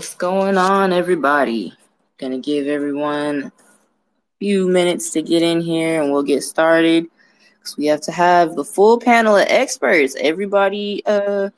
[0.00, 1.74] What's going on, everybody?
[2.16, 3.52] Gonna give everyone a
[4.38, 7.04] few minutes to get in here and we'll get started.
[7.58, 10.16] Because we have to have the full panel of experts.
[10.18, 11.50] Everybody uh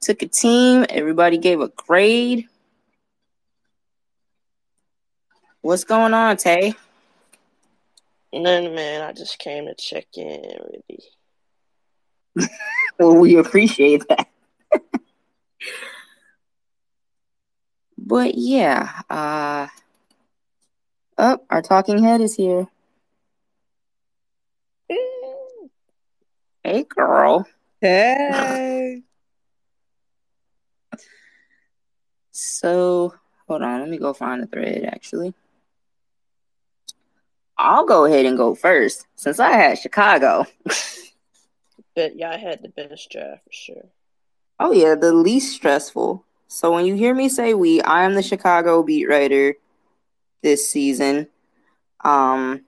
[0.00, 2.48] took a team, everybody gave a grade.
[5.60, 6.74] What's going on, Tay?
[8.32, 9.02] None, man.
[9.02, 10.42] I just came to check in,
[12.34, 12.48] really.
[12.98, 14.26] well, we appreciate that.
[18.08, 19.66] But yeah, uh
[21.18, 22.66] oh, our talking head is here.
[26.64, 27.46] Hey girl.
[27.82, 29.02] Hey.
[32.30, 33.14] So
[33.46, 35.34] hold on, let me go find the thread actually.
[37.58, 40.46] I'll go ahead and go first since I had Chicago.
[41.94, 43.86] But yeah, I had the best draft for sure.
[44.60, 46.24] Oh yeah, the least stressful.
[46.48, 49.54] So when you hear me say we, I am the Chicago beat writer
[50.42, 51.28] this season.
[52.02, 52.64] Um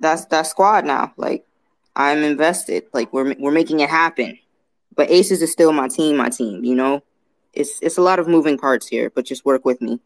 [0.00, 1.12] that's that squad now.
[1.16, 1.44] Like
[1.96, 2.84] I'm invested.
[2.92, 4.38] Like we're we're making it happen.
[4.94, 7.02] But Aces is still my team, my team, you know?
[7.52, 10.00] It's it's a lot of moving parts here, but just work with me.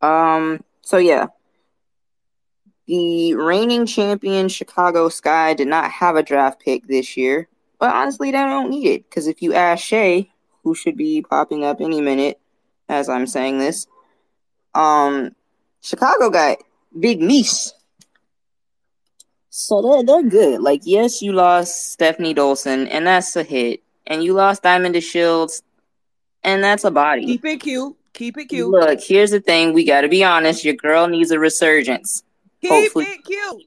[0.00, 1.28] Um so yeah,
[2.86, 7.48] the reigning champion Chicago Sky did not have a draft pick this year,
[7.78, 10.31] but honestly, they don't need it because if you ask Shay,
[10.64, 12.38] who should be popping up any minute
[12.88, 13.86] as I'm saying this,
[14.74, 15.34] um,
[15.80, 16.58] Chicago got
[16.98, 17.72] Big Niece.
[19.50, 20.62] So they're they're good.
[20.62, 25.62] Like, yes, you lost Stefanie Dolson, and that's a hit, and you lost Diamond DeShields,
[26.42, 27.26] and that's a body.
[27.26, 27.96] Keep it cute.
[28.14, 28.70] Keep it cute.
[28.70, 30.64] Look, here's the thing: we got to be honest.
[30.64, 32.22] Your girl needs a resurgence.
[32.62, 33.62] Keep hopefully- it cute.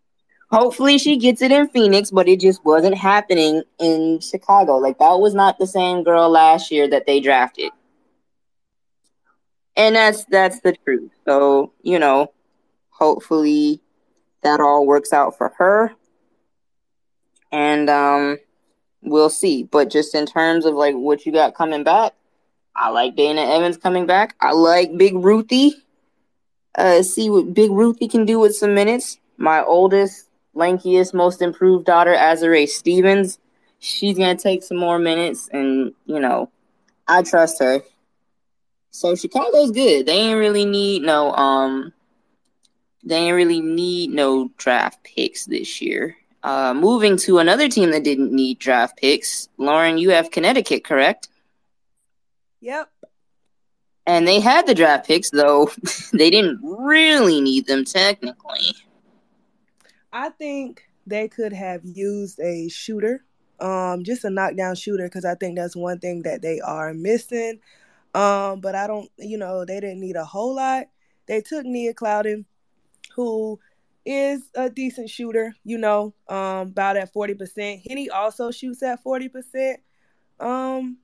[0.52, 4.78] Hopefully she gets it in Phoenix, but it just wasn't happening in Chicago.
[4.78, 7.72] Like that was not the same girl last year that they drafted.
[9.76, 11.12] And that's that's the truth.
[11.26, 12.32] So, you know,
[12.90, 13.82] hopefully
[14.44, 15.92] that all works out for her.
[17.52, 18.38] And um
[19.02, 19.64] we'll see.
[19.64, 22.14] But just in terms of like what you got coming back,
[22.76, 24.36] I like Dana Evans coming back.
[24.40, 25.74] I like Big Ruthie.
[26.78, 29.18] Uh see what Big Ruthie can do with some minutes.
[29.38, 30.25] My oldest
[30.56, 33.40] lankiest, most improved daughter, Azurá Stevens.
[33.80, 36.50] She's gonna take some more minutes, and you know,
[37.08, 37.82] I trust her.
[38.92, 40.06] So Chicago's good.
[40.06, 41.94] They ain't really need no um,
[43.04, 46.18] they ain't really need no draft picks this year.
[46.44, 51.28] Uh, moving to another team that didn't need draft picks, Lauren, you have Connecticut, correct?
[52.62, 52.90] Yep.
[54.08, 55.70] And they had the draft picks, though
[56.14, 58.76] they didn't really need them technically.
[60.16, 63.26] I think they could have used a shooter,
[63.60, 67.60] um, just a knockdown shooter, because I think that's one thing that they are missing.
[68.14, 70.86] Um, but I don't, you know, they didn't need a whole lot.
[71.26, 72.46] They took Nia Clouden,
[73.14, 73.60] who
[74.06, 77.86] is a decent shooter, you know, um, about at 40%.
[77.86, 79.76] Henny also shoots at 40%.
[80.40, 81.00] Um,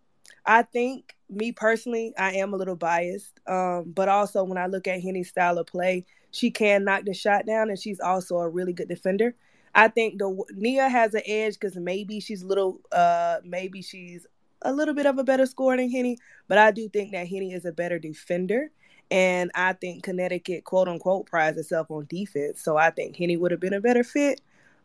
[0.45, 3.39] I think me personally, I am a little biased.
[3.47, 7.13] Um, but also when I look at Henny's style of play, she can knock the
[7.13, 9.35] shot down, and she's also a really good defender.
[9.73, 14.27] I think the Nia has an edge because maybe she's little, uh, maybe she's
[14.61, 16.17] a little bit of a better scorer than Henny,
[16.47, 18.69] but I do think that Henny is a better defender.
[19.09, 22.63] And I think Connecticut, quote unquote, prides itself on defense.
[22.63, 24.39] So I think Henny would have been a better fit.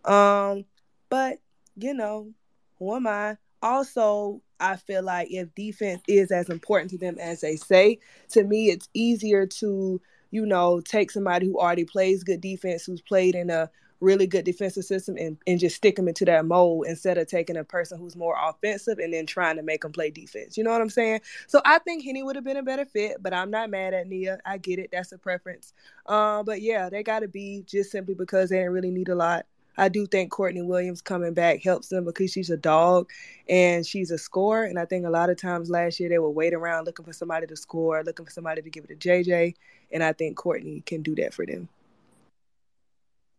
[0.05, 0.65] Um,
[1.09, 1.39] but
[1.77, 2.33] you know,
[2.79, 3.37] who am I?
[3.63, 7.99] Also, I feel like if defense is as important to them as they say,
[8.31, 10.01] to me, it's easier to,
[10.31, 13.71] you know, take somebody who already plays good defense, who's played in a
[14.01, 17.57] really good defensive system, and, and just stick them into that mold instead of taking
[17.57, 20.57] a person who's more offensive and then trying to make them play defense.
[20.57, 21.21] You know what I'm saying?
[21.47, 24.07] So I think Henny would have been a better fit, but I'm not mad at
[24.07, 24.39] Nia.
[24.45, 24.91] I get it.
[24.93, 25.73] That's a preference.
[26.05, 29.15] Uh, but yeah, they got to be just simply because they didn't really need a
[29.15, 29.47] lot.
[29.77, 33.11] I do think Courtney Williams coming back helps them because she's a dog
[33.49, 34.65] and she's a scorer.
[34.65, 37.13] And I think a lot of times last year they would wait around looking for
[37.13, 39.55] somebody to score, looking for somebody to give it to JJ.
[39.93, 41.69] And I think Courtney can do that for them.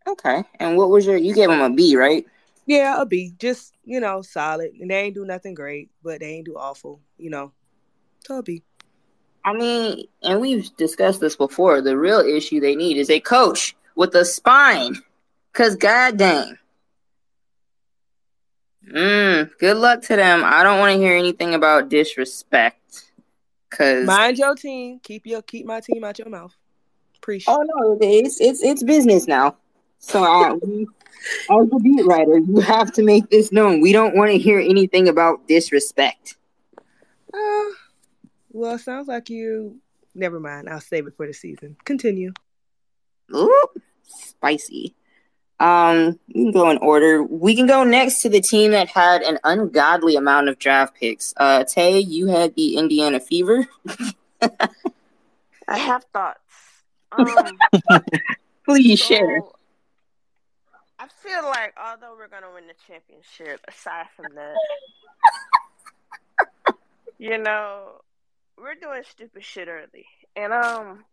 [0.08, 0.44] Okay.
[0.60, 1.18] And what was your?
[1.18, 2.26] You gave them a B, right?
[2.66, 3.34] Yeah, a B.
[3.40, 4.72] Just, you know, solid.
[4.80, 7.52] And they ain't do nothing great, but they ain't do awful, you know.
[8.26, 8.64] So a B.
[9.46, 11.82] I mean, and we've discussed this before.
[11.82, 15.02] The real issue they need is a coach with a spine.
[15.58, 16.56] Cause god dang.
[18.94, 20.44] Mm, good luck to them.
[20.46, 23.06] I don't want to hear anything about disrespect.
[23.72, 25.00] Cause Mind your team.
[25.02, 26.54] Keep your keep my team out your mouth.
[27.18, 29.58] Appreciate oh no, it's it's it's business now.
[29.98, 30.86] So uh, we,
[31.50, 33.82] as a beat writer, you have to make this known.
[33.82, 36.38] We don't want to hear anything about disrespect.
[37.34, 37.72] Uh,
[38.52, 39.80] Well, it sounds like you.
[40.14, 40.70] Never mind.
[40.70, 41.78] I'll save it for the season.
[41.84, 42.34] Continue.
[43.36, 43.66] Ooh,
[44.04, 44.94] spicy.
[45.60, 47.24] Um, we can go in order.
[47.24, 51.34] We can go next to the team that had an ungodly amount of draft picks.
[51.38, 53.68] Uh, Tay, you had the Indiana Fever.
[55.68, 56.40] I have thoughts.
[57.10, 58.04] Um,
[58.66, 59.42] Please so, share.
[61.00, 64.56] I feel like although we're gonna win the championship, aside from that,
[67.18, 68.02] you know,
[68.58, 70.06] we're doing stupid shit early,
[70.36, 71.06] and um,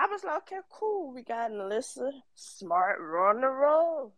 [0.00, 1.12] I was like, okay, cool.
[1.12, 4.14] We got Alyssa, smart, run the roll.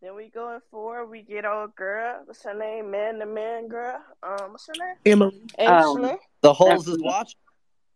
[0.00, 1.06] Then we go in four.
[1.06, 2.22] We get old girl.
[2.24, 2.92] What's her name?
[2.92, 4.00] Man to man girl.
[4.22, 4.94] Um, what's her name?
[5.04, 5.40] Emily.
[5.58, 6.10] Ainsley.
[6.10, 7.34] Um, The holes is watching.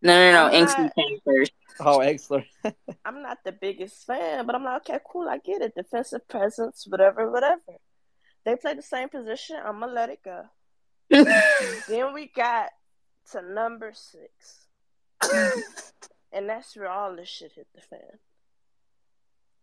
[0.02, 0.46] No, no, no.
[0.48, 1.52] I'm Ainsley not- came first.
[1.78, 2.44] Oh, Exler.
[3.04, 5.28] I'm not the biggest fan, but I'm like, okay, cool.
[5.28, 5.76] I get it.
[5.76, 7.60] Defensive presence, whatever, whatever.
[8.44, 9.56] They play the same position.
[9.64, 10.42] I'm gonna let it go.
[11.88, 12.70] Then we got
[13.30, 14.66] to number six.
[16.32, 18.18] and that's where all this shit hit the fan.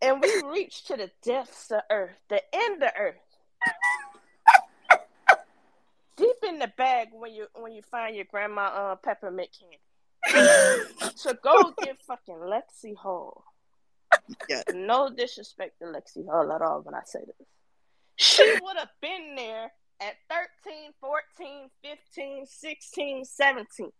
[0.01, 3.15] And we reached to the depths of Earth, the end of Earth.
[6.17, 9.79] Deep in the bag when you when you find your grandma uh, peppermint candy.
[11.15, 13.43] so go get fucking Lexie Hull.
[14.49, 14.61] Yeah.
[14.73, 17.47] No disrespect to Lexie Hull at all when I say this.
[18.15, 23.91] She would have been there at 13, 14, 15, 16, 17.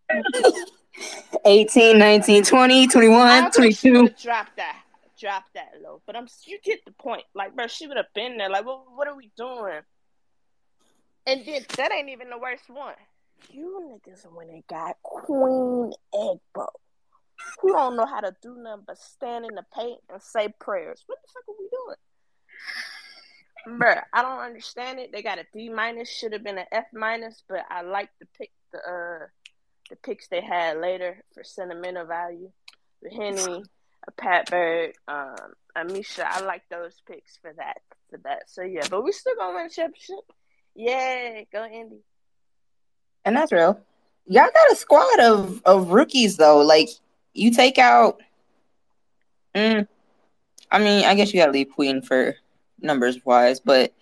[1.46, 3.92] 18, 19, 20, 21, 22.
[3.92, 4.82] would have dropped that,
[5.20, 6.02] Drop that low.
[6.06, 7.24] But I'm, you get the point.
[7.34, 8.50] Like, bro, she would have been there.
[8.50, 9.82] Like, what, what are we doing?
[11.28, 12.94] And then that ain't even the worst one.
[13.50, 16.68] You niggas when they got Queen Egbo,
[17.62, 21.04] who don't know how to do nothing but stand in the paint and say prayers.
[21.08, 21.98] What the fuck are we doing?
[23.80, 25.12] Bruh, I don't understand it.
[25.12, 28.28] They got a D minus, should have been an F minus, but I like to
[28.38, 29.28] pick the uh
[29.90, 32.52] the picks they had later for sentimental value.
[33.02, 33.64] The Henny,
[34.08, 35.36] a Pat Bird, um,
[35.78, 36.24] Amisha.
[36.26, 38.50] I like those picks for that for that.
[38.50, 40.26] So yeah, but we still gonna win championship.
[40.76, 42.02] Yay, go Indy.
[43.24, 43.80] And that's real.
[44.28, 46.62] Y'all got a squad of, of rookies, though.
[46.62, 46.90] Like,
[47.34, 48.22] you take out.
[49.54, 49.88] Mm,
[50.72, 52.36] I mean, I guess you got to leave Queen for
[52.82, 53.94] numbers wise, but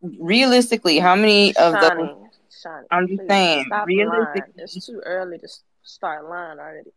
[0.00, 2.23] realistically, how many of those.
[2.64, 4.52] Shawnee, I'm just saying, realistically- lying.
[4.56, 5.48] It's too early to
[5.82, 6.90] start lying already.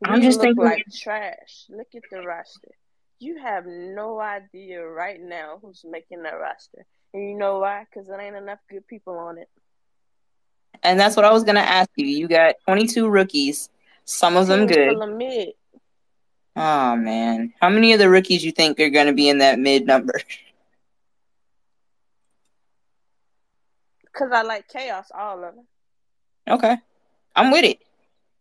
[0.00, 1.66] We I'm just thinking- like trash.
[1.68, 2.72] Look at the roster.
[3.20, 6.84] You have no idea right now who's making that roster.
[7.12, 7.86] And you know why?
[7.88, 9.48] Because there ain't enough good people on it.
[10.82, 12.06] And that's what I was going to ask you.
[12.06, 13.70] You got 22 rookies,
[14.04, 14.96] some of them good.
[16.56, 17.54] Oh, man.
[17.60, 20.20] How many of the rookies you think are going to be in that mid number?
[24.14, 25.66] Because I like chaos, all of them.
[26.48, 26.76] Okay.
[27.36, 27.80] I'm with it.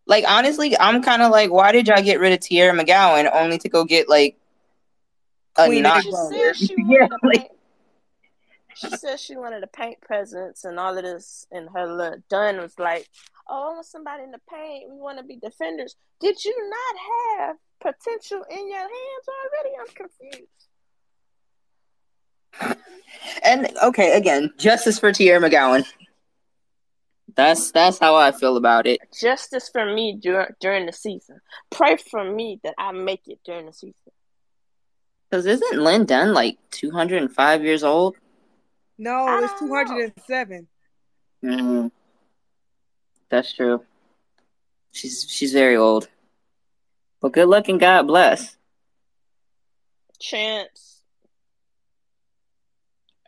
[0.05, 3.57] Like honestly, I'm kind of like, why did y'all get rid of Teaira McCowan only
[3.59, 4.37] to go get like
[5.57, 6.03] a Queen not?
[6.03, 6.29] She Egbo.
[6.29, 7.49] said she Yeah, wanted to like- paint.
[8.75, 12.57] She said she wanted to paint presents and all of this, and her little done
[12.57, 13.07] was like,
[13.47, 14.89] "Oh, I want somebody in the paint.
[14.89, 16.95] We want to be defenders." Did you not
[17.47, 19.75] have potential in your hands already?
[19.79, 20.49] I'm confused.
[23.43, 25.85] And okay, again, justice for Teaira McCowan.
[27.35, 28.99] That's that's how I feel about it.
[29.19, 31.39] Justice for me during during the season.
[31.71, 33.95] Pray for me that I make it during the season.
[35.29, 38.17] Because isn't Lin Dunn like 205 years old?
[38.99, 40.67] No, it's 207.
[41.43, 41.91] Mm,
[43.29, 43.83] that's true.
[44.91, 46.07] She's she's very old.
[47.19, 48.55] But good luck and God bless.
[50.19, 50.92] Chance.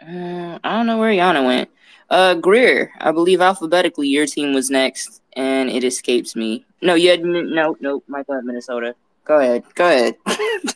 [0.07, 1.69] Uh, I don't know where Yana went.
[2.09, 6.63] Uh, Greer, I believe alphabetically your team was next, and it escapes me.
[6.81, 8.03] No, you had no, no.
[8.07, 8.93] Michael had Minnesota.
[9.23, 10.15] Go ahead, go ahead,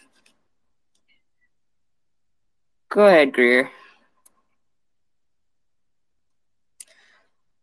[2.89, 3.69] go ahead, Greer,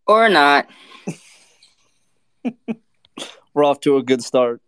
[0.06, 0.68] or not.
[3.54, 4.61] We're off to a good start.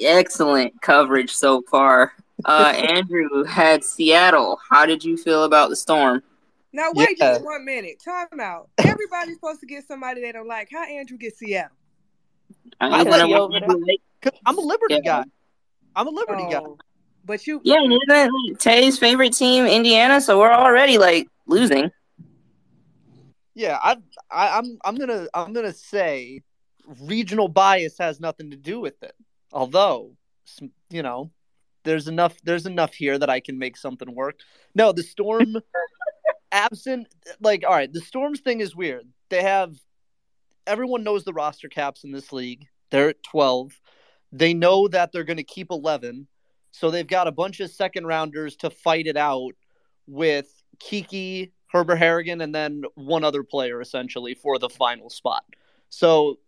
[0.00, 2.14] Excellent coverage so far.
[2.46, 4.58] Uh, Andrew had Seattle.
[4.70, 6.22] How did you feel about the storm?
[6.72, 7.32] Now wait Yeah.
[7.32, 8.00] just one minute.
[8.04, 8.70] Time out.
[8.78, 10.68] Everybody's supposed to get somebody they don't like.
[10.70, 11.76] How Andrew get Seattle?
[12.80, 13.58] I'm, I'm, like, over
[14.46, 15.22] I'm a Liberty Yeah.
[15.22, 15.24] guy.
[15.96, 16.60] I'm a Liberty guy.
[16.62, 16.78] Oh,
[17.24, 20.20] but you Yeah, and isn't Tay's favorite team Indiana?
[20.20, 21.90] So we're already like losing.
[23.54, 23.96] Yeah, I,
[24.30, 26.42] I, I'm, I'm gonna, I'm gonna say,
[27.02, 29.14] regional bias has nothing to do with it.
[29.52, 30.12] Although,
[30.88, 31.30] you know,
[31.84, 34.38] there's enough, there's enough here that I can make something work.
[34.74, 35.56] No, the storm,
[36.52, 37.08] absent,
[37.40, 39.06] like, all right, the storms thing is weird.
[39.28, 39.76] They have
[40.66, 42.66] everyone knows the roster caps in this league.
[42.90, 43.72] They're at 12.
[44.32, 46.26] They know that they're going to keep 11.
[46.72, 49.52] So they've got a bunch of second rounders to fight it out
[50.06, 55.44] with Kiki, Herbert Harrigan, and then one other player essentially for the final spot.
[55.88, 56.38] So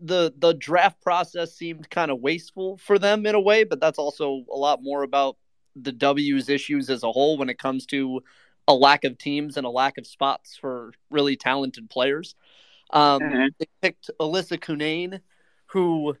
[0.00, 3.98] the the draft process seemed kind of wasteful for them in a way, but that's
[3.98, 5.36] also a lot more about
[5.76, 8.20] the W's issues as a whole when it comes to
[8.68, 12.36] a lack of teams and a lack of spots for really talented players.
[12.90, 13.46] Um, mm-hmm.
[13.58, 15.20] They picked Elissa Cunane,
[15.66, 16.16] who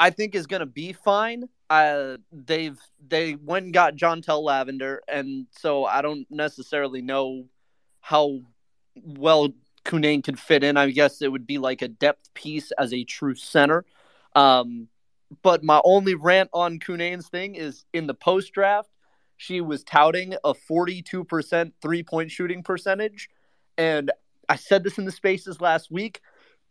[0.00, 1.48] I think is going to be fine.
[1.70, 7.46] Uh, they've they went and got Jantel Lavender, and so I don't necessarily know
[8.00, 8.40] how
[8.96, 9.50] well
[9.84, 10.76] Cunane could fit in.
[10.76, 13.84] I guess it would be like a depth piece as a true center.
[14.34, 14.88] Um,
[15.42, 18.90] but my only rant on Cunane's thing is in the post draft,
[19.36, 23.28] she was touting a 42% three point shooting percentage.
[23.76, 24.10] And
[24.48, 26.20] I said this in the spaces last week.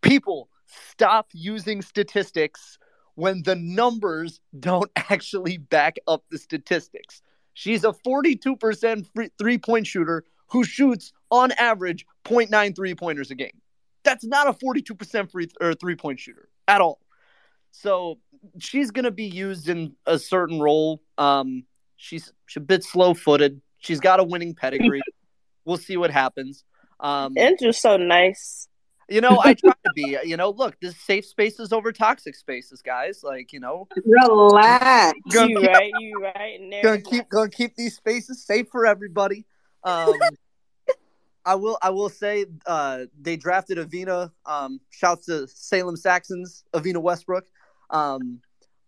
[0.01, 2.77] People, stop using statistics
[3.15, 7.21] when the numbers don't actually back up the statistics.
[7.53, 13.61] She's a 42% three point shooter who shoots on average 0.9 three pointers a game.
[14.03, 16.99] That's not a 42% free or three point shooter at all.
[17.71, 18.19] So
[18.59, 21.01] she's going to be used in a certain role.
[21.17, 21.63] Um,
[22.03, 23.61] she's, she's a bit slow footed.
[23.79, 25.01] She's got a winning pedigree.
[25.65, 26.63] we'll see what happens.
[26.99, 28.67] Um, Andrew's so nice.
[29.09, 30.17] You know, I try to be.
[30.23, 33.21] You know, look, this safe spaces over toxic spaces, guys.
[33.23, 35.17] Like, you know, relax.
[35.25, 36.59] You keep, right, you right.
[36.81, 39.45] Gonna keep, gonna keep these spaces safe for everybody.
[39.83, 40.13] Um,
[41.45, 44.31] I will I will say uh, they drafted Evina.
[44.45, 47.45] Um, shouts to Salem Saxons, Evina Westbrook.
[47.89, 48.39] Um,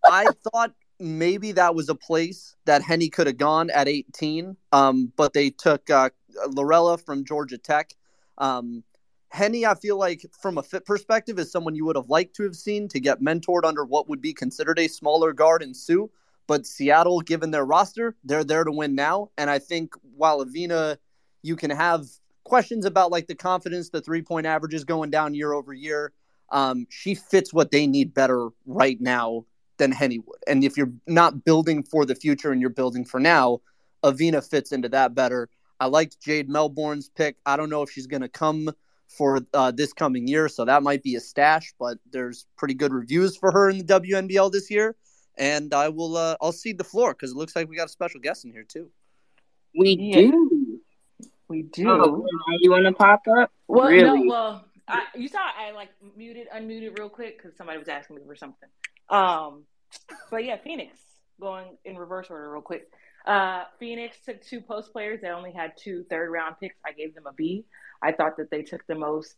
[0.06, 5.12] I thought maybe that was a place that Henny could have gone at 18, um,
[5.16, 6.10] but they took uh,
[6.48, 7.92] Lorela from Georgia Tech.
[8.38, 8.84] Um,
[9.30, 12.44] Henny, I feel like from a fit perspective, is someone you would have liked to
[12.44, 16.10] have seen to get mentored under what would be considered a smaller guard in Sue.
[16.48, 19.32] But Seattle, given their roster, they're there to win now.
[19.38, 20.98] And I think while Evina,
[21.42, 22.06] you can have
[22.44, 26.14] questions about like the confidence, the three point averages going down year over year.
[26.52, 29.46] Um, she fits what they need better right now
[29.78, 30.40] than Henny would.
[30.48, 33.62] And if you're not building for the future and you're building for now,
[34.04, 35.50] Evina fits into that better.
[35.80, 37.38] I liked Jade Melbourne's pick.
[37.46, 38.72] I don't know if she's going to come
[39.08, 41.74] for uh, this coming year, so that might be a stash.
[41.80, 44.96] But there's pretty good reviews for her in the WNBL this year,
[45.38, 47.92] and I will uh, I'll cede the floor because it looks like we got a
[47.92, 48.90] special guest in here too.
[49.78, 50.82] We do.
[51.48, 51.90] We do.
[51.90, 52.26] Oh,
[52.60, 53.52] you want to pop up?
[53.68, 54.24] Well, really?
[54.24, 54.32] no.
[54.32, 58.22] Well, I, you saw I like muted, unmuted real quick because somebody was asking me
[58.26, 58.70] for something.
[59.10, 59.64] Um,
[60.32, 60.98] but yeah, Phoenix
[61.40, 62.90] going in reverse order real quick.
[63.26, 65.20] Uh, Phoenix took two post players.
[65.22, 66.76] They only had two third round picks.
[66.86, 67.66] I gave them a B.
[68.02, 69.36] I thought that they took the most,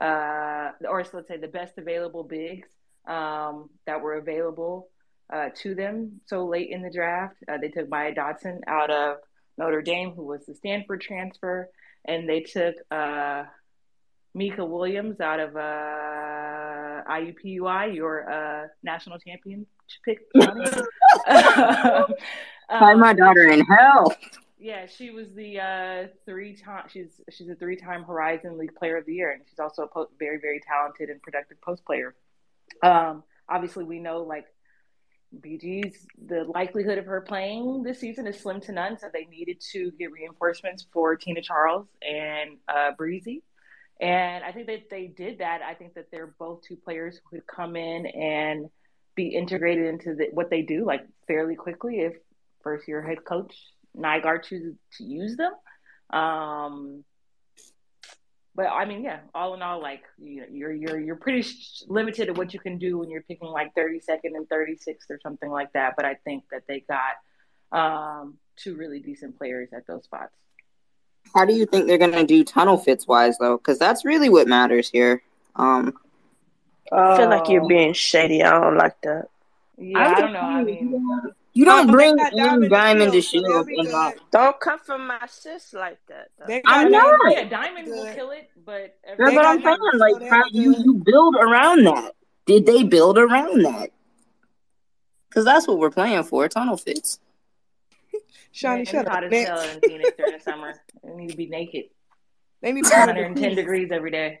[0.00, 2.68] uh, or let's say the best available bigs
[3.06, 4.88] um, that were available
[5.32, 7.36] uh, to them so late in the draft.
[7.48, 9.18] Uh, they took Maya Dodson out of
[9.58, 11.68] Notre Dame, who was the Stanford transfer,
[12.04, 13.44] and they took uh,
[14.36, 19.64] Mika Williams out of uh, IUPUI, your uh, national champion
[20.04, 20.18] pick.
[20.34, 20.50] Find
[23.00, 24.14] my daughter in hell.
[24.58, 26.84] Yeah, she was the uh, three time.
[26.92, 29.88] She's she's a three time Horizon League Player of the Year, and she's also a
[29.88, 32.14] po- very very talented and productive post player.
[32.82, 34.44] Um, obviously, we know like
[35.40, 39.62] BG's the likelihood of her playing this season is slim to none, so they needed
[39.72, 43.42] to get reinforcements for Tina Charles and uh, Breezy.
[44.00, 45.62] And I think that they did that.
[45.62, 48.68] I think that they're both two players who could come in and
[49.14, 52.12] be integrated into the, what they do like fairly quickly if
[52.62, 53.54] first year head coach
[53.96, 55.52] Nygaard chooses to use them.
[56.10, 57.04] Um,
[58.54, 61.46] but I mean, yeah, all in all, like you're you're you're pretty
[61.88, 65.50] limited at what you can do when you're picking like 32nd and 36th or something
[65.50, 65.94] like that.
[65.94, 67.16] But I think that they got
[67.78, 70.34] um, two really decent players at those spots.
[71.36, 73.58] How do you think they're going to do tunnel fits wise though?
[73.58, 75.22] Because that's really what matters here.
[75.54, 75.92] Um,
[76.90, 77.68] I feel like you're oh.
[77.68, 78.42] being shady.
[78.42, 79.28] I don't like that.
[79.76, 80.40] Yeah, I, I don't know.
[80.40, 83.68] I mean, you don't bring in Diamond to shield.
[84.30, 86.28] Don't come from my sis like that.
[86.64, 87.18] I'm not.
[87.28, 89.78] Yeah, Diamond will kill it, but that's what I'm saying.
[89.94, 92.12] Like, how you you build around that?
[92.46, 93.90] Did they build around that?
[95.28, 96.48] Because that's what we're playing for.
[96.48, 97.18] Tunnel fits.
[98.52, 99.12] Shiny, yeah, shut up.
[99.12, 100.80] Hot as hell in Phoenix during the summer.
[101.06, 101.84] They need to be naked.
[102.62, 104.40] They need 110 degrees every day.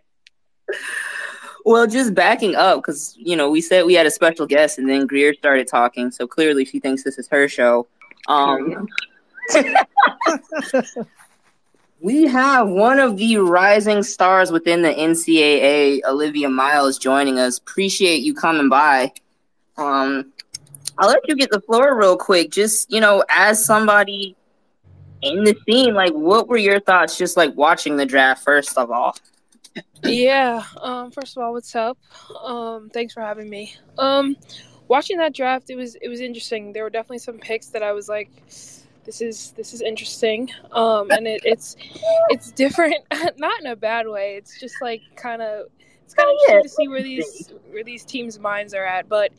[1.64, 4.88] Well, just backing up because you know we said we had a special guest, and
[4.88, 6.10] then Greer started talking.
[6.10, 7.86] So clearly, she thinks this is her show.
[8.28, 8.88] Um,
[12.00, 17.58] we have one of the rising stars within the NCAA, Olivia Miles, joining us.
[17.58, 19.12] Appreciate you coming by.
[19.76, 20.32] Um,
[20.98, 22.50] I'll let you get the floor real quick.
[22.50, 24.36] Just you know, as somebody
[25.32, 27.16] in the scene, like, what were your thoughts?
[27.16, 29.16] Just like watching the draft, first of all.
[30.02, 30.62] Yeah.
[30.80, 31.10] Um.
[31.10, 31.98] First of all, what's up?
[32.42, 32.90] Um.
[32.92, 33.74] Thanks for having me.
[33.98, 34.36] Um.
[34.88, 36.72] Watching that draft, it was it was interesting.
[36.72, 40.50] There were definitely some picks that I was like, this is this is interesting.
[40.72, 41.10] Um.
[41.10, 41.76] And it, it's
[42.30, 42.96] it's different,
[43.38, 44.36] not in a bad way.
[44.36, 45.66] It's just like kind of
[46.04, 49.32] it's kind of interesting to see where these where these teams' minds are at, but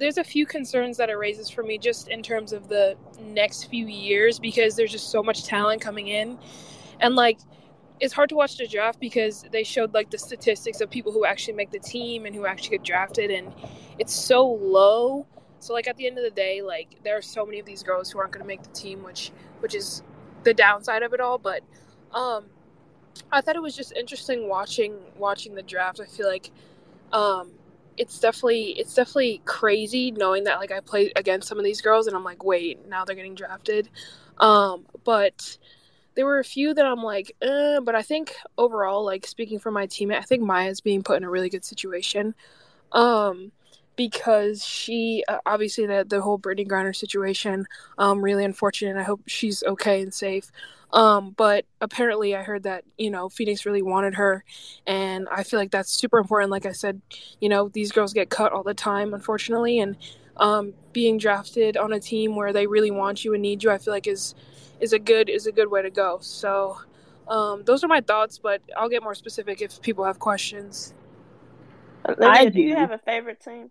[0.00, 3.64] there's a few concerns that it raises for me just in terms of the next
[3.64, 6.38] few years because there's just so much talent coming in.
[7.00, 7.38] And like
[8.00, 11.24] it's hard to watch the draft because they showed like the statistics of people who
[11.24, 13.52] actually make the team and who actually get drafted and
[13.98, 15.26] it's so low.
[15.60, 17.82] So like at the end of the day like there are so many of these
[17.82, 20.02] girls who aren't going to make the team which which is
[20.44, 21.62] the downside of it all but
[22.12, 22.44] um
[23.32, 25.98] i thought it was just interesting watching watching the draft.
[26.00, 26.50] I feel like
[27.12, 27.52] um
[27.96, 32.06] it's definitely it's definitely crazy knowing that like i play against some of these girls
[32.06, 33.88] and i'm like wait now they're getting drafted
[34.38, 35.58] um but
[36.16, 39.70] there were a few that I'm like, eh, but I think overall, like speaking for
[39.70, 42.34] my teammate, I think Maya's being put in a really good situation.
[42.92, 43.52] Um,
[43.96, 47.66] because she uh, obviously the the whole Brittney Griner situation,
[47.98, 48.96] um, really unfortunate.
[48.96, 50.50] I hope she's okay and safe.
[50.92, 54.44] Um, but apparently, I heard that you know Phoenix really wanted her,
[54.86, 56.50] and I feel like that's super important.
[56.50, 57.00] Like I said,
[57.40, 59.96] you know these girls get cut all the time, unfortunately, and
[60.36, 63.78] um, being drafted on a team where they really want you and need you, I
[63.78, 64.34] feel like is
[64.80, 66.18] is a good is a good way to go.
[66.20, 66.78] So
[67.28, 70.94] um, those are my thoughts, but I'll get more specific if people have questions.
[72.04, 72.50] I do.
[72.52, 73.70] do you have a favorite team?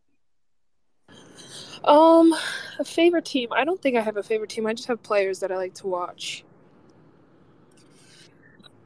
[1.85, 2.35] Um,
[2.79, 3.49] a favorite team.
[3.53, 4.65] I don't think I have a favorite team.
[4.65, 6.43] I just have players that I like to watch.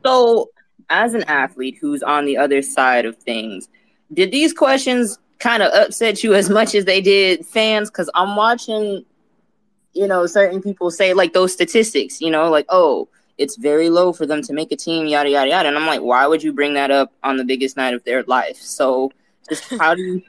[0.05, 0.49] So,
[0.89, 3.69] as an athlete who's on the other side of things,
[4.13, 7.89] did these questions kind of upset you as much as they did fans?
[7.89, 9.05] Because I'm watching
[9.93, 13.07] you know, certain people say like those statistics, you know, like, oh,
[13.37, 15.67] it's very low for them to make a team, yada yada yada.
[15.67, 18.23] And I'm like, why would you bring that up on the biggest night of their
[18.23, 18.57] life?
[18.57, 19.11] So
[19.47, 20.21] just how do you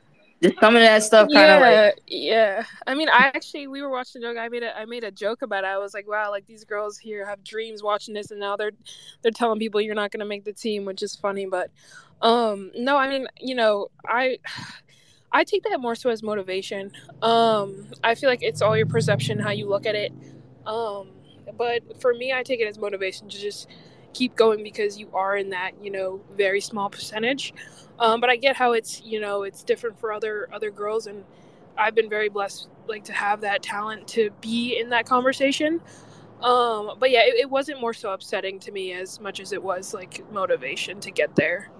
[0.43, 2.65] just some of that stuff kind of yeah, like yeah.
[2.87, 4.37] I mean, I actually we were watching joke.
[4.39, 5.69] I made a I made a joke about it.
[5.69, 8.73] I was like, wow, like these girls here have dreams watching this, and now they're
[9.23, 11.47] they're telling people you're not going to make the team, which is funny.
[11.47, 11.71] But
[12.23, 14.39] um, no, I mean, you know, I
[15.33, 16.91] I take that more so as motivation.
[17.23, 20.13] Um, I feel like it's all your perception, how you look at it.
[20.67, 21.11] Um,
[21.57, 23.69] but for me, I take it as motivation to just
[24.13, 27.55] keep going because you are in that, you know, very small percentage.
[28.01, 31.23] Um, but I get how it's, you know, it's different for other other girls, and
[31.77, 35.81] I've been very blessed, like to have that talent to be in that conversation.
[36.43, 39.63] Um, but yeah, it, it wasn't more so upsetting to me as much as it
[39.63, 41.71] was like motivation to get there.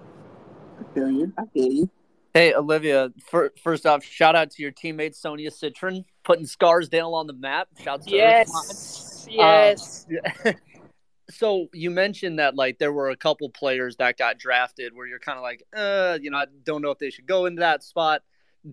[0.79, 1.33] I feel you.
[1.37, 1.89] I feel you.
[2.33, 7.27] Hey, Olivia, for, first off, shout out to your teammate Sonia Citron, putting Scarsdale on
[7.27, 7.67] the map.
[7.83, 9.27] Shout to yes.
[9.29, 10.05] Yes.
[10.45, 10.53] Um,
[11.31, 15.19] so you mentioned that like there were a couple players that got drafted where you're
[15.19, 17.83] kind of like, uh, you know, I don't know if they should go into that
[17.83, 18.21] spot.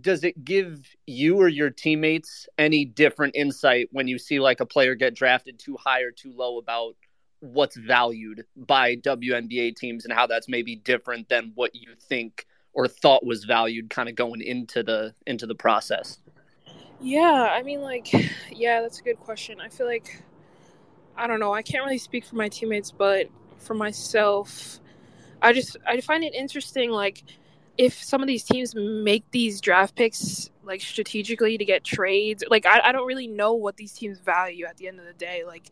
[0.01, 4.67] Does it give you or your teammates any different insight when you see like a
[4.67, 6.95] player get drafted too high or too low about
[7.41, 12.87] what's valued by WNBA teams and how that's maybe different than what you think or
[12.87, 16.19] thought was valued kind of going into the into the process?
[17.01, 18.13] Yeah, I mean like
[18.53, 19.61] yeah, that's a good question.
[19.61, 20.23] I feel like
[21.19, 23.29] I don't know, I can't really speak for my teammates, but
[23.59, 24.81] for myself,
[25.43, 27.25] I just I find it interesting like
[27.77, 32.67] if some of these teams make these draft picks like strategically to get trades, like
[32.67, 35.45] I, I don't really know what these teams value at the end of the day.
[35.47, 35.71] Like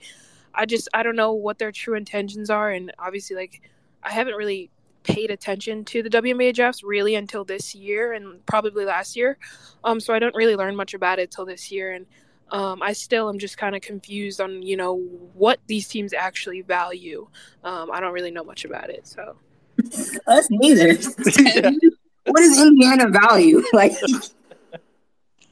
[0.54, 3.62] I just I don't know what their true intentions are and obviously like
[4.02, 4.70] I haven't really
[5.06, 9.38] paid attention to the WNBA drafts really until this year and probably last year.
[9.84, 12.06] Um, so I don't really learn much about it till this year, and
[12.50, 14.96] um, I still am just kind of confused on you know
[15.34, 17.28] what these teams actually value.
[17.64, 19.36] Um, I don't really know much about it, so.
[20.26, 20.94] Us neither.
[22.24, 23.62] what does Indiana value?
[23.72, 23.92] Like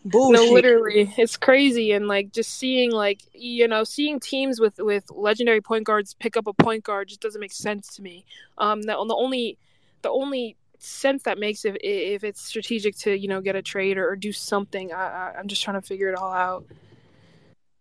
[0.07, 0.47] Bullshit.
[0.47, 5.05] No, literally, it's crazy, and like just seeing like you know seeing teams with with
[5.11, 8.27] legendary point guards pick up a point guard just doesn't make sense to me.
[8.59, 9.59] Um, the, the only
[10.03, 13.99] the only sense that makes if if it's strategic to you know get a trade
[13.99, 14.93] or, or do something.
[14.93, 16.67] I, I I'm just trying to figure it all out.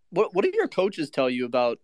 [0.10, 1.79] What what do your coaches tell you about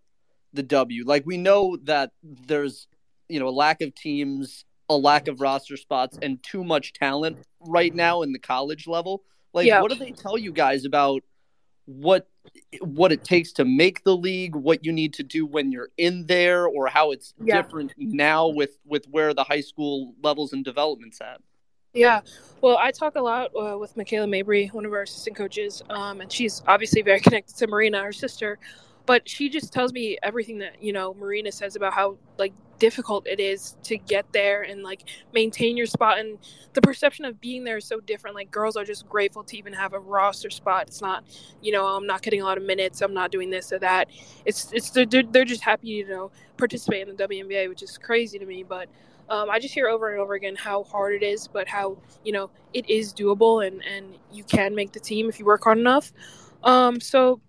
[0.54, 1.06] the W?
[1.06, 2.88] Like we know that there's
[3.28, 7.38] you know a lack of teams, a lack of roster spots, and too much talent
[7.60, 9.82] right now in the college level like, yeah.
[9.82, 11.24] what do they tell you guys about
[11.86, 12.28] what
[12.82, 16.26] what it takes to make the league, what you need to do when you're in
[16.26, 17.62] there, or how it's Yeah.
[17.62, 21.42] different now with with where the high school levels and developments at?
[21.94, 22.22] Yeah,
[22.62, 26.22] well, I talk a lot uh, with Michaela Mabry, one of our assistant coaches, um,
[26.22, 28.60] and she's obviously very connected to Marina, her sister.
[29.10, 33.26] But she just tells me everything that you know Marina says about how like difficult
[33.28, 35.02] it is to get there and like
[35.34, 36.38] maintain your spot, and
[36.74, 38.36] the perception of being there is so different.
[38.36, 40.90] Like girls are just grateful to even have a roster spot.
[40.90, 41.24] It's not,
[41.60, 44.10] you know, I'm not getting a lot of minutes, I'm not doing this or that.
[44.46, 47.98] It's it's they're, they're just happy to you know participate in the WNBA, which is
[47.98, 48.90] crazy to me, but
[49.28, 52.32] um, I just hear over and over again how hard it is, but how you
[52.32, 55.80] know it is doable and and you can make the team if you work hard
[55.80, 56.14] enough.
[56.64, 57.42] Um, so,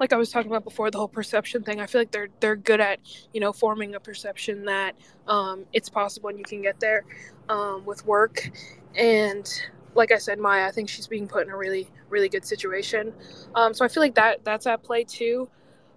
[0.00, 1.80] like I was talking about before, the whole perception thing.
[1.80, 3.00] I feel like they're they're good at
[3.32, 4.96] you know forming a perception that
[5.28, 7.04] um, it's possible and you can get there
[7.48, 8.50] um, with work.
[8.96, 9.48] And
[9.94, 13.12] like I said, Maya, I think she's being put in a really really good situation.
[13.54, 15.48] Um, so I feel like that that's at play too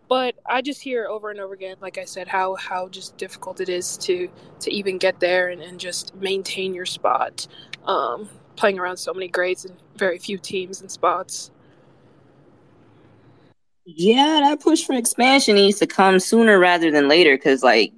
[0.10, 3.62] but I just hear over and over again, like I said, how how just difficult
[3.62, 7.48] it is to to even get there and, and just maintain your spot,
[7.86, 11.52] um, playing around so many grades and very few teams and spots.
[13.86, 17.94] Yeah, that push for expansion needs to come sooner rather than later because, like,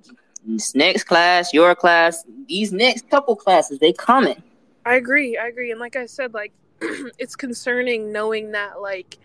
[0.46, 4.42] this next class, your class, these next couple classes, they coming.
[4.86, 9.18] I agree, I agree, and like I said, like it's concerning knowing that like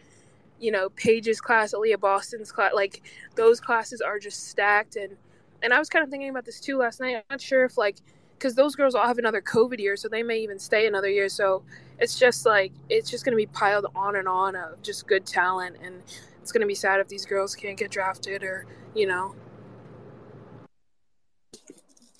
[0.58, 3.02] you know Paige's class, Aaliyah Boston's class, like
[3.34, 5.16] those classes are just stacked and
[5.62, 7.16] and I was kind of thinking about this too last night.
[7.16, 7.96] I'm not sure if like
[8.38, 11.28] because those girls all have another COVID year, so they may even stay another year.
[11.28, 11.62] So
[11.98, 15.26] it's just like it's just going to be piled on and on of just good
[15.26, 16.02] talent, and
[16.50, 19.36] it's going to be sad if these girls can't get drafted or you know.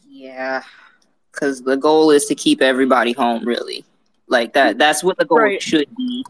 [0.09, 0.63] Yeah,
[1.33, 3.85] because the goal is to keep everybody home, really.
[4.29, 4.79] Like that.
[4.79, 5.61] That's what the goal Right.
[5.61, 6.25] should be.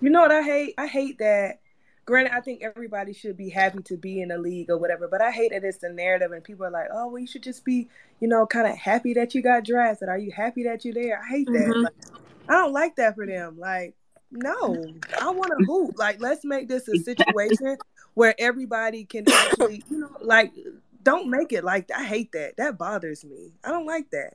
[0.00, 0.74] You know what I hate?
[0.78, 1.60] I hate that.
[2.06, 5.20] Granted, I think everybody should be happy to be in the league or whatever, but
[5.20, 7.66] I hate that it's the narrative and people are like, "Oh, well, you should just
[7.66, 7.88] be,
[8.20, 10.08] you know, kind of happy that you got drafted.
[10.08, 11.68] Are you happy that you're there?" I hate that.
[11.68, 11.82] Mhm.
[11.84, 11.94] Like,
[12.48, 13.58] I don't like that for them.
[13.58, 13.94] Like,
[14.34, 14.84] no,
[15.20, 15.98] I want to hoop.
[15.98, 17.78] Like, let's make this a situation
[18.14, 20.52] where everybody can actually, you know, like,
[21.02, 21.90] don't make it like.
[21.90, 22.56] I hate that.
[22.56, 23.52] That bothers me.
[23.62, 24.34] I don't like that.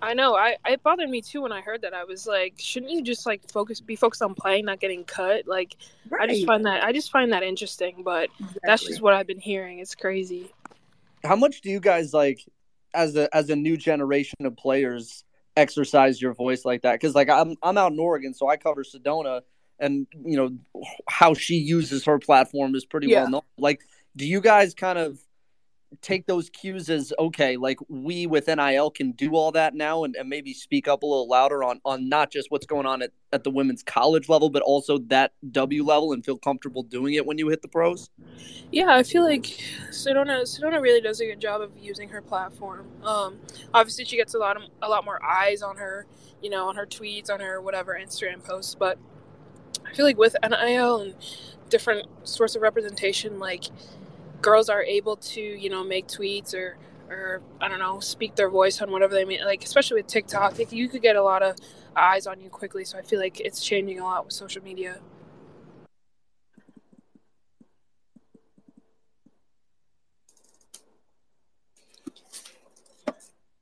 [0.00, 0.36] I know.
[0.36, 1.94] I it bothered me too when I heard that.
[1.94, 5.46] I was like, shouldn't you just like focus, be focused on playing, not getting cut?
[5.46, 5.76] Like,
[6.18, 8.28] I just find that I just find that interesting, but
[8.62, 9.78] that's just what I've been hearing.
[9.80, 10.52] It's crazy.
[11.24, 12.44] How much do you guys like
[12.94, 15.24] as a as a new generation of players
[15.58, 16.92] exercise your voice like that?
[16.92, 19.42] Because like I'm I'm out in Oregon, so I cover Sedona,
[19.78, 20.56] and you know
[21.08, 23.22] how she uses her platform is pretty Yeah.
[23.22, 23.42] well known.
[23.58, 23.80] Like,
[24.16, 25.18] do you guys kind of
[26.02, 30.16] take those cues as okay like we with nil can do all that now and,
[30.16, 33.10] and maybe speak up a little louder on on not just what's going on at,
[33.32, 37.24] at the women's college level but also that w level and feel comfortable doing it
[37.26, 38.10] when you hit the pros
[38.70, 39.44] Yeah, I feel like
[39.90, 42.86] Sedona Sedona really does a good job of using her platform.
[43.02, 43.38] Um,
[43.72, 46.06] obviously, she gets a lot of a lot more eyes on her,
[46.42, 48.74] you know, on her tweets, on her whatever Instagram posts.
[48.74, 48.98] But
[49.86, 51.14] I feel like with NIL and
[51.70, 53.64] different sorts of representation, like
[54.40, 56.76] girls are able to, you know, make tweets or
[57.08, 59.40] or I don't know, speak their voice on whatever they mean.
[59.44, 61.56] Like especially with TikTok, like, you could get a lot of
[61.96, 62.84] eyes on you quickly.
[62.84, 64.98] So I feel like it's changing a lot with social media.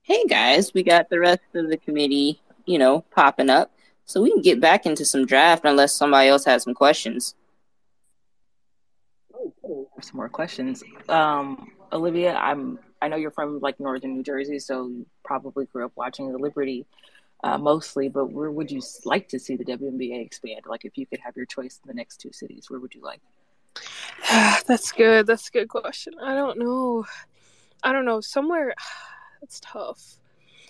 [0.02, 3.72] Hey guys, we got the rest of the committee, you know, popping up.
[4.04, 7.34] So we can get back into some draft unless somebody else has some questions.
[10.04, 10.82] Some more questions.
[11.08, 15.84] Um, Olivia, I'm I know you're from like northern New Jersey, so you probably grew
[15.84, 16.86] up watching the Liberty
[17.44, 18.08] uh, mostly.
[18.08, 20.62] But where would you like to see the WNBA expand?
[20.66, 23.02] Like, if you could have your choice in the next two cities, where would you
[23.02, 23.20] like?
[24.66, 25.26] That's good.
[25.26, 26.14] That's a good question.
[26.22, 27.04] I don't know.
[27.82, 28.20] I don't know.
[28.20, 28.74] Somewhere
[29.40, 30.18] that's tough.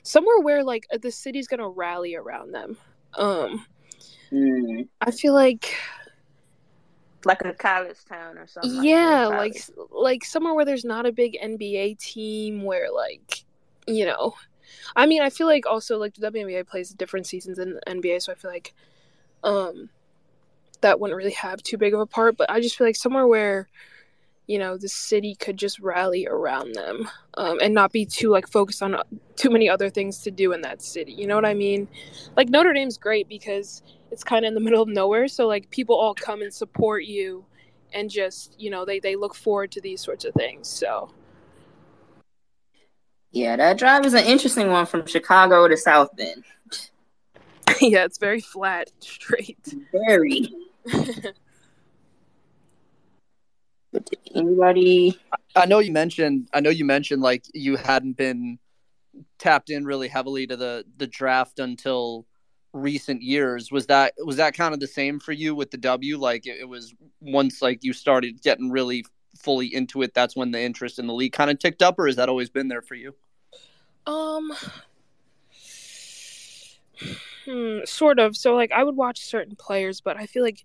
[0.03, 2.77] Somewhere where like the city's gonna rally around them.
[3.15, 3.65] Um,
[4.31, 4.83] Hmm.
[5.01, 5.77] I feel like
[7.27, 8.85] Like a college town or something.
[8.85, 13.45] yeah, like, like that, like somewhere where there's not a big NBA team where like
[13.87, 14.35] you know.
[14.95, 18.23] I mean, I feel like also like the WNBA plays different seasons than the NBA,
[18.23, 18.73] so I feel like
[19.43, 19.89] um
[20.83, 22.37] that wouldn't really have too big of a part.
[22.37, 23.69] But I just feel like somewhere where
[24.47, 28.47] you know the city could just rally around them um, and not be too like
[28.49, 28.97] focused on
[29.35, 31.89] too many other things to do in that city you know what i mean
[32.37, 33.83] like notre dame's great because
[34.17, 37.05] it's kind of in the middle of nowhere so like people all come and support
[37.05, 37.45] you
[37.93, 41.11] and just you know they, they look forward to these sorts of things so
[43.31, 46.45] Yeah, that drive is an interesting one from Chicago to South Bend.
[47.83, 50.49] yeah it's very flat straight Very.
[53.93, 55.21] But did anybody?
[55.55, 56.49] I know you mentioned.
[56.55, 58.59] I know you mentioned like you hadn't been
[59.39, 62.27] tapped in really heavily to the the draft until
[62.77, 63.73] recent years.
[63.73, 66.19] Was that was that kind of the same for you with the W?
[66.19, 69.05] Like it, it was once like you started getting really
[69.39, 70.15] fully into it.
[70.15, 72.51] That's when the interest in the league kind of ticked up, or has that always
[72.51, 73.15] been there for you?
[74.07, 74.53] Um,
[77.45, 78.37] hmm, sort of.
[78.37, 80.65] So like I would watch certain players, but I feel like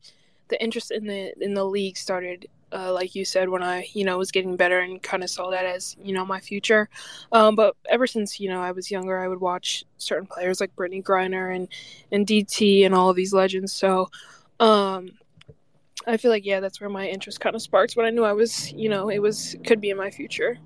[0.50, 4.04] the interest in the in the league started uh, like you said when I you
[4.04, 6.90] know was getting better and kind of saw that as you know my future.
[7.32, 10.76] Um, but ever since you know I was younger, I would watch certain players like
[10.76, 11.68] Brittney Griner and
[12.12, 13.74] and DT and all of these legends.
[13.74, 14.10] So
[14.60, 15.10] um,
[16.08, 18.34] I feel like yeah, that's where my interest kind of sparked when I knew I
[18.34, 20.58] was you know it was could be in my future.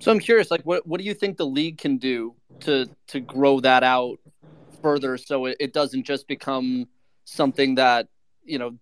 [0.00, 3.20] So I'm curious, like what what do you think the league can do to to
[3.20, 4.18] grow that out
[4.82, 6.86] further so it, it doesn't just become
[7.24, 8.08] something that
[8.44, 8.76] you know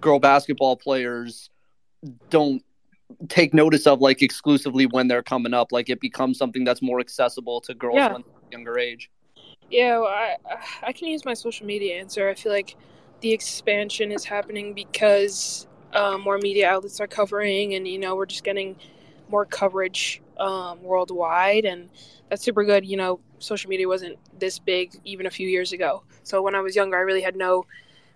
[0.00, 1.49] girl basketball players
[2.30, 2.62] don't
[3.28, 7.00] take notice of like exclusively when they're coming up like it becomes something that's more
[7.00, 8.08] accessible to girls Yeah.
[8.08, 9.10] when younger age
[9.70, 10.36] Yeah, well, I
[10.82, 12.28] I can use my social media answer.
[12.28, 12.76] I feel like
[13.20, 18.26] the expansion is happening because um, more media outlets are covering, and you know we're
[18.26, 18.76] just getting
[19.28, 21.88] more coverage um, worldwide, and
[22.28, 22.84] that's super good.
[22.84, 26.02] You know, social media wasn't this big even a few years ago.
[26.24, 27.66] So when I was younger, I really had no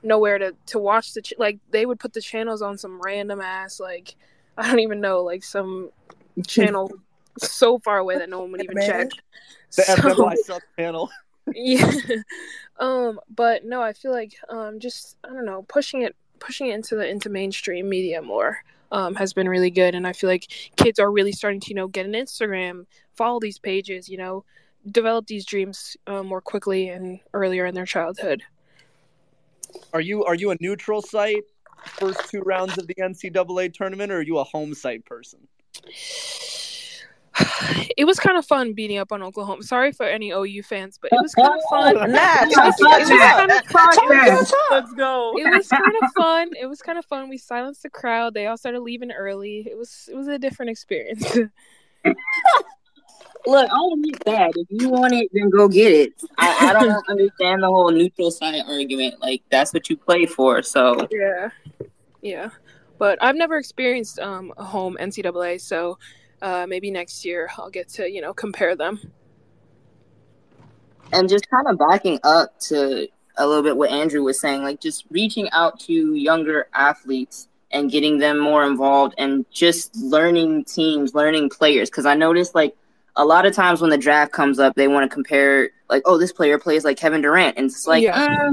[0.05, 3.41] nowhere to to watch the ch- like they would put the channels on some random
[3.41, 4.15] ass like
[4.59, 5.91] I don't even know like some
[6.47, 6.93] channel
[7.39, 8.89] so far away that no one would even Man.
[8.89, 9.09] check.
[9.77, 11.11] the So- FMI sub channel
[11.55, 11.91] yeah
[12.79, 16.75] um but no i feel like um just i don't know pushing it pushing it
[16.75, 18.59] into the into mainstream media more
[18.93, 21.75] um has been really good and i feel like kids are really starting to you
[21.75, 24.43] know get an instagram follow these pages you know
[24.91, 28.43] develop these dreams um, more quickly and earlier in their childhood
[29.93, 31.45] are you are you a neutral site
[31.87, 35.41] first two rounds of the ncaa tournament or are you a home site person
[37.97, 41.11] it was kind of fun beating up on oklahoma sorry for any ou fans but
[41.13, 44.37] it was kind of fun Nah, it was, it was kind of Talk your
[44.71, 46.51] let's go it was kind of fun.
[46.61, 47.29] It was kind of fun.
[47.29, 48.35] We silenced the crowd.
[48.35, 49.67] They all started leaving early.
[49.69, 51.39] It was it was a different experience.
[53.47, 54.53] Look, I don't get that.
[54.57, 56.23] If you want it, then go get it.
[56.39, 59.21] I, I don't understand the whole neutral site argument.
[59.21, 60.63] Like that's what you play for.
[60.63, 61.51] So yeah,
[62.23, 62.51] yeah.
[62.99, 65.99] But I've never experienced um, a home NCAA, so
[66.43, 69.01] uh, maybe next year I'll get to you know compare them.
[71.13, 74.81] and just kind of backing up to a little bit what Andrew was saying, like
[74.81, 81.15] just reaching out to younger athletes and getting them more involved and just learning teams,
[81.15, 81.91] learning players.
[81.91, 82.77] Because I noticed like
[83.17, 86.19] a lot of times when the draft comes up, they want to compare like, oh,
[86.19, 88.51] this player plays like Kevin Durant, and it's like, Yeah.
[88.51, 88.53] uh,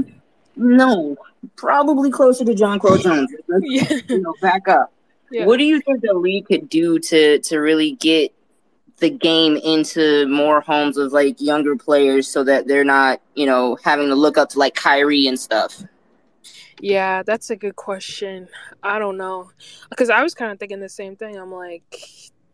[0.56, 1.16] no,
[1.56, 3.30] probably closer to Jonquel Jones.
[3.62, 4.92] Yeah, you know, back up.
[5.30, 5.46] yeah.
[5.46, 8.32] What do you think the league could do to to really get
[8.98, 13.76] the game into more homes of like younger players so that they're not, you know,
[13.82, 15.82] having to look up to like Kyrie and stuff?
[16.80, 18.48] Yeah, that's a good question.
[18.82, 19.50] I don't know,
[19.90, 21.36] because I was kind of thinking the same thing.
[21.36, 22.00] I'm like,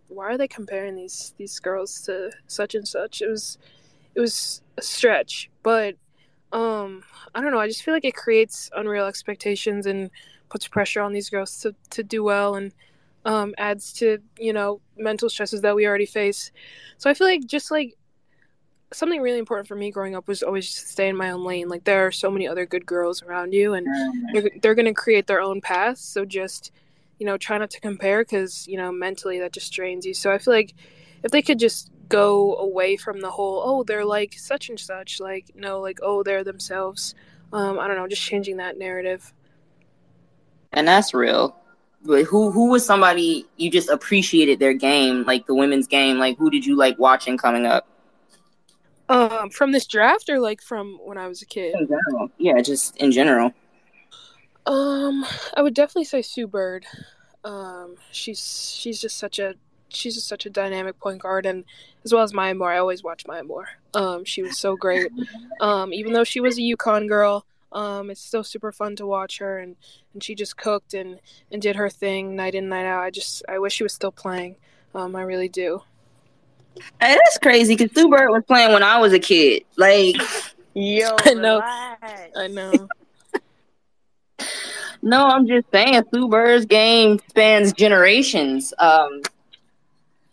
[0.08, 3.22] why are they comparing these these girls to such and such?
[3.22, 3.58] It was
[4.14, 5.94] it was a stretch, but
[6.52, 7.60] um, I don't know.
[7.60, 10.10] I just feel like it creates unreal expectations and
[10.48, 12.72] puts pressure on these girls to to do well and
[13.24, 16.50] um, adds to you know mental stresses that we already face.
[16.96, 17.94] So I feel like just like
[18.92, 21.44] something really important for me growing up was always just to stay in my own
[21.44, 21.68] lane.
[21.68, 23.86] Like there are so many other good girls around you, and
[24.32, 26.72] they're, they're going to create their own path So just,
[27.18, 30.14] you know, try not to compare because, you know, mentally that just drains you.
[30.14, 30.74] So I feel like
[31.22, 35.20] if they could just go away from the whole, oh, they're like such and such,
[35.20, 37.14] like, no, like, oh, they're themselves.
[37.52, 39.32] Um, I don't know, just changing that narrative.
[40.72, 41.56] And that's real.
[42.04, 46.18] But who who was somebody you just appreciated their game, like the women's game?
[46.18, 47.88] Like who did you like watching coming up?
[49.08, 51.74] Um, from this draft or like from when I was a kid?
[52.36, 53.52] Yeah, just in general.
[54.68, 55.24] Um,
[55.56, 56.84] I would definitely say Sue Bird.
[57.42, 59.54] Um, she's she's just such a
[59.88, 61.64] she's just such a dynamic point guard, and
[62.04, 63.68] as well as Maya Moore, I always watch Maya Moore.
[63.94, 65.10] Um, she was so great.
[65.60, 69.38] Um, even though she was a UConn girl, um, it's still super fun to watch
[69.38, 69.74] her, and,
[70.14, 71.18] and she just cooked and,
[71.50, 73.02] and did her thing night in night out.
[73.02, 74.54] I just I wish she was still playing.
[74.94, 75.82] Um, I really do.
[77.00, 79.64] Hey, that's crazy because Sue Bird was playing when I was a kid.
[79.76, 80.14] Like,
[80.74, 81.54] Yo, I know.
[81.56, 82.36] relax.
[82.36, 82.88] I know.
[85.02, 88.72] no, I'm just saying Sue Bird's game spans generations.
[88.78, 89.22] Um,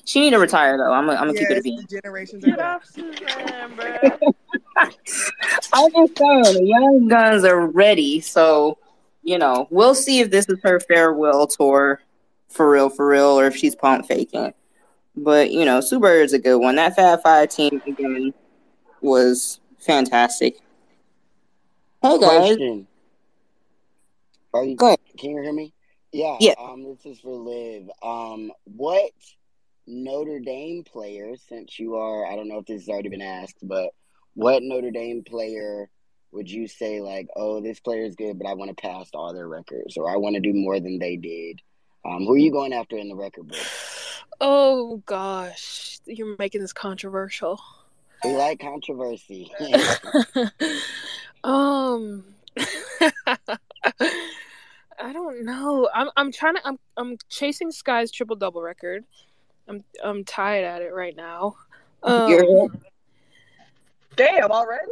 [0.06, 0.92] she need to retire though.
[0.92, 1.86] I'm, gonna- I'm gonna keep it a Yes, bean.
[1.90, 3.98] generations are Get off Suzanne, bro.
[5.74, 8.78] I'm just saying the young guns are ready, so
[9.24, 12.02] you know we'll see if this is her farewell tour
[12.50, 14.54] for real, for real, or if she's pump faking.
[15.16, 16.76] But you know, Sue Bird is a good one.
[16.76, 18.34] That Fab Five team again
[19.02, 20.58] was fantastic.
[22.02, 22.20] Hey guys,
[22.56, 22.88] Question.
[24.56, 25.00] Are you, Go ahead.
[25.20, 25.74] Can you hear me?
[26.14, 26.38] Yeah.
[26.40, 26.54] Yeah.
[26.58, 27.90] Um, this is for Liv.
[28.02, 29.12] Um, what
[29.86, 33.58] Notre Dame player, since you are, I don't know if this has already been asked,
[33.62, 33.90] but
[34.34, 35.90] what Notre Dame player
[36.32, 39.34] would you say like, oh, this player is good, but I want to pass all
[39.34, 41.62] their records, or I want to do more than they did?
[42.06, 43.60] Um, who are you going after in the record book?
[44.40, 47.60] Oh gosh, you're making this controversial.
[48.24, 49.52] We like controversy.
[51.44, 52.24] um
[55.02, 55.90] I don't know.
[55.94, 59.04] I'm I'm trying to I'm I'm chasing Sky's triple double record.
[59.68, 61.56] I'm I'm tied at it right now.
[62.04, 62.68] Um, You're-
[64.16, 64.92] Damn, already?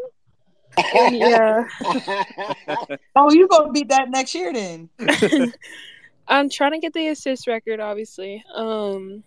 [1.15, 1.65] yeah.
[3.15, 4.89] Oh, you gonna beat that next year then?
[6.27, 8.43] I'm trying to get the assist record, obviously.
[8.53, 9.23] Um,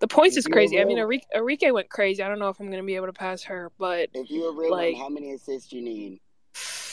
[0.00, 0.80] the points If is you crazy.
[0.80, 2.22] I mean, real- Enrique, Enrique went crazy.
[2.22, 4.52] I don't know if I'm gonna be able to pass her, but if you were
[4.52, 6.20] real, Like- how many assists you need?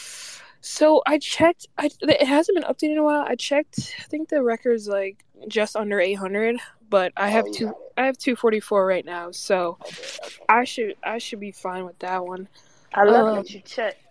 [0.67, 1.67] so I checked.
[1.77, 3.23] I it hasn't been updated in a while.
[3.27, 3.95] I checked.
[3.99, 6.57] I think the record's like just under 800,
[6.89, 7.75] but I have Oh, you two.
[7.97, 10.45] I have 244 right now, so Okay, okay.
[10.49, 12.47] I should I should be fine with that one.
[12.93, 14.01] I love Um, that you checked.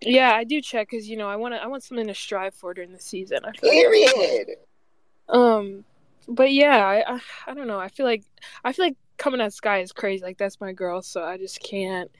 [0.00, 2.74] Yeah, I do check because you know I want I want something to strive for
[2.74, 3.40] during the season.
[3.44, 4.48] I feel like Period.
[5.28, 5.84] Um,
[6.28, 7.78] but yeah, I, I I don't know.
[7.78, 8.24] I feel like
[8.64, 10.24] I feel like coming at Sky is crazy.
[10.24, 12.10] Like that's my girl, so I just can't.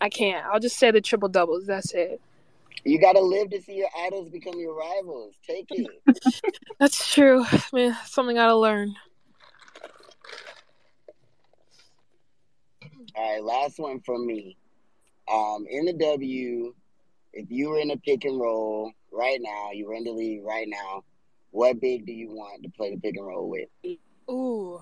[0.00, 0.44] I can't.
[0.46, 1.66] I'll just say the triple doubles.
[1.66, 2.20] That's it.
[2.84, 5.34] You gotta live to see your idols become your rivals.
[5.46, 5.90] Take it.
[6.78, 7.44] That's true.
[7.72, 8.94] Man, something I gotta learn.
[13.14, 14.56] All right, last one from me.
[15.32, 16.74] Um, in the W,
[17.32, 20.44] if you were in a pick and roll right now, you were in the league
[20.44, 21.02] right now,
[21.50, 23.68] what big do you want to play the pick and roll with?
[24.30, 24.80] Ooh.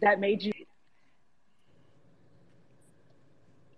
[0.00, 0.52] That made you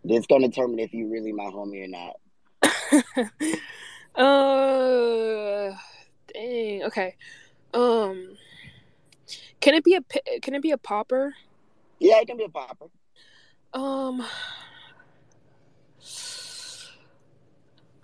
[0.07, 2.17] This gonna determine if you really my homie or not.
[4.15, 5.77] uh,
[6.33, 6.85] dang.
[6.85, 7.17] Okay.
[7.75, 8.37] Um,
[9.61, 11.35] can it be a can it be a popper?
[11.99, 12.87] Yeah, it can be a popper.
[13.75, 14.25] Um,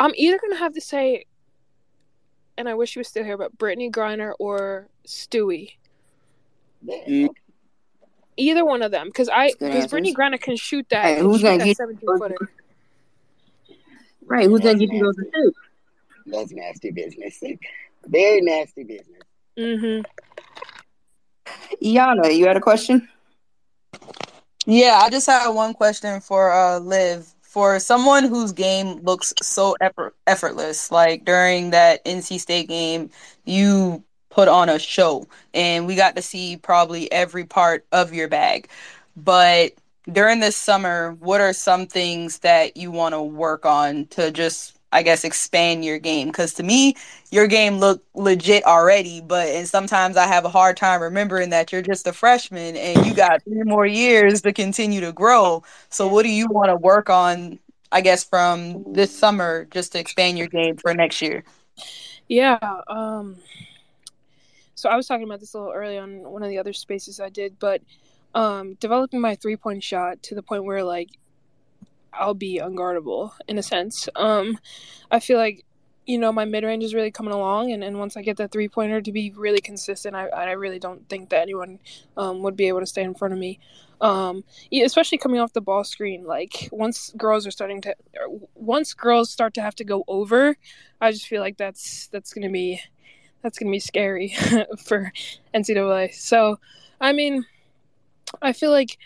[0.00, 1.26] I'm either gonna have to say,
[2.58, 5.74] and I wish he was still here, but Brittney Griner or Stewie.
[6.82, 7.41] Yeah, okay.
[8.36, 9.86] Either one of them, because I because.
[9.86, 11.04] Brittney Griner can shoot that.
[11.04, 12.36] Hey, can who's gonna that get 17 footer.
[14.24, 15.30] Right, who's gonna That's get you those nasty.
[15.38, 15.60] assists?
[16.26, 17.42] That's nasty business.
[18.06, 19.20] Very nasty business.
[19.58, 20.02] Mm-hmm.
[21.82, 23.08] Yana, you had a question?
[24.64, 27.26] Yeah, I just had one question for uh Liv.
[27.42, 33.10] For someone whose game looks so effort- effortless, like during that NC State game,
[33.44, 38.28] you put on a show and we got to see probably every part of your
[38.28, 38.68] bag.
[39.14, 39.72] But
[40.10, 44.78] during this summer, what are some things that you want to work on to just,
[44.90, 46.28] I guess, expand your game?
[46.28, 46.96] Because to me,
[47.30, 51.70] your game looked legit already, but and sometimes I have a hard time remembering that
[51.70, 55.62] you're just a freshman and you got three more years to continue to grow.
[55.90, 57.58] So what do you want to work on,
[57.92, 61.44] I guess, from this summer just to expand your game for next year?
[62.28, 62.58] Yeah.
[62.88, 63.36] Um.
[64.82, 67.20] So I was talking about this a little early on one of the other spaces
[67.20, 67.82] I did, but
[68.34, 71.20] um, developing my three point shot to the point where like
[72.12, 74.08] I'll be unguardable in a sense.
[74.16, 74.58] Um,
[75.08, 75.64] I feel like
[76.04, 78.50] you know my mid range is really coming along, and, and once I get that
[78.50, 81.78] three pointer to be really consistent, I I really don't think that anyone
[82.16, 83.60] um, would be able to stay in front of me.
[84.00, 87.94] Um, especially coming off the ball screen, like once girls are starting to,
[88.56, 90.56] once girls start to have to go over,
[91.00, 92.80] I just feel like that's that's gonna be
[93.42, 94.34] that's gonna be scary
[94.84, 95.12] for
[95.54, 96.14] NCAA.
[96.14, 96.58] So,
[97.00, 97.44] I mean,
[98.40, 98.98] I feel like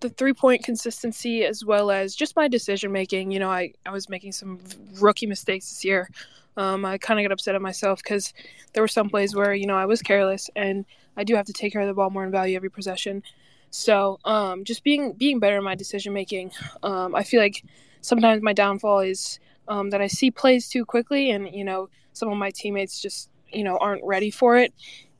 [0.00, 3.30] the three point consistency as well as just my decision making.
[3.30, 4.60] You know, I I was making some
[5.00, 6.08] rookie mistakes this year.
[6.56, 8.32] Um, I kind of got upset at myself because
[8.72, 10.84] there were some plays where you know I was careless, and
[11.16, 13.22] I do have to take care of the ball more and value every possession.
[13.70, 16.52] So, um, just being being better in my decision making.
[16.82, 17.64] Um, I feel like
[18.02, 22.28] sometimes my downfall is um, that I see plays too quickly, and you know some
[22.28, 24.72] of my teammates just you know aren't ready for it,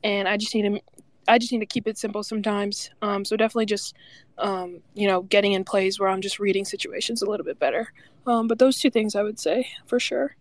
[0.03, 0.81] and I just need to
[1.27, 2.91] I just need to keep it simple sometimes.
[3.01, 3.95] Um, so definitely just
[4.37, 7.91] um, you know getting in plays where I'm just reading situations a little bit better.
[8.27, 10.35] Um, but those two things I would say for sure.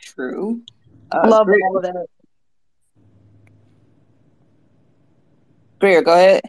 [0.00, 0.62] True.
[1.12, 2.06] Uh, Love Greer, all of that.
[5.78, 6.42] Greer, go ahead.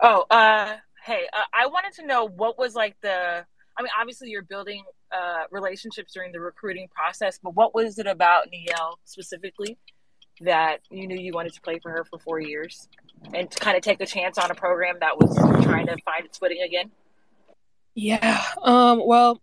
[0.00, 3.44] Oh, uh, hey, uh, I wanted to know what was like the.
[3.78, 8.06] I mean, obviously you're building uh, relationships during the recruiting process, but what was it
[8.06, 9.78] about Niele specifically
[10.40, 12.88] that you knew you wanted to play for her for four years
[13.32, 16.24] and to kind of take a chance on a program that was trying to find
[16.24, 16.90] its footing again?
[17.94, 18.42] Yeah.
[18.62, 19.40] Um, well,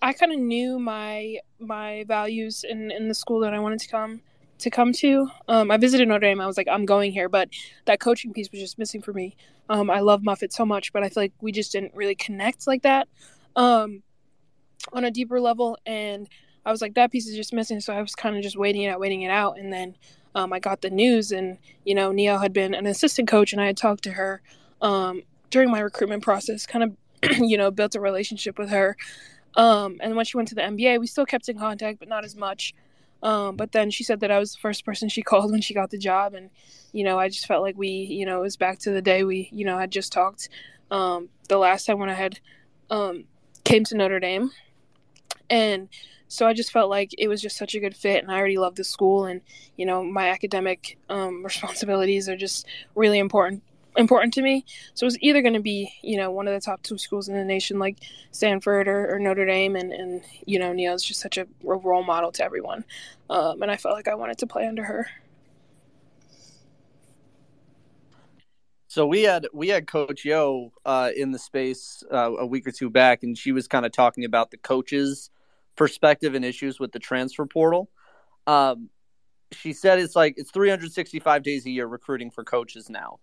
[0.00, 3.88] I kind of knew my my values in in the school that I wanted to
[3.88, 4.20] come
[4.58, 5.28] to come to.
[5.48, 6.40] Um, I visited Notre Dame.
[6.40, 7.48] I was like, I'm going here, but
[7.86, 9.36] that coaching piece was just missing for me.
[9.68, 12.66] Um, I love Muffet so much, but I feel like we just didn't really connect
[12.66, 13.08] like that
[13.56, 14.02] um,
[14.92, 15.78] on a deeper level.
[15.86, 16.28] And
[16.64, 17.80] I was like, that piece is just missing.
[17.80, 19.58] So I was kind of just waiting it out, waiting it out.
[19.58, 19.96] And then
[20.34, 23.60] um, I got the news, and you know, Niele had been an assistant coach, and
[23.60, 24.40] I had talked to her
[24.80, 26.66] um, during my recruitment process.
[26.66, 28.96] Kind of, you know, built a relationship with her.
[29.54, 32.24] Um, and when she went to the NBA, we still kept in contact, but not
[32.24, 32.74] as much.
[33.22, 35.74] Um, but then she said that I was the first person she called when she
[35.74, 36.50] got the job, and
[36.92, 39.24] you know, I just felt like we, you know, it was back to the day
[39.24, 40.48] we, you know, had just talked
[40.90, 42.40] um, the last time when I had
[42.90, 43.24] um,
[43.64, 44.50] came to Notre Dame,
[45.50, 45.88] and
[46.28, 48.58] so I just felt like it was just such a good fit, and I already
[48.58, 49.42] love the school, and
[49.76, 53.62] you know, my academic um, responsibilities are just really important
[53.96, 54.64] important to me.
[54.94, 57.28] So it was either going to be, you know, one of the top two schools
[57.28, 57.98] in the nation, like
[58.30, 62.32] Stanford or, or Notre Dame, and and you know, Niele's just such a role model
[62.32, 62.84] to everyone,
[63.28, 65.08] um, and I felt like I wanted to play under her.
[68.92, 72.72] So we had we had Coach Yo uh, in the space uh, a week or
[72.72, 75.30] two back, and she was kind of talking about the coaches'
[75.76, 77.88] perspective and issues with the transfer portal.
[78.46, 78.90] Um,
[79.50, 83.20] she said it's like it's 365 days a year recruiting for coaches now.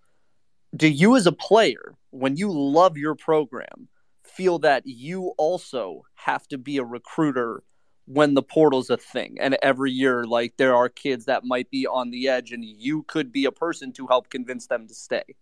[0.75, 3.89] Do you as a player when you love your program
[4.23, 7.61] feel that you also have to be a recruiter
[8.05, 9.37] when the portal's a thing?
[9.39, 13.03] And every year like there are kids that might be on the edge and you
[13.03, 15.35] could be a person to help convince them to stay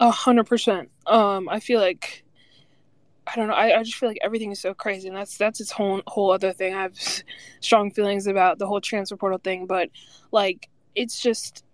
[0.00, 2.24] a hundred percent um i feel like
[3.26, 3.54] I don't know.
[3.54, 6.30] I, I just feel like everything is so crazy, and that's that's its whole whole
[6.30, 6.74] other thing.
[6.74, 6.94] I have
[7.60, 9.90] strong feelings about the whole transfer portal thing, but
[10.30, 11.64] like it's just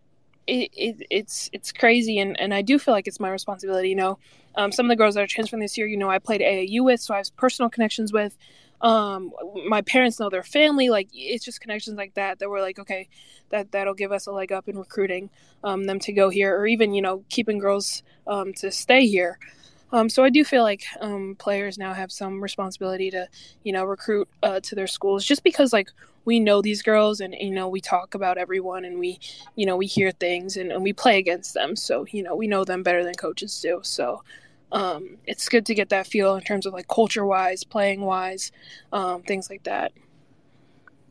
[0.47, 3.91] it, it, it's it's crazy and, and I do feel like it's my responsibility.
[3.91, 4.19] You know,
[4.57, 6.85] um, some of the girls that are transferring this year, you know, I played AAU
[6.85, 8.37] with, so I have personal connections with.
[8.83, 9.33] Um,
[9.69, 10.91] my parents know their family.
[10.91, 13.09] Like it's just connections like that that were like, okay,
[13.51, 15.31] that that'll give us a leg up in recruiting
[15.65, 19.39] um, them to go here, or even you know keeping girls um, to stay here.
[19.93, 23.29] Um, so I do feel like um, players now have some responsibility to,
[23.63, 25.91] you know, recruit uh, to their schools, just because like
[26.25, 29.21] we know these girls and you know we talk about everyone and we,
[29.55, 32.47] you know, we hear things and, and we play against them, so you know we
[32.47, 33.81] know them better than coaches do.
[33.83, 34.23] So
[34.73, 38.51] um, it's good to get that feel in terms of like culture wise, playing wise,
[38.93, 39.93] um, things like that.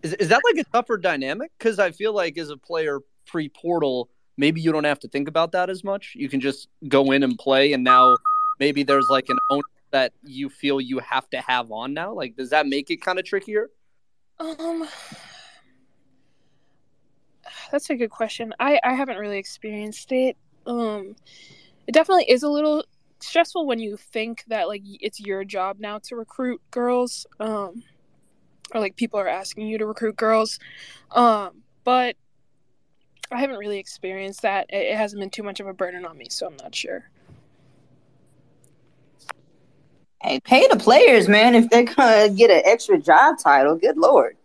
[0.02, 1.52] Is is that like a tougher dynamic?
[1.58, 5.28] Because I feel like as a player pre portal, maybe you don't have to think
[5.28, 6.14] about that as much.
[6.16, 8.18] You can just go in and play, and now
[8.60, 12.14] maybe there's like an owner that you feel you have to have on now?
[12.14, 13.70] Like, does that make it kind of trickier?
[14.40, 14.88] Um,
[17.72, 18.54] that's a good question.
[18.60, 20.36] I I haven't really experienced it.
[20.66, 21.16] Um,
[21.86, 22.84] it definitely is a little
[23.24, 27.26] stressful when you think that like it's your job now to recruit girls.
[27.40, 27.84] Um,
[28.74, 30.60] or like people are asking you to recruit girls.
[31.12, 32.16] Um, but
[33.32, 34.68] I haven't really experienced that.
[34.70, 37.10] It, hasn't been too much of a burden on me, so I'm not sure.
[40.22, 43.76] Hey, pay the players, man, if they're gonna get an extra job title.
[43.76, 44.38] Good lord.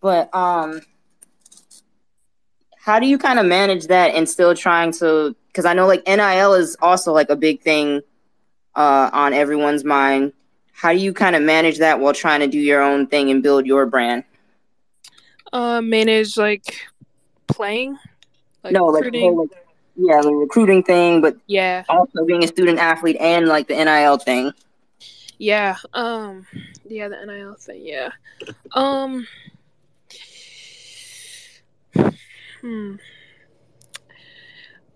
[0.00, 0.82] But um
[2.78, 6.04] how do you kind of manage that and still trying to because I know like
[6.04, 8.02] NIL is also like a big thing
[8.74, 10.32] uh on everyone's mind.
[10.72, 13.40] How do you kind of manage that while trying to do your own thing and
[13.40, 14.24] build your brand?
[15.52, 16.88] Uh manage like
[17.46, 17.96] playing?
[18.64, 19.14] Like no, like, like
[19.96, 24.18] yeah, the recruiting thing, but yeah, also being a student athlete and like the NIL
[24.18, 24.52] thing.
[25.38, 26.46] Yeah, um,
[26.88, 27.82] yeah, the NIL thing.
[27.84, 28.10] Yeah,
[28.72, 29.26] um,
[32.60, 32.96] hmm.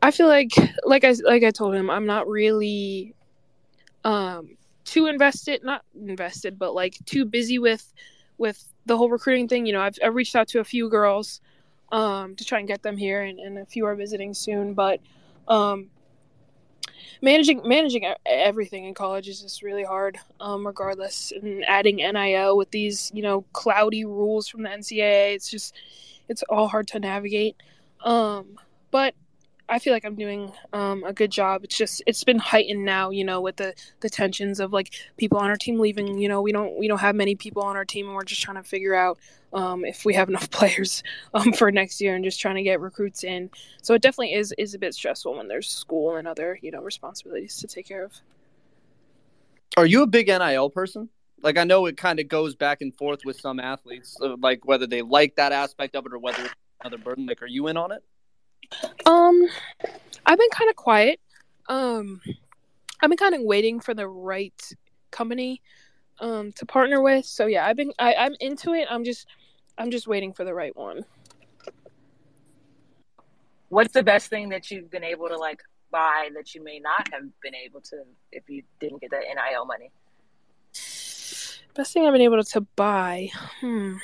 [0.01, 0.53] I feel like,
[0.85, 3.15] like I like I told him, I'm not really,
[4.05, 7.93] um, too invested, not invested, but like too busy with,
[8.39, 9.67] with the whole recruiting thing.
[9.67, 11.41] You know, I've I've reached out to a few girls
[11.93, 14.75] um, to try and get them here, and, and a few are visiting soon.
[14.75, 15.01] But
[15.47, 15.91] um,
[17.23, 21.33] managing managing everything in college is just really hard, um, regardless.
[21.33, 25.75] And adding NIL with these, you know, cloudy rules from the NCAA, it's just
[26.29, 27.57] it's all hard to navigate.
[28.05, 28.59] Um,
[28.91, 29.15] but
[29.69, 31.63] I feel like I'm doing um, a good job.
[31.63, 35.39] It's just it's been heightened now, you know, with the the tensions of like people
[35.39, 36.19] on our team leaving.
[36.19, 38.41] You know, we don't we don't have many people on our team, and we're just
[38.41, 39.19] trying to figure out
[39.53, 41.03] um, if we have enough players
[41.35, 43.51] um, for next year, and just trying to get recruits in.
[43.83, 46.81] So it definitely is is a bit stressful when there's school and other you know
[46.81, 48.13] responsibilities to take care of.
[49.77, 51.11] Are you a big NIL person?
[51.43, 54.65] Like I know it kind of goes back and forth with some athletes, uh, like
[54.65, 57.27] whether they like that aspect of it or whether it's another burden.
[57.27, 58.03] Like, are you in on it?
[59.07, 59.49] Um,
[60.27, 61.21] I've been kind of quiet.
[61.69, 62.21] Um,
[63.01, 64.61] I've been kind of waiting for the right
[65.11, 65.63] company
[66.21, 67.25] um to partner with.
[67.25, 68.87] So yeah, I've been I, I'm into it.
[68.91, 69.27] I'm just
[69.79, 71.05] I'm just waiting for the right one.
[73.69, 77.09] What's the best thing that you've been able to like buy that you may not
[77.13, 78.03] have been able to
[78.33, 79.91] if you didn't get that NIL money?
[81.75, 83.29] Best thing I've been able to buy.
[83.61, 83.97] Hmm.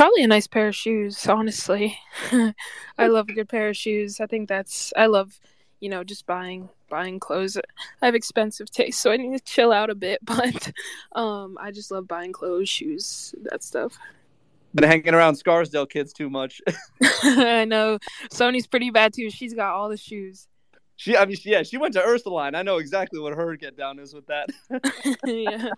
[0.00, 1.98] Probably a nice pair of shoes, honestly.
[2.32, 4.18] I love a good pair of shoes.
[4.18, 5.38] I think that's I love,
[5.78, 7.58] you know, just buying buying clothes.
[8.00, 10.72] I have expensive taste, so I need to chill out a bit, but
[11.14, 13.98] um I just love buying clothes, shoes, that stuff.
[14.74, 16.62] Been hanging around Scarsdale kids too much.
[17.22, 17.98] I know.
[18.30, 19.28] Sonia's pretty bad too.
[19.28, 20.48] She's got all the shoes.
[20.96, 22.54] she, I mean, she, yeah, she went to Ursuline.
[22.54, 24.48] I know exactly what her get down is with that.
[25.26, 25.68] yeah.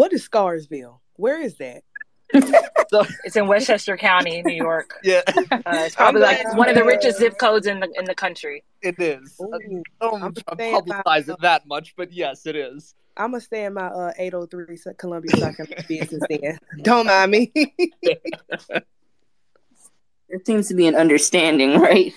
[0.00, 1.00] What is Scarsville?
[1.16, 1.82] Where is that?
[2.88, 4.94] so It's in Westchester County, New York.
[5.04, 8.14] yeah, Uh, it's probably like one of the richest zip codes in the in the
[8.14, 8.64] country.
[8.80, 9.36] it is.
[9.42, 9.58] Ooh, I
[10.00, 12.94] don't I'm try to saying publicize my- it that much, but yes, it is.
[13.18, 16.58] I'm gonna stay in my uh 803 Columbia South Carolina business then.
[16.80, 17.52] Don't mind me.
[20.30, 22.14] There seems to be an understanding, right?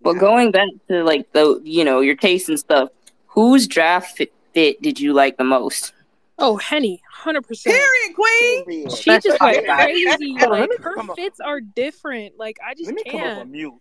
[0.00, 2.88] But going back to like the you know your taste and stuff,
[3.26, 4.22] whose draft
[4.54, 5.92] fit, fit did you like the most?
[6.38, 7.76] Oh, Henny, hundred percent.
[7.76, 8.64] Period, queen.
[8.64, 8.92] Period.
[8.92, 10.34] She just went crazy.
[10.34, 12.38] Like her come up- fits are different.
[12.38, 13.50] Like I just Let me come up on can't.
[13.50, 13.74] mute.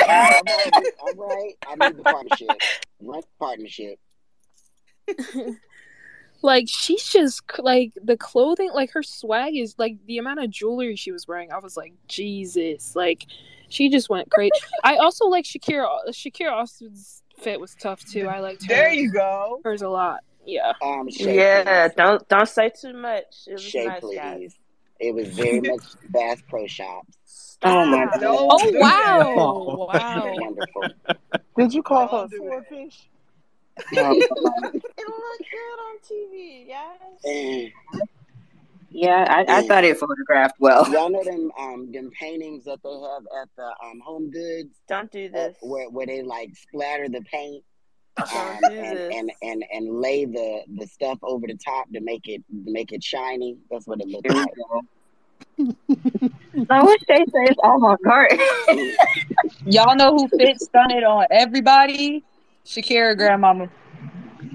[0.00, 0.42] All right,
[1.00, 1.52] all right.
[1.66, 2.48] I need the partnership.
[3.02, 3.98] Run partnership.
[6.42, 10.96] like she's just like the clothing, like her swag is like the amount of jewelry
[10.96, 11.52] she was wearing.
[11.52, 13.26] I was like, Jesus, like
[13.68, 14.52] she just went crazy.
[14.84, 15.88] I also like Shakira.
[16.10, 18.28] Shakira Austin's fit was tough too.
[18.28, 18.68] I liked her.
[18.68, 19.60] There you go.
[19.64, 20.20] hers a lot.
[20.46, 20.72] Yeah.
[20.82, 21.94] Um, Shay, Yeah, please.
[21.96, 23.24] don't don't say too much.
[23.46, 24.16] It was Shay, nice, please.
[24.16, 24.54] guys.
[24.98, 27.58] It was very much Bass Pro Shops.
[27.62, 28.20] Oh my god!
[28.20, 28.80] Don't Oh do that.
[28.80, 30.34] wow, wow.
[30.34, 30.82] Wonderful.
[31.58, 33.08] Did you call her swordfish?
[33.96, 34.72] Oh, It looked
[35.50, 37.70] good on TV, guys.
[38.90, 40.90] And yeah, I, I thought it photographed well.
[40.92, 45.10] y'all know them um them paintings that they have at the um Home Goods Don't
[45.10, 45.56] do this.
[45.62, 47.62] where where they like splatter the paint
[48.18, 49.12] um Don't and, this.
[49.14, 52.92] and and and lay the the stuff over the top to make it to make
[52.92, 53.58] it shiny.
[53.70, 54.48] That's what it looks like.
[56.70, 58.38] I wish they said avant garde.
[59.66, 62.24] Y'all know who fits stunted on everybody?
[62.64, 63.68] Shakira grandmama.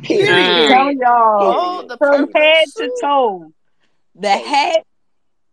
[0.03, 0.69] Period.
[0.69, 1.03] Tell y'all.
[1.07, 3.51] Oh, the From head to toe.
[4.16, 4.86] The hat,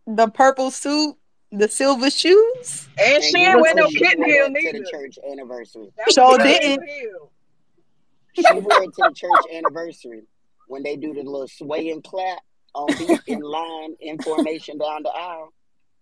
[0.07, 1.15] the purple suit,
[1.51, 2.87] the silver shoes.
[2.99, 5.87] And And she ain't know wear no she kitten heel that to the church anniversary.
[5.97, 6.89] That was Sure the didn't.
[8.33, 10.23] She wore it to the church anniversary
[10.67, 12.39] when they do the little sway and clap
[12.73, 15.53] on beat in line in formation down the aisle.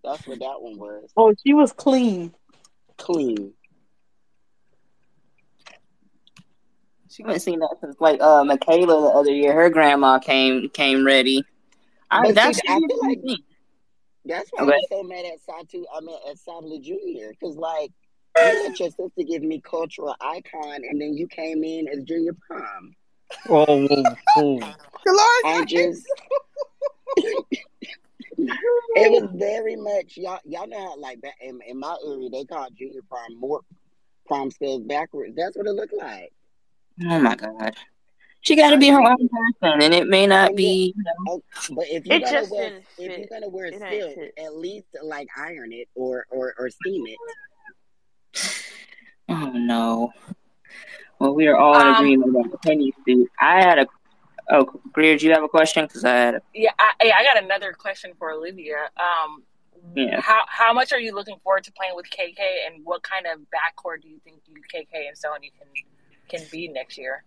[0.03, 1.11] That's what that one was.
[1.17, 2.33] Oh, she was clean.
[2.97, 3.53] Clean.
[7.09, 9.53] She haven't seen that since like uh Michaela the other year.
[9.53, 11.43] Her grandma came came ready.
[12.11, 13.39] I, that's see, I feel like
[14.25, 14.73] that's why Okay.
[14.73, 15.83] I'm so mad at Satu.
[15.95, 17.91] I mean at Savla Junior because like
[18.37, 22.35] you let your sister give me cultural icon, and then you came in as junior
[22.47, 22.95] prom.
[23.49, 24.03] Oh, whoa,
[24.35, 24.59] whoa.
[24.59, 26.05] Dolores I just.
[28.93, 30.39] It was very much y'all.
[30.45, 33.61] Y'all know how like back in, in my area they call junior prom more
[34.25, 35.35] prom spells backwards.
[35.35, 36.33] That's what it looked like.
[37.03, 37.75] Oh my god.
[38.41, 40.93] She got to be her own person, and it may not be.
[40.97, 41.43] You know, Oh,
[41.75, 45.27] but if you're gonna wear if you're gonna wear It ain't silk, at least like
[45.37, 47.19] iron it or or or steam it.
[49.29, 50.11] oh no.
[51.19, 53.29] Well, we are all in Um, agreement about the penny suit.
[53.39, 53.87] I had a.
[54.49, 55.85] Oh, Greer, do you have a question?
[55.85, 56.35] Because I had.
[56.35, 58.89] A, Yeah, I, I got another question for Olivia.
[58.97, 59.43] Um,
[59.95, 60.19] Yeah.
[60.19, 63.39] how how much are you looking forward to playing with KK, and what kind of
[63.53, 65.67] backcourt do you think you KK and Sonia can
[66.27, 67.23] can be next year?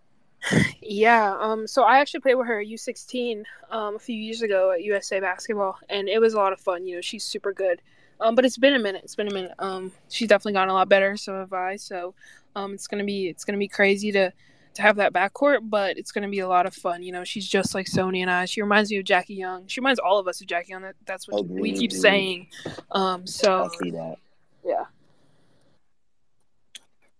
[0.81, 4.71] Yeah, um, so I actually played with her at U16 um, a few years ago
[4.71, 6.85] at USA Basketball, and it was a lot of fun.
[6.85, 7.81] You know, she's super good.
[8.19, 9.01] Um, but it's been a minute.
[9.03, 9.53] It's been a minute.
[9.59, 11.17] Um, she's definitely gotten a lot better.
[11.17, 11.75] So have I.
[11.75, 12.13] So,
[12.55, 14.31] um, it's gonna be it's gonna be crazy to
[14.75, 17.03] to have that backcourt, but it's gonna be a lot of fun.
[17.03, 18.45] You know, she's just like Sonia and I.
[18.45, 19.67] She reminds me of Jackie Young.
[19.67, 20.83] She reminds all of us of Jackie Young.
[20.83, 22.47] That, that's what we keep saying.
[22.91, 24.17] Um, so I see that.
[24.63, 24.85] yeah.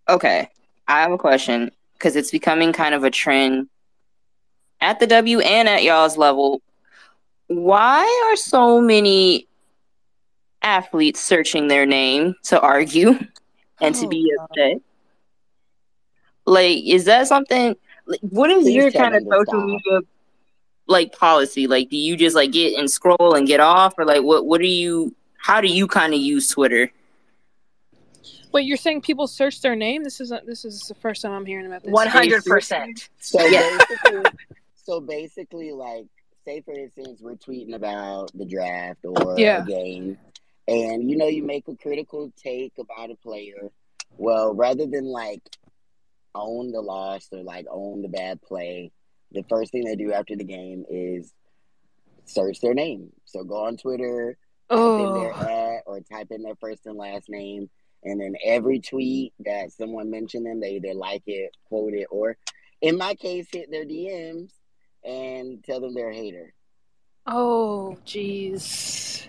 [0.07, 0.49] okay,
[0.88, 3.67] I have a question because it's becoming kind of a trend
[4.81, 6.61] at the W and at y'all's level.
[7.47, 9.47] Why are so many
[10.61, 13.11] athletes searching their name to argue
[13.81, 14.47] and to Oh, be God.
[14.51, 14.81] upset.
[16.45, 17.75] Like, is that something?
[18.05, 20.01] Like, what is your kind of social media
[20.87, 21.65] like policy?
[21.65, 24.45] Like, do you just like get and scroll and get off, or like what?
[24.45, 25.15] What do you?
[25.37, 26.91] How do you kind of use Twitter?
[28.56, 30.01] Wait, you're saying people search their name?
[30.06, 30.45] This isn't.
[30.45, 31.91] This is the first time I'm hearing about this.
[31.91, 33.10] One hundred percent.
[33.20, 33.60] So Yeah.
[33.89, 34.32] basically,
[34.76, 36.06] so basically, like,
[36.45, 39.62] say for instance, we're tweeting about the draft or Yeah.
[39.62, 40.18] a game,
[40.70, 43.72] and you know, you make a critical take about a player.
[44.18, 45.41] Well, rather than like
[46.34, 48.93] own the loss or like own the bad play,
[49.34, 51.34] the first thing they do after the game is
[52.24, 53.12] search their name.
[53.26, 54.38] So go on Twitter,
[54.70, 57.70] type in their Oh, at or type in their first and last name,
[58.06, 62.38] and then every tweet that someone mentioned them, they either like it, quote it, or
[62.82, 64.51] in my case, hit their DMs
[65.03, 66.53] and tell them they're a hater.
[67.26, 69.28] oh, jeez.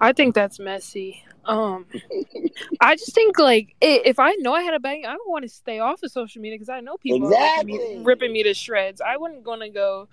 [0.00, 1.22] I think that's messy.
[1.44, 1.86] Um,
[2.80, 5.48] I just think like if I know I had a bang, I would want to
[5.48, 8.54] stay off of social media because I know people are ripping me, ripping me to
[8.54, 9.00] shreds.
[9.00, 10.08] I wouldn't gonna go,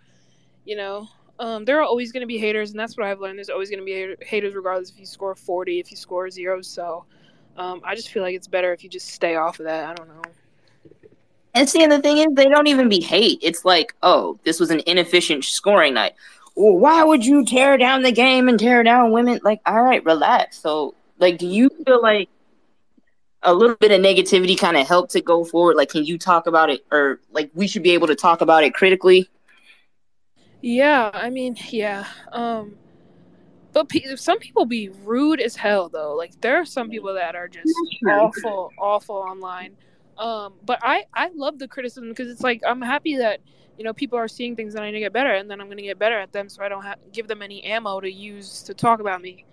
[0.66, 1.08] you know.
[1.39, 3.38] Um, there are always going to be haters, and that's what I've learned.
[3.38, 6.64] There's always going to be haters, regardless if you score 40, if you score zero.
[6.64, 7.05] So,
[7.58, 9.89] um, I just feel like it's better if you just stay off of that.
[9.89, 10.22] I don't know.
[11.53, 13.39] And see, and the thing is, they don't even be hate.
[13.41, 16.14] It's like, oh, this was an inefficient scoring night.
[16.55, 19.39] Well, why would you tear down the game and tear down women?
[19.43, 20.60] Like, all right, relax.
[20.60, 22.30] So, like, do you feel like
[23.43, 25.78] a little bit of negativity kind of helped to go forward?
[25.78, 28.64] Like, can you talk about it, or like we should be able to talk about
[28.64, 29.30] it critically?
[30.62, 32.05] Yeah, I mean, yeah.
[32.32, 32.76] Um,
[33.78, 36.15] but pe- some people be rude as hell though.
[36.15, 37.71] Like there are some people that are just
[38.07, 39.78] awful, awful online.
[40.17, 43.39] Um, but I I love the criticism because it's like I'm happy that
[43.78, 45.69] you know people are seeing things that I need to get better, and then I'm
[45.69, 48.63] gonna get better at them, so I don't have give them any ammo to use
[48.63, 49.45] to talk about me.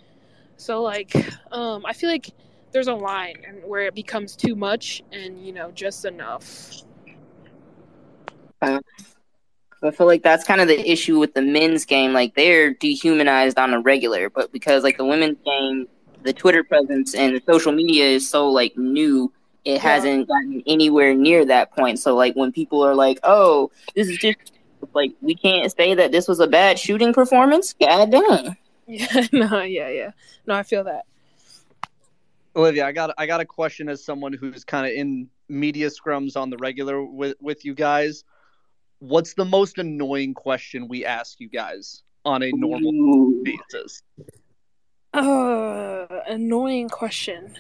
[0.56, 1.14] So like,
[1.52, 2.30] um, I feel like
[2.72, 6.72] there's a line and where it becomes too much and you know just enough.
[9.84, 12.12] I feel like that's kind of the issue with the men's game.
[12.12, 15.88] Like they're dehumanized on a regular, but because like the women's game,
[16.22, 19.32] the Twitter presence and the social media is so like new,
[19.64, 21.98] it hasn't gotten anywhere near that point.
[21.98, 24.52] So like when people are like, "Oh, this is just
[24.94, 28.56] like we can't say that this was a bad shooting performance." God damn.
[28.86, 30.10] Yeah, no, yeah, yeah.
[30.46, 31.06] No, I feel that.
[32.56, 36.36] Olivia, I got I got a question as someone who's kind of in media scrums
[36.36, 38.24] on the regular with with you guys.
[39.04, 43.44] What's the most annoying question we ask you guys on a normal Ooh.
[43.44, 44.02] basis,
[45.12, 47.54] Uh, annoying question.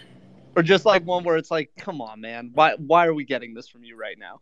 [0.56, 3.52] or just like one where it's like, "Come on, man, why why are we getting
[3.52, 4.40] this from you right now?"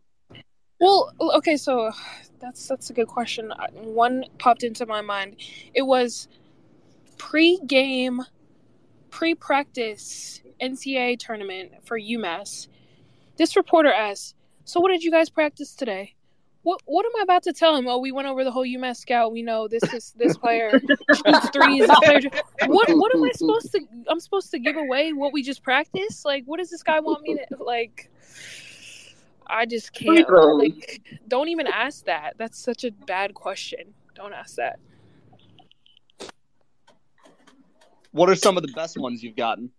[0.79, 1.91] Well, okay, so
[2.39, 3.51] that's that's a good question.
[3.73, 5.35] One popped into my mind.
[5.73, 6.29] It was
[7.17, 8.21] pre-game,
[9.09, 12.69] pre-practice NCAA tournament for UMass.
[13.35, 16.15] This reporter asked, "So what did you guys practice today?"
[16.63, 17.87] What what am I about to tell him?
[17.87, 19.31] Oh, we went over the whole UMass scout.
[19.31, 21.87] We know this is this player shoots threes.
[21.87, 22.21] This player,
[22.67, 23.81] what what am I supposed to?
[24.07, 26.25] I'm supposed to give away what we just practiced?
[26.25, 28.09] Like, what does this guy want me to like?
[29.45, 30.27] I just can't.
[30.29, 32.35] Like, don't even ask that.
[32.37, 33.93] That's such a bad question.
[34.15, 34.79] Don't ask that.
[38.11, 39.71] What are some of the best ones you've gotten?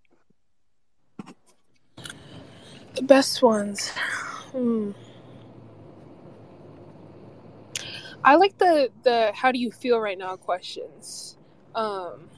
[2.95, 3.89] The best ones.
[4.53, 4.91] Hmm.
[8.23, 11.37] I like the the how do you feel right now questions.
[11.75, 12.29] Um,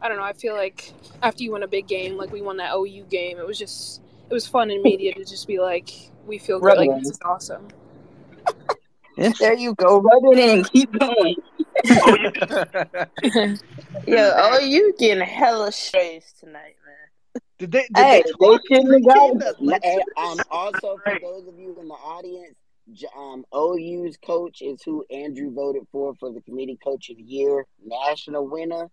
[0.00, 0.24] I don't know.
[0.24, 0.92] I feel like
[1.22, 4.00] after you win a big game, like we won that OU game, it was just
[4.30, 5.90] it was fun in media to just be like,
[6.26, 7.68] we feel good, like this is awesome.
[9.40, 9.98] There you go.
[10.00, 10.62] Rub it in.
[10.64, 11.36] Keep going.
[14.06, 17.42] Yo, oh, you getting hella strays tonight, man.
[17.58, 17.86] Did they?
[17.86, 20.98] Did Hey, they they talk shouldn't have pregame gotten that led to And, um, also
[21.02, 22.65] for those of you in the audience, J-
[23.16, 27.66] um, OU's coach is who Andrew voted for for the committee coach of the year,
[27.84, 28.88] national winner.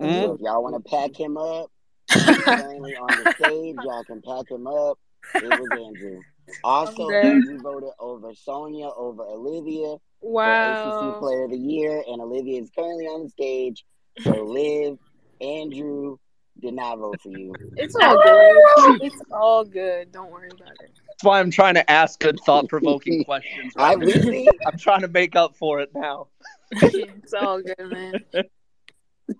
[0.00, 0.22] Mm.
[0.22, 1.70] So if y'all want to pack him up,
[2.08, 3.76] currently on the stage.
[3.84, 4.98] Y'all can pack him up.
[5.34, 6.20] It was Andrew.
[6.64, 11.16] Also, Andrew voted over Sonia over Olivia for ACC Wow.
[11.20, 13.84] Player of the Year, and Olivia is currently on the stage.
[14.22, 14.98] So Liv,
[15.40, 16.16] Andrew
[16.60, 17.52] did not vote for you.
[17.76, 19.00] It's all good.
[19.02, 20.10] It's all good.
[20.12, 20.90] Don't worry about it.
[21.06, 23.72] That's why I'm trying to ask good, thought-provoking questions.
[23.76, 23.98] I Right?
[23.98, 24.06] now.
[24.06, 26.28] really I'm trying to make up for it now.
[26.72, 28.14] it's all good, man.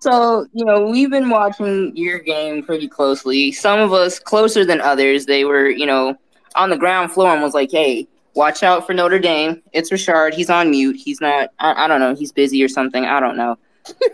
[0.01, 3.51] So, you know, we've been watching your game pretty closely.
[3.51, 5.25] Some of us closer than others.
[5.25, 6.15] They were, you know,
[6.55, 9.61] on the ground floor and was like, hey, watch out for Notre Dame.
[9.73, 10.33] It's Richard.
[10.33, 10.95] He's on mute.
[10.95, 13.05] He's not, I, I don't know, he's busy or something.
[13.05, 13.57] I don't know.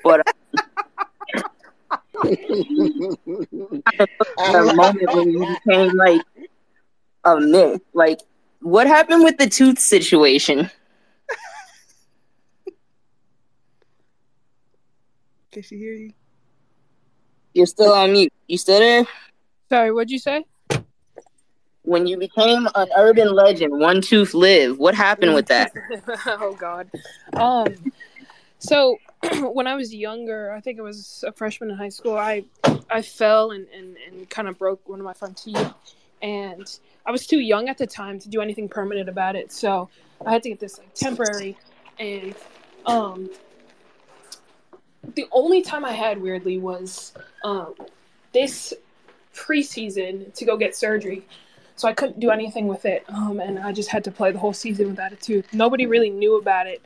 [0.04, 0.66] But um,
[2.24, 3.18] the
[4.76, 6.22] moment when you became like
[7.24, 7.82] a myth.
[7.94, 8.20] Like,
[8.62, 10.70] what happened with the tooth situation?
[15.52, 16.12] Can she hear you?
[17.54, 18.34] You're still on mute.
[18.48, 19.06] You still there?
[19.70, 20.46] Sorry, what'd you say?
[21.84, 24.78] When you became an urban legend, one tooth Liv.
[24.78, 25.72] What happened with that?
[26.28, 26.90] oh God.
[27.36, 27.68] Um.
[28.60, 28.98] So
[29.42, 32.18] when I was younger, I think I was a freshman in high school.
[32.18, 32.46] I
[32.90, 35.74] I fell and and, and kind of broke one of my front teeth,
[36.22, 39.52] and I was too young at the time to do anything permanent about it.
[39.52, 39.90] So
[40.26, 41.58] I had to get this like temporary,
[42.00, 42.36] and
[42.86, 43.30] um.
[45.14, 47.76] The only time I had weirdly was um,
[48.34, 48.74] this
[49.36, 51.24] preseason to go get surgery
[51.76, 54.40] so I couldn't do anything with it, um, and I just had to play the
[54.40, 55.54] whole season without a tooth.
[55.54, 56.82] Nobody really knew about it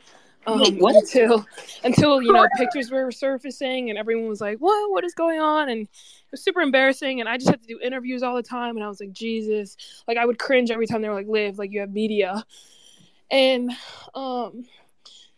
[0.46, 0.96] um, what?
[0.96, 1.46] until
[1.84, 4.90] until you know pictures were surfacing, and everyone was like, "What?
[4.90, 7.78] What is going on?" And it was super embarrassing, and I just had to do
[7.82, 9.76] interviews all the time, and I was like, "Jesus!"
[10.08, 12.44] Like I would cringe every time they were like, "Liv, like you have media,"
[13.30, 13.70] and
[14.14, 14.64] um.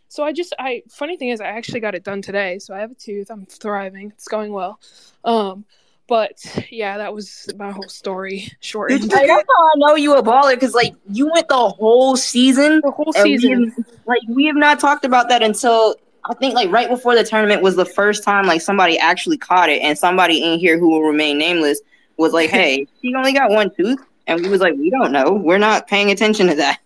[0.08, 2.58] So I just I funny thing is I actually got it done today.
[2.58, 3.30] So I have a tooth.
[3.30, 4.10] I'm thriving.
[4.10, 4.78] It's going well.
[5.24, 5.64] Um
[6.08, 6.32] but
[6.70, 9.02] yeah, that was my whole story shortened.
[9.12, 12.80] Like, that's how I know you a baller because like you went the whole season.
[12.84, 13.70] The whole and we season.
[13.76, 17.24] have- like we have not talked about that until I think like right before the
[17.24, 20.90] tournament was the first time like somebody actually caught it, and somebody in here who
[20.90, 21.80] will remain nameless
[22.16, 25.32] was like, "Hey, he only got one tooth," and we was like, "We don't know.
[25.32, 26.78] We're not paying attention to that."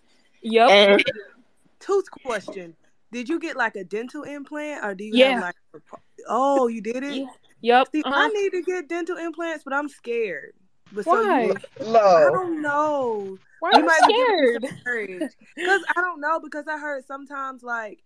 [0.43, 0.69] Yep.
[0.69, 1.03] And
[1.79, 2.75] Tooth question.
[3.11, 5.31] Did you get like a dental implant or do you Yeah.
[5.33, 7.15] have like a, pro- Oh, you did it?
[7.15, 7.25] Yeah.
[7.61, 7.87] Yep.
[7.93, 8.15] See, uh-huh.
[8.15, 10.53] I need to get dental implants, but I'm scared.
[10.91, 11.43] But so Why?
[11.43, 13.37] you, I don't know.
[13.59, 15.31] Why You are might be giving you some courage.
[15.55, 16.39] Because I don't know.
[16.39, 18.03] Because I heard sometimes like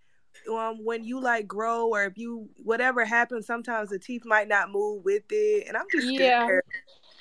[0.50, 4.72] um when you like grow or if you whatever happens, sometimes the teeth might not
[4.72, 6.46] move with it, and I'm just Yeah.
[6.46, 6.64] scared.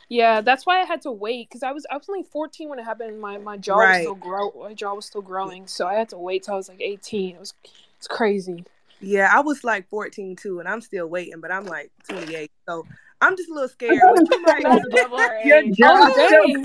[0.09, 2.79] Yeah, that's why I had to wait because I was I was only 14 when
[2.79, 3.21] it happened.
[3.21, 6.19] My my jaw was still grow my jaw was still growing, so I had to
[6.19, 7.37] wait till I was like 18.
[7.37, 7.55] It was
[7.97, 8.65] it's crazy.
[9.01, 12.85] Yeah, I was like 14 too, and I'm still waiting, but I'm like 28, so
[13.21, 13.95] I'm just a little scared.
[13.95, 14.63] You might.
[14.63, 15.79] Not above our Your age.
[15.83, 16.63] Oh.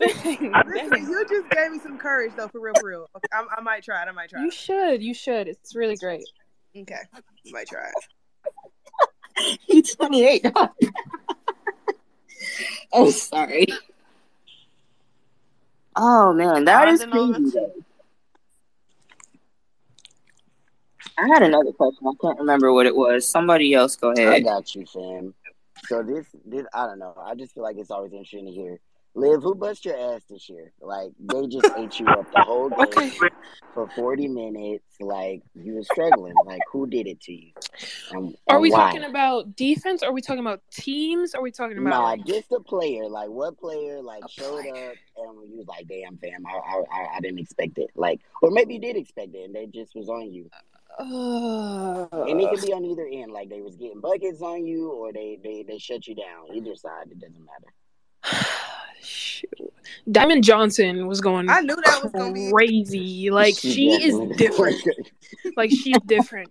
[0.00, 3.10] Listen, listen, you just gave me some courage though, for real, for real.
[3.16, 4.08] Okay, I, I might try it.
[4.08, 5.02] I might try You should.
[5.02, 5.48] You should.
[5.48, 6.24] It's really great.
[6.76, 9.60] Okay, I might try it.
[9.66, 10.46] he's 28.
[12.92, 13.66] oh, sorry.
[15.94, 17.50] Oh man, that is Finding all the crazy.
[17.58, 17.72] though.
[21.22, 22.06] I had another question.
[22.06, 23.26] I can't remember what it was.
[23.26, 24.28] Somebody else go ahead.
[24.28, 25.34] I got you, fam.
[25.86, 27.14] So this, this, I don't know.
[27.20, 28.80] I just feel like it's always interesting to hear.
[29.14, 30.72] Liv, who bust your ass this year?
[30.80, 33.10] Like they just ate you up the whole game Okay.
[33.74, 34.86] for forty minutes.
[35.00, 36.32] Like you were struggling.
[36.46, 37.50] Like who did it to you?
[38.12, 38.78] And, Are and we why?
[38.78, 40.02] talking about defense?
[40.02, 41.34] Are we talking about teams?
[41.34, 43.06] Are we talking about Nah, just a player.
[43.06, 44.92] Like what player like a showed player?
[44.92, 48.20] up and you was like, "Damn, fam, I, I, I- I didn't expect it." Like,
[48.40, 50.48] or maybe you did expect it and they just was on you.
[50.98, 53.32] And it Uh, could be on either end.
[53.32, 56.54] Like they was getting buckets on you, or they they they shut you down.
[56.54, 58.46] Either side, it doesn't matter.
[59.02, 59.72] shoot.
[60.10, 62.50] Diamond Johnson was going I knew that was gonna be.
[62.52, 63.30] crazy.
[63.30, 64.76] Like She she is different.
[65.56, 66.50] Like she's different.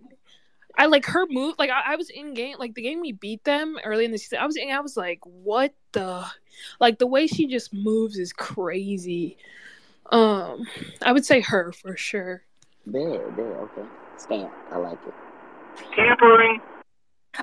[0.76, 1.54] I like her move.
[1.58, 4.18] Like I, I was in game, like the game we beat them early in the
[4.18, 4.38] season.
[4.38, 6.24] I was, in, I was like, what the,
[6.80, 9.36] like the way she just moves is crazy.
[10.10, 10.66] Um,
[11.02, 12.42] I would say her for sure.
[12.86, 13.82] There, there, okay.
[14.16, 14.52] Stamp.
[14.70, 15.14] I like it.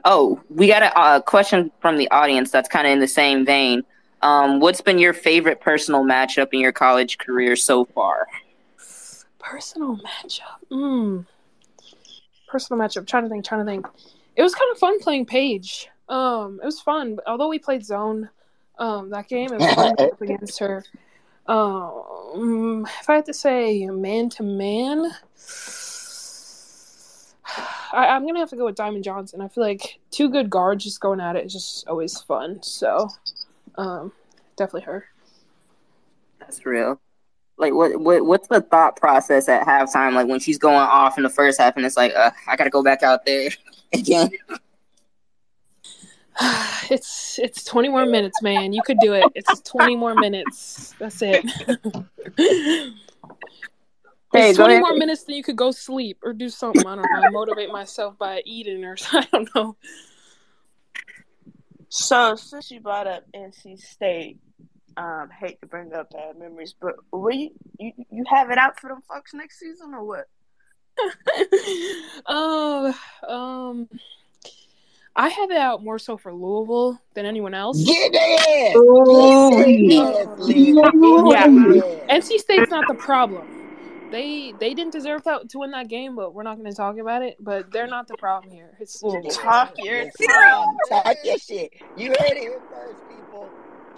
[0.06, 3.46] Oh, we got a uh, question from the audience that's kind of in the same
[3.46, 3.84] vein.
[4.22, 8.28] Um, what's been your favorite personal matchup in your college career so far?
[9.40, 10.60] Personal matchup.
[10.72, 11.26] Mm.
[12.48, 13.08] Personal matchup.
[13.08, 13.46] Trying to think.
[13.46, 13.88] Trying to think.
[14.36, 15.90] It was kind of fun playing Paige.
[16.08, 17.20] Um, it was fun.
[17.26, 18.30] Although we played zone,
[18.78, 20.84] um, that game it was fun to go up against her.
[21.48, 25.12] Um, if I had to say man to man,
[27.92, 29.42] I, I'm gonna have to go with Diamond Johnson.
[29.42, 32.62] I feel like two good guards just going at it is just always fun.
[32.62, 33.10] So,
[33.76, 34.12] um,
[34.56, 35.06] definitely her.
[36.40, 37.00] That's real.
[37.58, 40.14] Like, what, what what's the thought process at halftime?
[40.14, 42.70] Like when she's going off in the first half, and it's like, uh, I gotta
[42.70, 43.50] go back out there
[43.94, 44.32] again.
[46.92, 48.72] It's it's 20 more minutes, man.
[48.74, 49.26] You could do it.
[49.36, 50.96] It's 20 more minutes.
[50.98, 51.46] That's it.
[54.32, 54.82] Hey, it's 20 ahead.
[54.82, 56.86] more minutes then you could go sleep or do something.
[56.86, 57.32] I don't know.
[57.32, 59.28] Motivate myself by eating or something.
[59.34, 59.76] I don't know.
[61.90, 64.38] So since you brought up NC State,
[64.98, 67.50] um, hate to bring up bad memories, but will you,
[67.80, 70.28] you you have it out for them folks next season or what?
[72.28, 72.94] Oh,
[73.28, 73.90] um,
[75.16, 77.84] I have it out more so for Louisville than anyone else.
[77.84, 78.76] Get their ass.
[78.76, 80.04] Ooh, Get yeah.
[80.38, 80.58] their.
[80.58, 80.84] Yeah.
[80.84, 82.30] Get their ass.
[82.30, 83.59] NC State's not the problem.
[84.12, 86.98] They they didn't deserve that, to win that game, but we're not going to talk
[86.98, 87.38] about it.
[87.40, 88.72] But they're not the problem here.
[88.80, 89.30] It's Louisville.
[89.32, 90.28] Talk your Listen.
[90.90, 91.74] Talk your shit.
[91.98, 93.48] You heard it here first, people.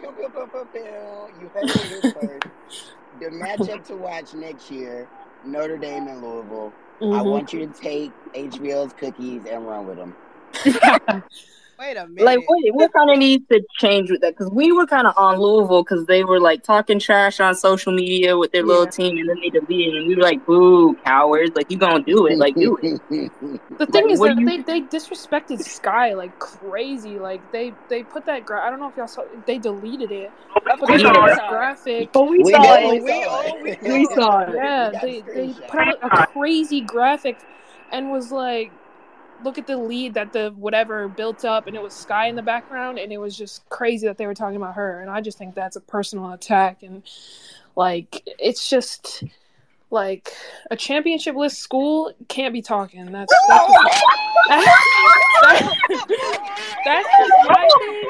[0.02, 2.94] You heard it here first.
[3.20, 5.08] The matchup to watch next year,
[5.46, 6.74] Notre Dame and Louisville.
[7.02, 7.32] I Mhm.
[7.32, 10.16] want you to take HBO's cookies and run with them.
[11.82, 12.24] Wait a minute.
[12.24, 14.38] Like, wait, what kind of needs to change with that?
[14.38, 17.92] Because we were kind of on Louisville because they were like talking trash on social
[17.92, 21.54] media with their little team, and then they deleted, and we were like, "Boo, cowards!
[21.56, 22.38] Like, you gonna do it?
[22.38, 23.02] Like, do it."
[23.80, 27.18] The thing Like, is what that do they, they disrespected Sky like crazy.
[27.18, 30.32] Like they they put that gra- I don't know if y'all saw they deleted it.
[30.54, 31.14] But they put Yeah.
[31.14, 31.50] this I saw it.
[31.50, 32.14] graphic.
[32.14, 33.02] But we, We saw it.
[33.02, 33.80] we saw it.
[33.84, 34.50] Oh, we saw it.
[34.54, 37.38] Yeah, they they put out a crazy graphic
[37.92, 38.72] and was like
[39.44, 42.42] look at the lead that the whatever built up and it was Sky in the
[42.42, 45.38] background and it was just crazy that they were talking about her and I just
[45.38, 47.04] think that's a personal attack and
[47.76, 49.24] like it's just
[49.90, 50.32] like
[50.70, 53.12] a championship list school can't be talking.
[53.12, 54.04] That's that's just,
[55.44, 55.62] that's,
[56.86, 58.04] that's just my thing.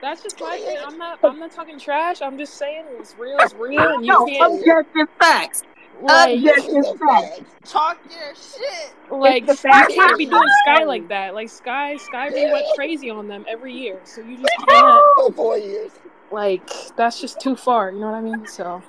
[0.00, 0.78] That's just my thing.
[0.84, 2.22] I'm not I'm not talking trash.
[2.22, 5.62] I'm just saying what's real is real and you No, can't objective facts.
[6.02, 7.38] Like Objective It's a facts.
[7.38, 7.64] fact.
[7.64, 8.94] Talk your shit.
[9.10, 11.34] like the you fact can't be doing Sky like that.
[11.34, 14.00] Like Sky Sky we went crazy on them every year.
[14.04, 15.92] So you just can't For four years.
[16.30, 18.46] like that's just too far, you know what I mean?
[18.46, 18.82] So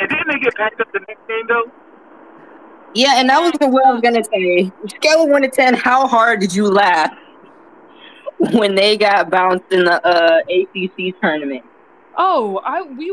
[0.00, 1.64] And didn't they get backed up the next game though?
[2.94, 4.70] Yeah, and that was the what I was gonna say.
[4.86, 7.12] Scale of one to ten, how hard did you laugh
[8.52, 11.64] when they got bounced in the uh, ACC tournament?
[12.16, 13.10] Oh, I we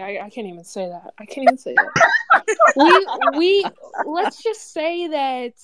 [0.00, 1.14] I, I can't even say that.
[1.18, 1.92] I can't even say that.
[2.76, 3.64] we we
[4.06, 5.54] let's just say that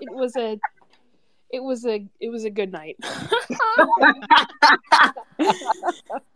[0.00, 0.58] it was a
[1.52, 2.96] it was a it was a good night.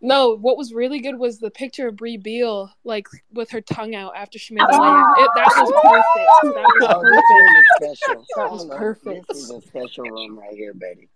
[0.01, 3.95] no, what was really good was the picture of Brie Beal like with her tongue
[3.95, 4.80] out after she made the ah!
[4.80, 5.24] layup.
[5.24, 6.57] It, that was perfect.
[6.57, 7.91] That was Oh, this perfect.
[7.91, 8.24] is special.
[8.37, 9.28] That was perfect.
[9.28, 11.09] This is a special room right here, Betty.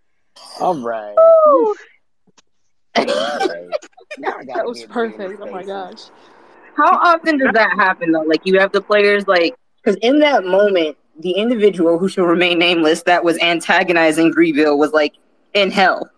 [0.61, 1.16] All right.
[1.16, 1.75] All right.
[1.75, 1.77] Now I gotta
[4.20, 5.40] That was perfect.
[5.40, 6.05] Oh my gosh.
[6.76, 8.22] How often does that happen though?
[8.22, 12.59] Like you have the players like because in that moment, the individual who shall remain
[12.59, 15.14] nameless that was antagonizing Greeville was like
[15.55, 16.11] in hell.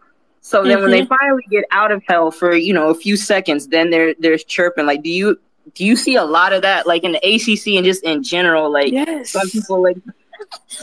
[0.42, 1.14] So then when they mm-hmm.
[1.14, 4.86] finally get out of hell for you know a few seconds, then they're there's chirping.
[4.86, 5.38] Like, do you
[5.74, 8.72] do you see a lot of that like in the ACC and just in general?
[8.72, 9.30] Like Yes.
[9.30, 9.98] some people like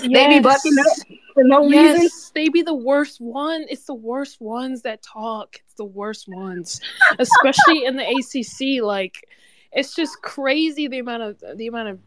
[0.01, 2.01] they be bucking up for no reason.
[2.01, 3.65] Yes, they be the worst one.
[3.69, 5.55] It's the worst ones that talk.
[5.63, 6.81] It's the worst ones,
[7.19, 8.83] especially in the ACC.
[8.83, 9.27] Like,
[9.71, 11.99] it's just crazy the amount of the amount of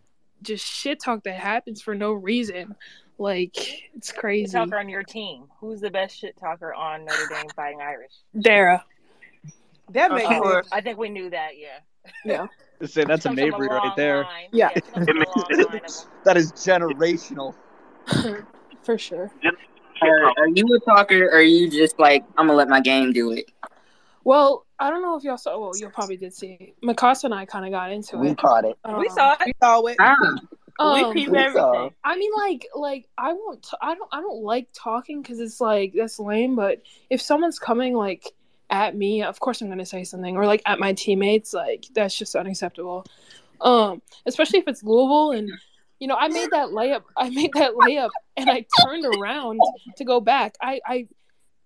[0.42, 2.74] just shit talk that happens for no reason.
[3.18, 3.56] Like,
[3.94, 4.52] it's Shit crazy.
[4.52, 5.44] talker on your team.
[5.60, 8.12] Who's the best shit talker on Notre Dame Fighting Irish?
[8.40, 8.84] Dara.
[9.90, 10.64] That makes course.
[10.66, 10.68] sense.
[10.72, 11.50] I think we knew that.
[11.58, 11.68] Yeah.
[12.24, 12.46] Yeah.
[12.86, 14.22] Say that's a Comes Mabrey long right there.
[14.24, 14.48] line.
[14.52, 14.70] Yeah.
[14.74, 15.90] it comes from a long line of 'em.
[16.24, 17.54] That is generational.
[18.82, 19.30] For sure.
[20.02, 23.12] Are, are you a talker or are you just like I'm gonna let my game
[23.12, 23.50] do it?
[24.24, 25.58] Well, I don't know if y'all saw.
[25.58, 26.74] Well, you probably did see.
[26.82, 28.30] Mykasa and I kind of got into We it.
[28.30, 28.78] We caught it.
[28.84, 29.38] Um, We saw it.
[29.46, 29.96] We saw it.
[30.00, 30.16] Ah,
[30.78, 31.84] um, we peep everything.
[31.86, 31.92] it.
[32.04, 33.62] I mean, like, like I won't.
[33.62, 34.08] T- I don't.
[34.12, 36.56] I don't like talking because it's like that's lame.
[36.56, 38.26] But if someone's coming like
[38.70, 42.16] at me, of course I'm gonna say something, or like at my teammates, like that's
[42.16, 43.04] just unacceptable.
[43.60, 45.50] Um, especially if it's Louisville and
[46.00, 47.02] you know I made that layup.
[47.16, 49.60] I made that layup and I turned around
[49.96, 50.56] to go back.
[50.60, 51.08] I I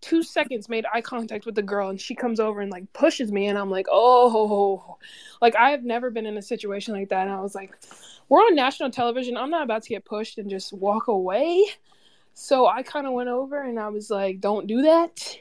[0.04, 3.32] two seconds made eye contact with the girl and she comes over and like pushes
[3.32, 4.98] me and I'm like, oh,
[5.40, 7.26] like I have never been in a situation like that.
[7.26, 7.74] And I was like,
[8.28, 9.38] we're on national television.
[9.38, 11.64] I'm not about to get pushed and just walk away.
[12.34, 15.38] So I kind of went over and I was like, don't do that.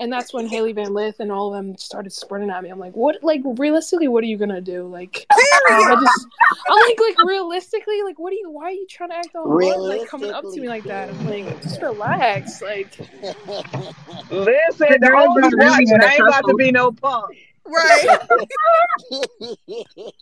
[0.00, 2.68] And that's when Hailey Van Lith and all of them started sprinting at me.
[2.70, 3.22] I'm like, what?
[3.22, 4.86] Like, realistically, what are you gonna do?
[4.86, 6.26] Like, I just,
[6.68, 8.48] I'm like, like realistically, like, what are you?
[8.48, 11.08] Why are you trying to act all hard, like coming up to me like that?
[11.08, 12.96] I'm like, just relax, like.
[14.30, 17.36] Listen, The the girls old don't really I ain't about to be no punk.
[17.64, 18.18] Right.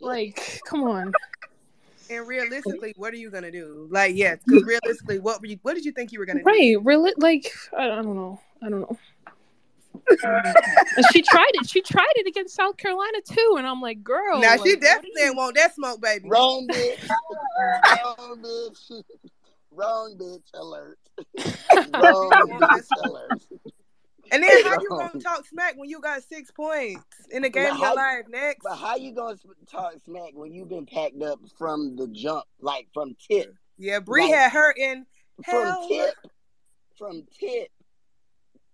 [0.00, 1.12] Like, come on.
[2.10, 3.88] and realistically, what are you gonna do?
[3.90, 5.58] Like, yes, because realistically, what were you?
[5.62, 6.44] What did you think you were gonna do?
[6.46, 7.12] Right, really?
[7.18, 8.40] Like, I, I don't know.
[8.62, 8.96] I don't know.
[10.08, 11.68] And she tried it.
[11.68, 14.40] She tried it against South Carolina too, and I'm like, girl.
[14.40, 16.28] Now like, she definitely you- ain't want that smoke, baby.
[16.28, 17.08] Wrong bitch.
[17.58, 19.02] Wrong bitch.
[19.70, 20.98] Wrong bitch alert.
[21.94, 23.42] Wrong bitch alert.
[24.32, 27.72] And then how you gonna talk smack when you got six points in the game
[27.74, 28.64] of your life next?
[28.64, 29.36] But how you gonna
[29.70, 33.54] talk smack when you've been packed up from the jump, like from tip?
[33.78, 35.06] Yeah, Bree Like- had her in
[35.44, 35.88] from Hell.
[35.88, 36.14] tip,
[36.98, 37.68] from tip,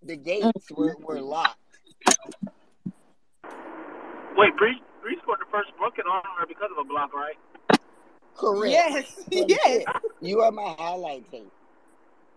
[0.05, 0.75] the gates mm-hmm.
[0.75, 1.59] were, were locked.
[4.37, 7.37] Wait, Bree, Bree scored the first bucket on her because of a block, right?
[8.35, 8.73] Correct.
[8.73, 9.85] Yes, From yes.
[10.21, 11.53] You are my highlight tape.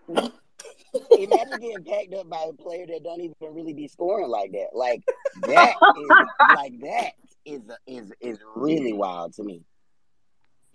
[0.10, 4.70] Imagine getting packed up by a player that don't even really be scoring like that.
[4.74, 5.04] Like
[5.42, 7.12] that is like that
[7.46, 9.64] is is is really wild to me.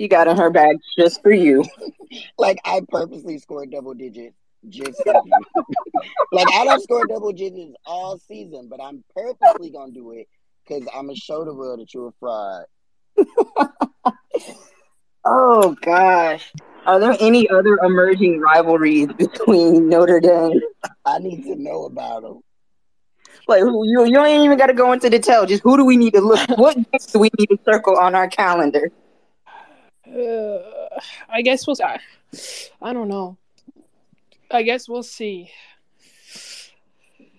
[0.00, 1.64] She got in her bag just for you.
[2.36, 4.34] Like I purposely scored double digits
[4.68, 5.02] just
[6.32, 10.28] like I don't score double digits all season, but I'm purposely gonna do it
[10.66, 12.64] because I'm gonna show the world that you're a fraud.
[15.24, 16.52] Oh gosh.
[16.86, 20.60] Are there any other emerging rivalries between Notre Dame?
[21.04, 22.40] I need to know about them.
[23.46, 25.44] Like who you you ain't even gotta go into detail.
[25.44, 28.14] Just who do we need to look what games do we need to circle on
[28.14, 28.90] our calendar?
[30.06, 30.58] Uh,
[31.28, 31.76] I guess we'll.
[31.84, 32.00] I,
[32.80, 33.36] I don't know.
[34.50, 35.50] I guess we'll see.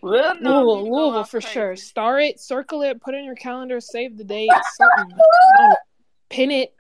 [0.01, 1.53] Well, no, Louisville, Louisville for crazy.
[1.53, 1.75] sure.
[1.75, 5.13] Star it, circle it, put it in your calendar, save the date, something.
[5.13, 5.75] I don't know.
[6.29, 6.73] Pin it.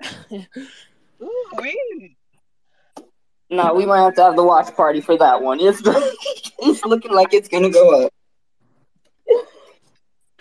[3.51, 5.59] No, we might have to have the watch party for that one.
[5.59, 5.81] It's
[6.59, 8.13] it's looking like it's gonna go up.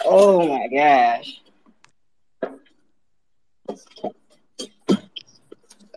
[0.04, 1.40] Oh my gosh.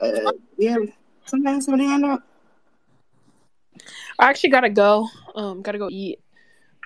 [0.01, 0.81] Uh, we have
[1.25, 2.23] somebody somebody hand up.
[4.19, 5.07] I actually gotta go.
[5.35, 6.19] Um, gotta go eat.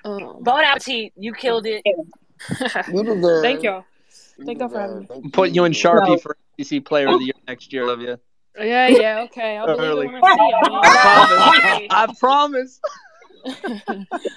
[0.04, 1.12] Um, Bon appetit.
[1.16, 1.82] You killed it.
[3.42, 3.84] Thank y'all.
[4.44, 5.16] Thank y'all for having deserve.
[5.16, 5.22] me.
[5.22, 5.72] Thank Put you in.
[5.72, 6.18] Sharpie No.
[6.18, 8.18] for ACC Player of the Year next year, Olivia.
[8.56, 9.56] Yeah, yeah, okay.
[9.56, 10.08] I'll believe Early.
[10.22, 11.90] I see it.
[11.90, 12.08] man.
[12.08, 12.80] I promise.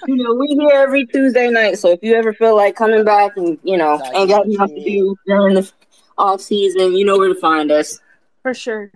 [0.06, 3.36] You know, we here every Tuesday night, so if you ever feel like coming back
[3.36, 5.70] and you know Like, ain't got enough to do during the
[6.16, 7.98] off season, you know where to find us.
[8.42, 8.90] For sure.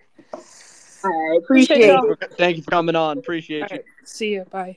[1.07, 2.13] I Appreciate appreciate y'all.
[2.13, 2.35] it.
[2.39, 3.19] Thank you for coming on.
[3.19, 3.77] Appreciate All you.
[3.77, 3.85] right.
[4.05, 4.45] See you.
[4.51, 4.77] Bye.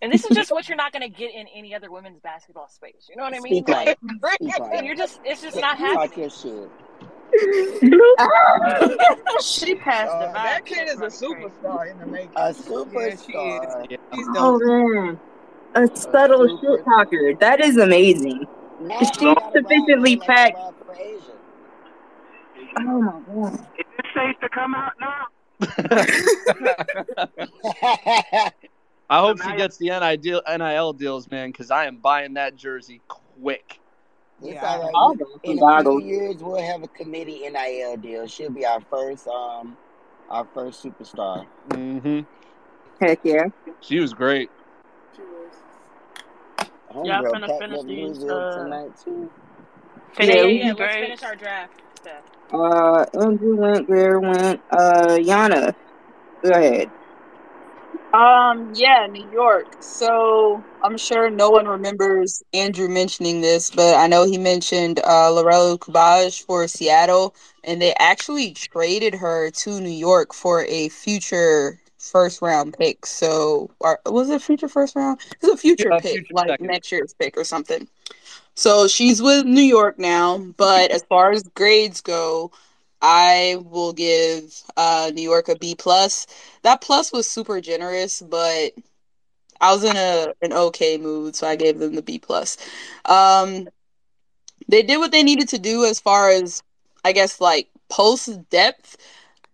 [0.00, 2.68] And this is just what you're not going to get in any other women's basketball
[2.68, 3.08] space.
[3.10, 3.64] You know what I mean?
[3.64, 3.98] Speak on Like.
[4.34, 4.98] Speak on you're it.
[4.98, 6.20] just, it's just not Talk happening.
[6.20, 6.70] your shit.
[9.42, 12.30] She passed the Uh, vibe that kid is a superstar in the making.
[12.36, 13.86] A Yeah, she superstar.
[13.90, 13.96] Yeah.
[14.14, 15.18] She's oh man,
[15.74, 17.34] a subtle super- shit talker.
[17.40, 18.46] That is amazing.
[18.80, 20.58] Now Is I she gotta vibe sufficiently her like I packed?
[22.76, 22.88] Vibe for Asia.
[22.88, 23.54] Oh my god.
[23.78, 25.26] Is it safe to come out now?
[29.10, 33.00] I hope she gets the NIL, NIL deals, man, because I am buying that jersey
[33.08, 33.80] quick.
[34.42, 34.92] It's Yeah, all right.
[34.94, 38.26] I'll We- go some In a few years, we'll have a committee NIL deal.
[38.26, 39.76] She'll be our first, um,
[40.30, 41.46] our first superstar.
[41.70, 42.20] Mm-hmm.
[43.00, 43.46] Heck yeah.
[43.80, 44.50] She was great.
[46.94, 49.30] Y'all Homegirl finna packed finish up these, uh, tonight too.
[50.18, 50.64] Yeah, Yeah, yeah, we yeah.
[50.68, 51.82] just- Let's finish our draft.
[52.00, 52.22] Steph.
[52.52, 55.74] Uh, Andrew went, Bear went, uh, Yana,
[56.42, 56.90] go ahead.
[58.12, 59.66] Um, yeah, New York.
[59.80, 65.30] So I'm sure no one remembers Andrew mentioning this, but I know he mentioned uh
[65.30, 67.34] Lorela Cubaj for Seattle,
[67.64, 73.04] and they actually traded her to New York for a future first round pick.
[73.04, 75.20] So or, was it future first round?
[75.42, 76.66] It's a future Yeah, pick, future like second.
[76.66, 77.86] next year's pick or something.
[78.58, 82.50] So she's with New York now, but as far as grades go,
[83.00, 86.26] I will give uh New York a B plus.
[86.62, 88.72] That plus was super generous, but
[89.60, 92.56] I was in a an okay mood, so I gave them the B plus.
[93.06, 93.68] Um,
[94.68, 96.62] they did what they needed to do as far as
[97.04, 98.96] I guess like post depth.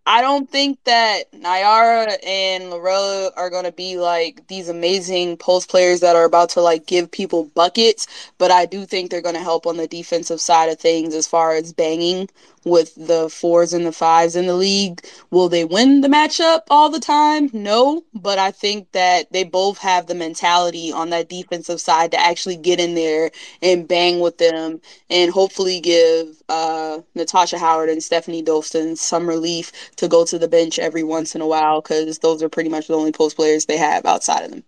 [0.06, 6.00] I don't think that Nyara and Lorela are gonna be like these amazing post players
[6.00, 9.66] that are about to like give people buckets, but I do think they're gonna help
[9.66, 12.28] on the defensive side of things as far as banging
[12.64, 15.04] with the fours and the fives in the league.
[15.30, 17.50] Will they win the matchup all the time?
[17.52, 22.20] No, but I think that they both have the mentality on that defensive side to
[22.20, 23.30] actually get in there
[23.62, 29.72] and bang with them and hopefully give uh, Natasha Howard and Stefanie Dolson some relief
[29.96, 32.86] to go to the bench every once in a while because those are pretty much
[32.86, 34.64] the only post players they have outside of them.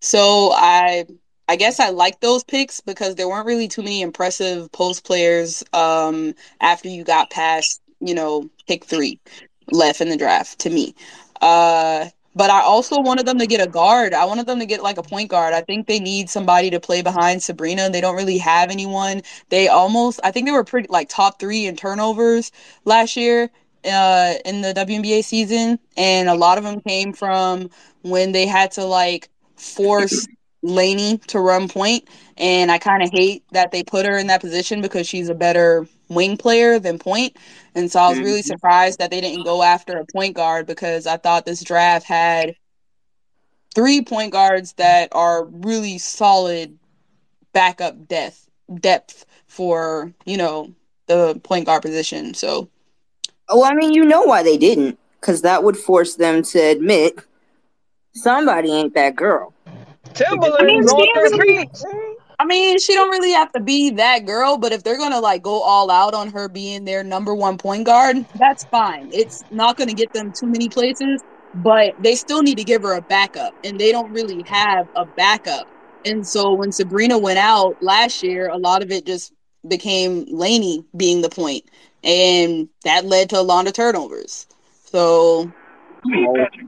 [0.00, 1.06] So I
[1.48, 5.62] I guess I like those picks because there weren't really too many impressive post players
[5.72, 9.20] um, after you got past, you know, pick three
[9.70, 10.94] left in the draft to me.
[11.40, 14.12] Uh, but I also wanted them to get a guard.
[14.12, 15.54] I wanted them to get like a point guard.
[15.54, 17.88] I think they need somebody to play behind Sabrina.
[17.88, 19.22] They don't really have anyone.
[19.48, 22.52] They almost, I think they were pretty like top three in turnovers
[22.84, 23.50] last year
[23.84, 25.78] uh, in the WNBA season.
[25.96, 27.70] And a lot of them came from
[28.02, 30.26] when they had to like force
[30.66, 34.40] Laney to run point, and I kind of hate that they put her in that
[34.40, 37.36] position because she's a better wing player than point.
[37.74, 38.46] And so I was really Mhm.
[38.46, 42.56] surprised that they didn't go after a point guard because I thought this draft had
[43.74, 46.78] three point guards that are really solid
[47.52, 48.48] backup depth
[48.80, 50.72] depth for, you know,
[51.06, 52.34] the point guard position.
[52.34, 52.68] So
[53.48, 57.18] Oh, I mean, you know why they didn't, because that would force them to admit
[58.14, 59.52] somebody ain't that girl.
[60.20, 61.70] I mean, she ain't really-
[62.38, 65.42] I mean, she don't really have to be that girl, but if they're gonna like
[65.42, 69.08] go all out on her being their number one point guard, that's fine.
[69.12, 71.22] It's not gonna get them too many places,
[71.54, 75.06] but they still need to give her a backup, and they don't really have a
[75.06, 75.68] backup.
[76.04, 79.32] And so when Sabrina went out last year, a lot of it just
[79.66, 81.64] became Laney being the point,
[82.04, 84.46] and that led to a lot of turnovers.
[84.84, 85.50] So
[86.04, 86.66] Leave Patrick,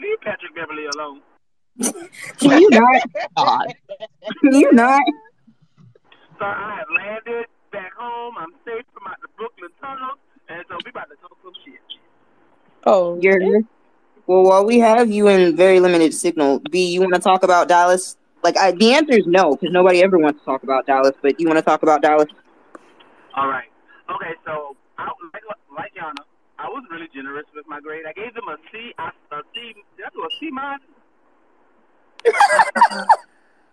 [0.00, 1.22] leave Patrick Beverley alone.
[2.38, 3.02] Can you not?
[3.36, 3.74] God.
[4.42, 5.02] Can you not?
[6.38, 8.34] So I have landed back home.
[8.38, 10.18] I'm safe from out the Brooklyn tunnels,
[10.48, 11.80] and so we about to talk some shit.
[12.86, 13.62] Oh, You're
[14.26, 14.44] well.
[14.44, 18.16] While we have you in very limited signal, B, you want to talk about Dallas?
[18.42, 21.12] Like, I, the answer is no, because nobody ever wants to talk about Dallas.
[21.22, 22.28] But you want to talk about Dallas?
[23.34, 23.68] All right.
[24.10, 25.42] Okay, so I, like,
[25.76, 26.24] like Yana,
[26.58, 28.04] I was really generous with my grade.
[28.08, 28.92] I gave them a C.
[28.98, 29.74] I, a C.
[29.96, 30.95] Did I do a C minus?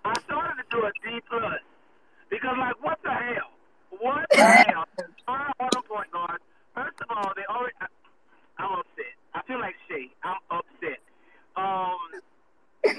[0.05, 1.61] I started to do a D plus
[2.29, 3.51] because, like, what the hell?
[3.99, 4.85] What the hell?
[5.27, 6.43] Our auto point guards.
[6.75, 7.75] First of all, they already.
[7.81, 7.87] I,
[8.59, 9.15] I'm upset.
[9.33, 10.11] I feel like Shay.
[10.23, 10.99] I'm upset.
[11.55, 11.99] Um,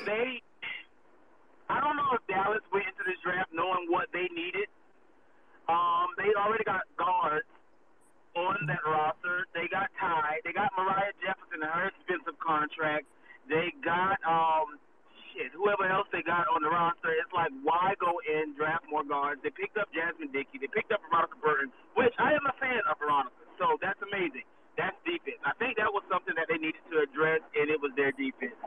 [0.07, 0.40] they.
[1.68, 4.68] I don't know if Dallas went into this draft knowing what they needed.
[5.68, 7.48] Um, they already got guards
[8.36, 9.46] on that roster.
[9.55, 10.44] They got Ty.
[10.44, 13.07] They got Moriah Jefferson and her expensive contract.
[13.48, 14.76] They got um
[15.35, 17.11] shit, whoever else they got on the roster.
[17.12, 19.43] It's like why go in, draft more guards?
[19.43, 20.62] They picked up Jasmine Dickey.
[20.62, 23.35] They picked up Veronica Burton, which I am a fan of Veronica.
[23.59, 24.47] So that's amazing.
[24.78, 25.39] That's defense.
[25.47, 28.59] I think that was something that they needed to address, and it was their defense.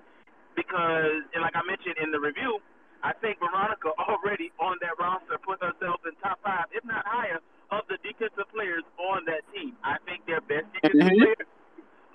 [0.56, 2.60] Because, and like I mentioned in the review,
[3.04, 7.40] I think Veronica already on that roster put herself in top five, if not higher,
[7.72, 9.76] of the defensive players on that team.
[9.84, 11.20] I think their best defensive Mhm.
[11.20, 11.44] player,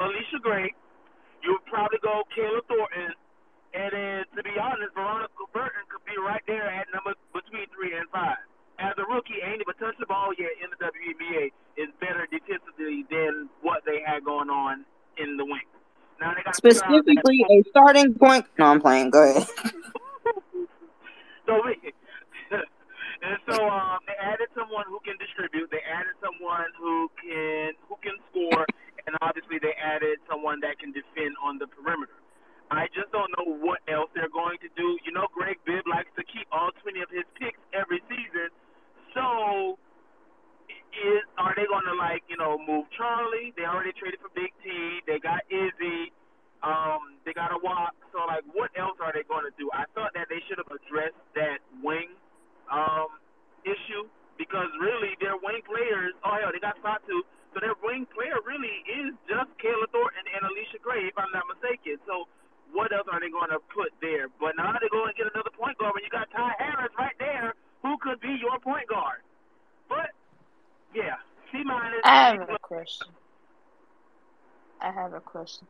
[0.00, 0.72] Allisha Gray.
[1.44, 3.12] You would probably go Kayla Thornton,
[3.74, 7.96] and then to be honest, Veronica Burton could be right there at number between three
[7.96, 8.40] and five.
[8.80, 11.52] As a rookie, ain't even touched the ball yet in the WNBA.
[11.76, 14.84] Is better defensively than what they had going on
[15.16, 15.64] in the wing.
[16.20, 18.44] Now they got to figure out that- Specifically, a starting point.
[18.58, 19.10] No, I'm playing.
[19.10, 19.48] Go ahead.
[21.46, 21.54] so
[23.24, 25.70] and so um, they added someone who can distribute.
[25.70, 28.66] They added someone who can who can score,
[29.06, 32.21] and obviously they added someone that can defend on the perimeter.
[32.78, 34.96] I just don't know what else they're going to do.
[35.04, 38.48] You know, Greg Bibb likes to keep all 20 of his picks every season.
[39.12, 39.76] So,
[40.92, 43.52] is are they going to like you know move Charli?
[43.56, 45.00] They already traded for Big T.
[45.08, 46.12] They got Izzy.
[46.62, 47.96] Um, they got Awak.
[48.14, 49.66] So like, what else are they going to do?
[49.74, 52.12] I thought that they should have addressed that wing
[52.70, 53.18] um,
[53.66, 54.06] issue
[54.38, 56.14] because really their wing players.
[56.22, 57.24] Oh hell, they got Fatu.
[57.52, 61.44] So their wing player really is just Kayla Thornton and Allisha Gray, if I'm not
[61.52, 62.00] mistaken.
[62.08, 62.24] So
[62.72, 64.28] what else are they going to put there?
[64.40, 67.16] But now they go and get another point guard when you got Ty Harris right
[67.18, 69.20] there, who could be your point guard.
[69.88, 70.10] But
[70.94, 71.16] yeah,
[71.50, 72.00] C minus.
[72.04, 73.08] I have a question.
[74.80, 75.66] I have a question.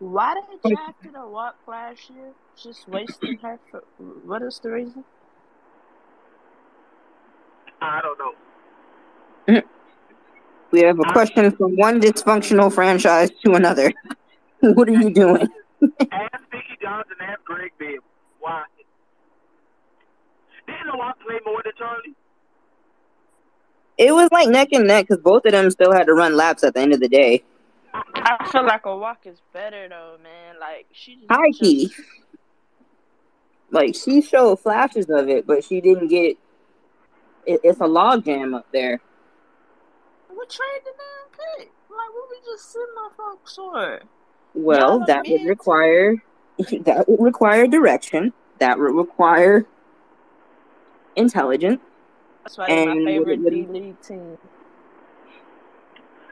[0.00, 2.32] Why did they drafted Awak last year?
[2.56, 3.82] Just wasting her for
[4.24, 5.04] what is the reason?
[7.80, 9.62] I don't know.
[10.70, 13.92] We have a question from one dysfunctional franchise to another.
[14.60, 15.48] what are you doing?
[15.82, 18.00] Ask Vickie Johnson, ask Greg Bibb.
[18.40, 18.64] Why?
[20.66, 22.14] Didn't know I play more than Charli.
[23.96, 26.62] It was like neck and neck because both of them still had to run laps
[26.62, 27.42] at the end of the day.
[27.94, 30.56] I feel like Awak is better though, man.
[30.60, 31.90] Like she just High key.
[33.70, 36.36] Like she showed flashes of it, but she didn't get.
[37.46, 39.00] It, it's a log jam up there.
[40.30, 41.72] We trade the damn pick.
[41.90, 44.00] Like what we just sitting on folks for?
[44.60, 46.16] Well, Y'all that would require
[46.82, 48.32] that would require direction.
[48.58, 49.64] That would require
[51.14, 51.80] intelligence.
[52.42, 54.36] That's why they're my And favorite what- D League team.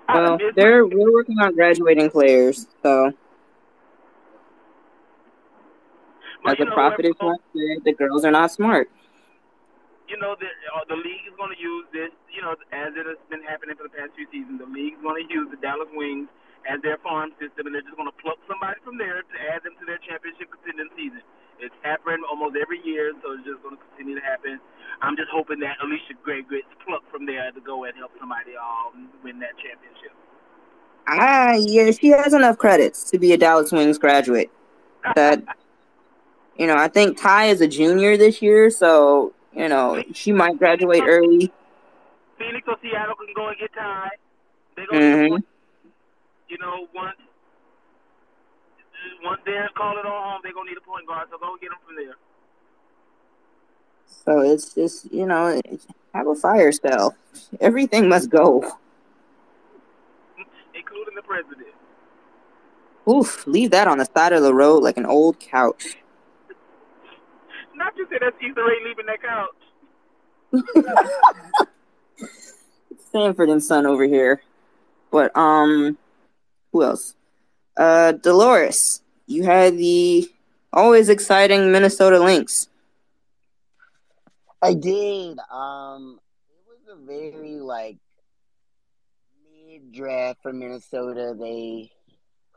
[0.08, 3.12] Well, they're we're working on graduating players, so
[6.44, 8.88] But as you a know, prophet is once said, the girls are not smart.
[10.08, 12.10] you know the uh, the league is going to use this.
[12.32, 15.02] You know, as it has been happening for the past few seasons, the league is
[15.02, 16.28] going to use the Dallas Wings
[16.66, 19.62] as their farm system, and they're just going to pluck somebody from there to add
[19.62, 21.22] them to their championship contending season.
[21.59, 24.60] It's happened almost every year, so it's just going to continue to happen.
[25.01, 28.52] I'm just hoping that Allisha Gray gets plucked from there to go and help somebody
[28.59, 30.12] um, win that championship.
[31.09, 34.51] Ah, yeah, she has enough credits to be a Dallas Wings graduate.
[35.14, 35.43] That,
[36.59, 40.59] you know, I think Ty is a junior this year, so you know she might
[40.59, 41.52] graduate early.
[42.38, 44.10] Phoenix or Seattle can go and get Ty.
[44.74, 45.55] They're going to hmm
[46.56, 47.16] you know, once
[49.22, 51.68] once they're call it all home, they're gonna need a point guard, so go get
[51.70, 52.16] them from there.
[54.06, 55.60] So it's just you know
[56.14, 57.14] have a fire sale.
[57.60, 58.60] Everything must go.
[60.74, 61.68] Including the president.
[63.08, 65.98] Oof, leave that on the side of the road like an old couch.
[67.74, 69.50] Not just say that's Issa Rae leaving that couch.
[73.12, 74.42] Sanford and Son over here.
[75.10, 75.98] But um
[76.76, 77.14] who else?
[77.76, 79.02] Uh Dolores.
[79.26, 80.28] You had the
[80.72, 82.68] always exciting Minnesota Lynx.
[84.62, 85.38] I did.
[85.50, 86.20] Um,
[86.50, 87.96] it was a very like
[89.66, 91.34] mid draft for Minnesota.
[91.38, 91.90] They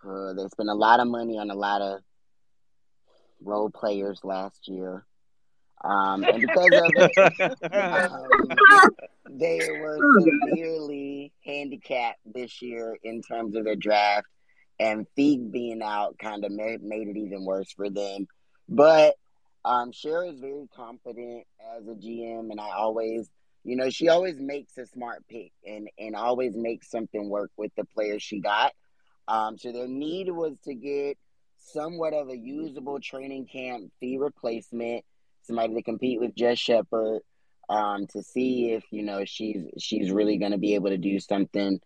[0.06, 2.02] uh, they spent a lot of money on a lot of
[3.42, 5.06] role players last year.
[5.82, 8.28] Um, and because of it, um,
[9.30, 11.08] they were severely
[11.50, 14.28] handicapped this year in terms of their draft,
[14.80, 18.28] and Phee being out kind of made, made it even worse for them.
[18.68, 19.16] But
[19.66, 21.46] um, Cheryl is very confident
[21.78, 23.30] as a GM, and I always,
[23.64, 27.72] you know, she always makes a smart pick and and always makes something work with
[27.76, 28.74] the players she got.
[29.28, 31.18] Um, so their need was to get
[31.58, 35.04] somewhat of a usable training camp Phee replacement,
[35.44, 37.22] somebody to compete with Jess Shepard,
[37.70, 41.20] um, to see if you know she's she's really going to be able to do
[41.20, 41.80] something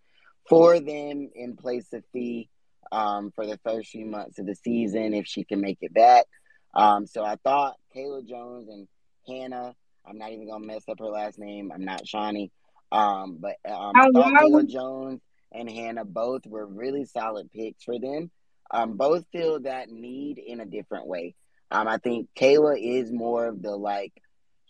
[0.48, 2.50] for them in place of Phee
[2.92, 6.26] um, for the first few months of the season if she can make it back.
[6.74, 8.88] Um, so I thought Kayla Jones and
[9.28, 9.76] Hannah.
[10.06, 11.72] I'm not even gonna mess up her last name.
[11.74, 12.52] I'm not Shawnee.
[12.92, 18.00] Um, but um, I thought Kayla Jones and Hannah both were really solid picks for
[18.00, 18.32] them.
[18.72, 21.36] Um, both feel that need in a different way.
[21.72, 24.14] Um, I think Kayla is more of the like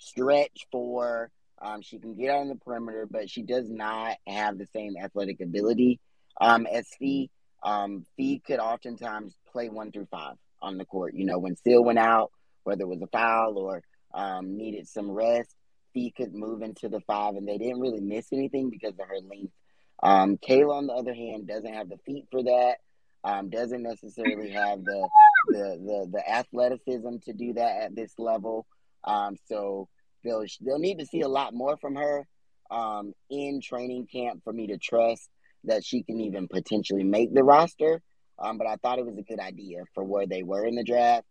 [0.04, 1.32] stretch four.
[1.62, 5.40] Um, she can get on the perimeter, but she does not have the same athletic
[5.40, 6.00] ability
[6.42, 7.30] um, as Phee.
[7.64, 11.14] Um, Phee could oftentimes play one through five on the court.
[11.14, 12.32] You know, when Syl went out,
[12.64, 13.82] whether it was a foul or
[14.14, 15.56] um, needed some rest,
[15.94, 19.20] Phee could move into the five, and they didn't really miss anything because of her
[19.30, 19.54] length.
[20.02, 22.76] Um, Kayla, on the other hand, doesn't have the feet for that.
[23.24, 25.08] Um, doesn't necessarily have the,
[25.48, 28.66] the the the athleticism to do that at this level.
[29.06, 29.88] Um, so
[30.24, 32.26] they'll they'll need to see a lot more from her
[32.72, 35.30] um, in training camp for me to trust
[35.66, 38.02] that she can even potentially make the roster.
[38.40, 40.84] Um, but I thought it was a good idea for where they were in the
[40.84, 41.26] draft.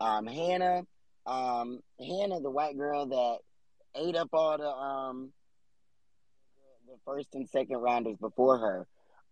[0.00, 0.82] Um, Hannah,
[1.26, 3.38] um, Hannah, the white girl that
[3.94, 5.32] ate up all the um
[6.86, 8.86] the first and second rounders before her.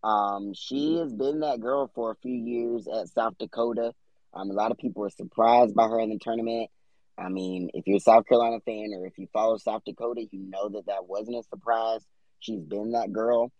[0.07, 3.93] Um, she has been that girl for a few years at South Dakota.
[4.35, 6.70] Um, a lot of people were surprised by her in the tournament.
[7.19, 10.51] I mean, if you're a South Carolina fan or if you follow South Dakota, you
[10.51, 12.01] know that that wasn't a surprise.
[12.41, 13.53] She's been that girl.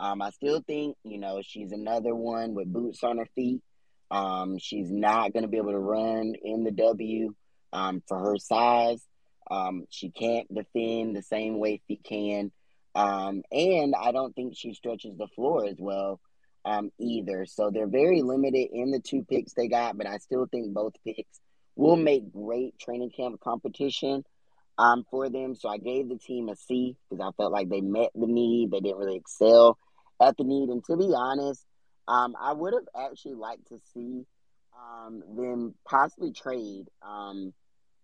[0.00, 3.62] Um, I still think, you know, she's another one with boots on her feet.
[4.10, 7.34] Um, she's not going to be able to run in the W
[7.72, 9.02] um, for her size.
[9.50, 12.50] Um, she can't defend the same way she can.
[12.94, 16.20] Um, and I don't think she stretches the floor as well
[16.64, 17.46] um, either.
[17.46, 20.94] So they're very limited in the two picks they got, but I still think both
[21.04, 21.40] picks
[21.76, 24.24] will make great training camp competition
[24.78, 25.54] um, for them.
[25.54, 28.70] So I gave the team a C because I felt like they met the need.
[28.70, 29.78] They didn't really excel
[30.20, 30.68] at the need.
[30.68, 31.64] And to be honest,
[32.06, 34.24] um, I would have actually liked to see
[34.78, 37.52] um, them possibly trade um,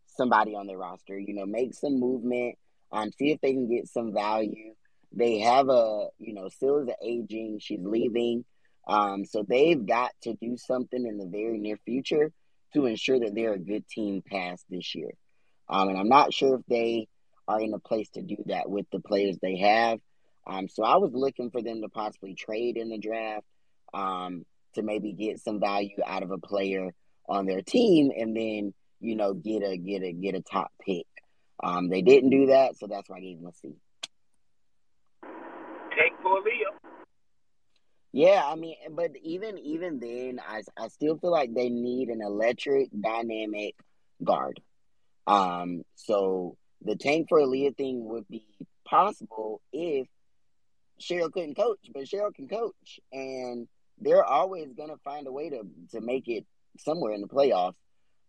[0.06, 1.18] somebody on their roster.
[1.18, 2.56] You know, make some movement,
[2.92, 4.74] um, see if they can get some value.
[5.12, 7.58] They have a, you know, still is aging.
[7.60, 8.44] She's leaving.
[8.86, 12.32] Um, so they've got to do something in the very near future
[12.74, 15.10] to ensure that they're a good team past this year.
[15.68, 17.08] Um, and I'm not sure if they
[17.46, 19.98] are in a place to do that with the players they have.
[20.46, 23.46] Um, so I was looking for them to possibly trade in the draft
[23.92, 24.44] um,
[24.74, 26.90] to maybe get some value out of a player
[27.28, 31.06] on their team, and then you know get a get a get a top pick.
[31.62, 33.74] Um, they didn't do that, so that's why I gave them a C.
[35.90, 36.89] Take for Leo.
[38.12, 42.22] Yeah, I mean, but even even then, I I still feel like they need an
[42.22, 43.76] electric, dynamic
[44.24, 44.60] guard.
[45.26, 48.44] Um, so the tank for Aliyah thing would be
[48.84, 50.08] possible if
[51.00, 53.68] Cheryl couldn't coach, but Cheryl can coach, and
[53.98, 55.62] they're always gonna find a way to
[55.92, 56.46] to make it
[56.78, 57.74] somewhere in the playoffs.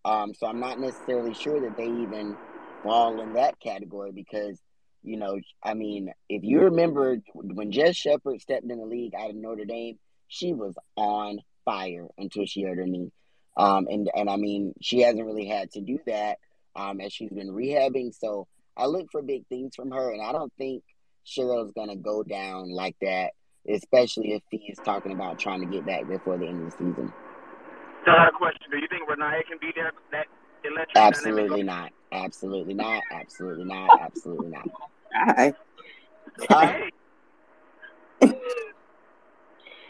[0.06, 2.38] Um, so I'm not necessarily sure that they even
[2.84, 4.60] fall in that category because,
[5.04, 9.32] you know, I mean, if you remember when Jess Shepard stepped in the league out
[9.32, 9.98] of Notre Dame,
[10.28, 13.12] she was on fire until she hurt her knee.
[13.58, 16.38] Um, and and I mean, she hasn't really had to do that
[16.76, 18.14] um, as she's been rehabbing.
[18.18, 18.48] So
[18.78, 20.84] I look for big things from her, and I don't think
[21.26, 23.32] Cheryl's gonna go down like that,
[23.68, 26.72] especially if he is talking about trying to get back before the end of the
[26.72, 27.12] season.
[28.06, 28.72] So I got a question.
[28.72, 29.92] Do you think Rennia can be there?
[30.12, 30.28] That
[30.64, 31.92] electric Absolutely not.
[32.12, 33.04] Absolutely not.
[33.12, 33.92] Absolutely not.
[34.02, 34.68] Absolutely not.
[35.16, 35.54] I,
[36.50, 36.74] Uh,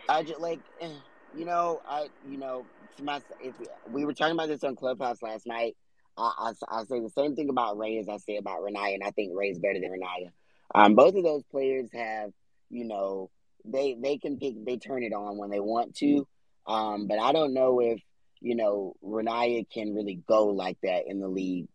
[0.09, 0.61] I just like,
[1.33, 2.67] you know, I, you know,
[2.97, 3.55] to my, if
[3.87, 5.75] we were talking about this on Clubhouse last night,
[6.17, 9.03] I, I, I say the same thing about Ray as I say about Rennia, and
[9.03, 10.31] I think Ray's better than Rennia.
[10.75, 12.31] Um, both of those players have,
[12.69, 13.29] you know,
[13.65, 16.27] they they can pick, they turn it on when they want to,
[16.67, 18.01] um, but I don't know if
[18.41, 21.67] you know Rennia can really go like that in the league.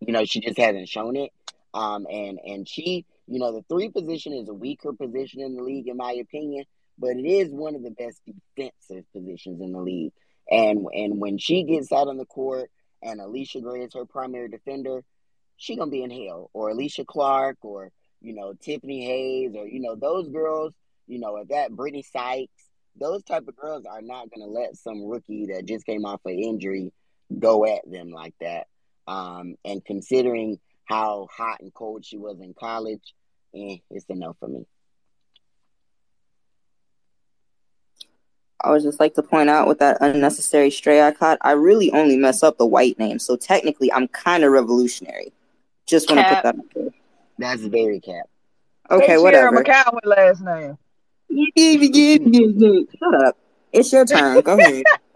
[0.00, 1.30] You know, she just hasn't shown it.
[1.72, 5.62] Um, and and she, you know, the three position is a weaker position in the
[5.62, 6.64] league, in my opinion,
[6.98, 10.12] but it is one of the best defensive positions in the league.
[10.50, 12.70] And and when she gets out on the court,
[13.02, 15.04] and Allisha Gray is her primary defender,
[15.56, 16.50] she gonna be in hell.
[16.52, 20.74] Or Alysha Clark, or you know Tiffany Hayes, or you know those girls.
[21.06, 22.68] You know at that Brittney Sykes,
[22.98, 26.38] those type of girls are not gonna let some rookie that just came off an
[26.38, 26.92] injury
[27.38, 28.66] go at them like that.
[29.06, 33.14] Um, and considering how hot and cold she was in college,
[33.54, 34.66] eh, it's a no for me.
[38.62, 41.90] I would just like to point out with that unnecessary stray I caught, I really
[41.92, 43.18] only mess up the white name.
[43.18, 45.32] So technically, I'm kind of revolutionary.
[45.86, 46.88] Just want to put that out there.
[47.38, 48.26] That's very cap.
[48.90, 49.64] Okay, Hey, whatever.
[49.64, 50.78] Sierra McCowan last name.
[52.98, 53.36] Shut up.
[53.72, 54.40] It's your turn.
[54.42, 54.84] Go ahead.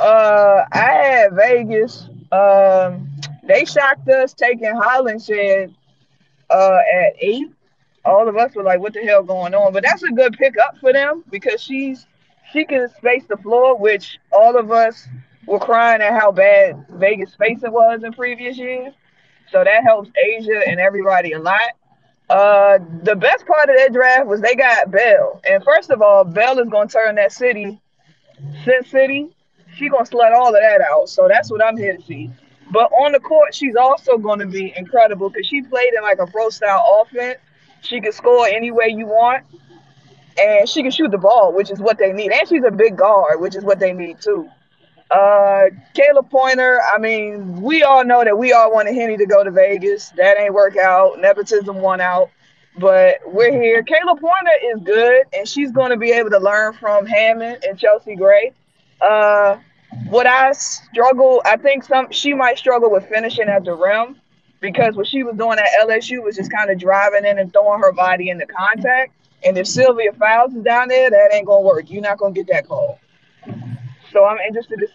[0.00, 2.08] Uh, I had Vegas.
[2.32, 3.10] Um,
[3.44, 5.74] they shocked us taking Hollingshed
[6.50, 7.48] uh at eight.
[8.04, 10.78] All of us were like, "What the hell going on?" But that's a good pickup
[10.78, 12.06] for them because she's
[12.52, 15.08] she can space the floor, which all of us
[15.46, 18.92] were crying at how bad Vegas spacing was in previous years.
[19.50, 21.70] So that helps A'ja and everybody a lot.
[22.28, 26.24] Uh, the best part of that draft was they got Bell, and first of all,
[26.24, 27.80] Bell is gonna turn that city,
[28.64, 29.35] Sin City.
[29.76, 31.08] She gonna slut all of that out.
[31.08, 32.30] So that's what I'm here to see.
[32.70, 36.26] But on the court, she's also to be incredible because she played in like a
[36.26, 37.38] pro style offense.
[37.82, 39.44] She can score any way you want,
[40.38, 42.32] and she can shoot the ball, which is what they need.
[42.32, 44.48] And she's a big guard, which is what they need too.
[45.10, 46.80] Uh, Khayla Pointer.
[46.82, 50.10] I mean, we all know that we all wanted Henny to go to Vegas.
[50.16, 51.20] That ain't work out.
[51.20, 52.30] Nepotism won out.
[52.78, 53.82] But we're here.
[53.82, 57.78] Khayla Pointer is good, and she's going to be able to learn from Hammond and
[57.78, 58.52] Chelsea Gray.
[59.00, 59.58] Uh,
[60.08, 64.20] what I struggle, I think some she might struggle with finishing at the rim
[64.60, 67.80] because what she was doing at LSU was just kind of driving in and throwing
[67.80, 69.12] her body into contact.
[69.44, 71.90] And if Sylvia Fowles is down there, that ain't gonna work.
[71.90, 72.98] You're not gonna get that call.
[74.12, 74.86] So I'm interested to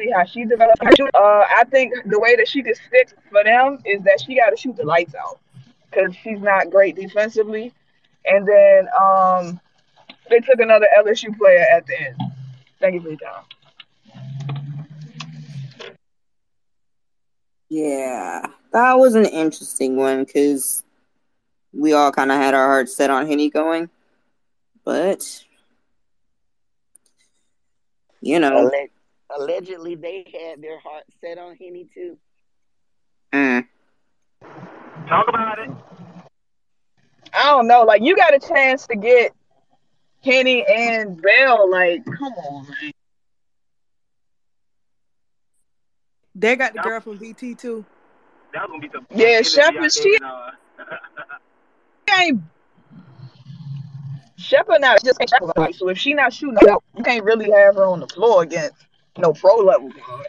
[0.00, 0.80] see how she develops.
[0.80, 4.50] Uh, I think the way that she can stick for them is that she got
[4.50, 5.40] to shoot the lights out
[5.90, 7.72] because she's not great defensively.
[8.24, 9.60] And then um,
[10.30, 12.16] they took another LSU player at the end.
[12.80, 13.44] Thank you for your time.
[17.68, 20.84] Yeah, that was an interesting one because
[21.72, 23.90] we all kind of had our hearts set on Henny going,
[24.84, 25.44] but
[28.22, 28.90] you know, Alleg-
[29.38, 32.16] allegedly, they had their heart set on Henny too.
[33.32, 33.66] mm,
[35.08, 35.70] Talk about it.
[37.34, 37.82] I don't know.
[37.82, 39.32] Like you got a chance to get
[40.22, 41.70] Kenny and Bell.
[41.70, 42.92] Like, come on, man.
[46.34, 47.84] They got the girl from BT too.
[48.52, 50.50] That was gonna be the Yeah, energy Shepard, she it, uh,
[52.20, 52.42] ain't
[54.36, 55.52] Shepard not just Shepard.
[55.56, 58.42] Like, so if she not shooting out, you can't really have her on the floor
[58.42, 58.76] against
[59.16, 60.26] no pro level guard.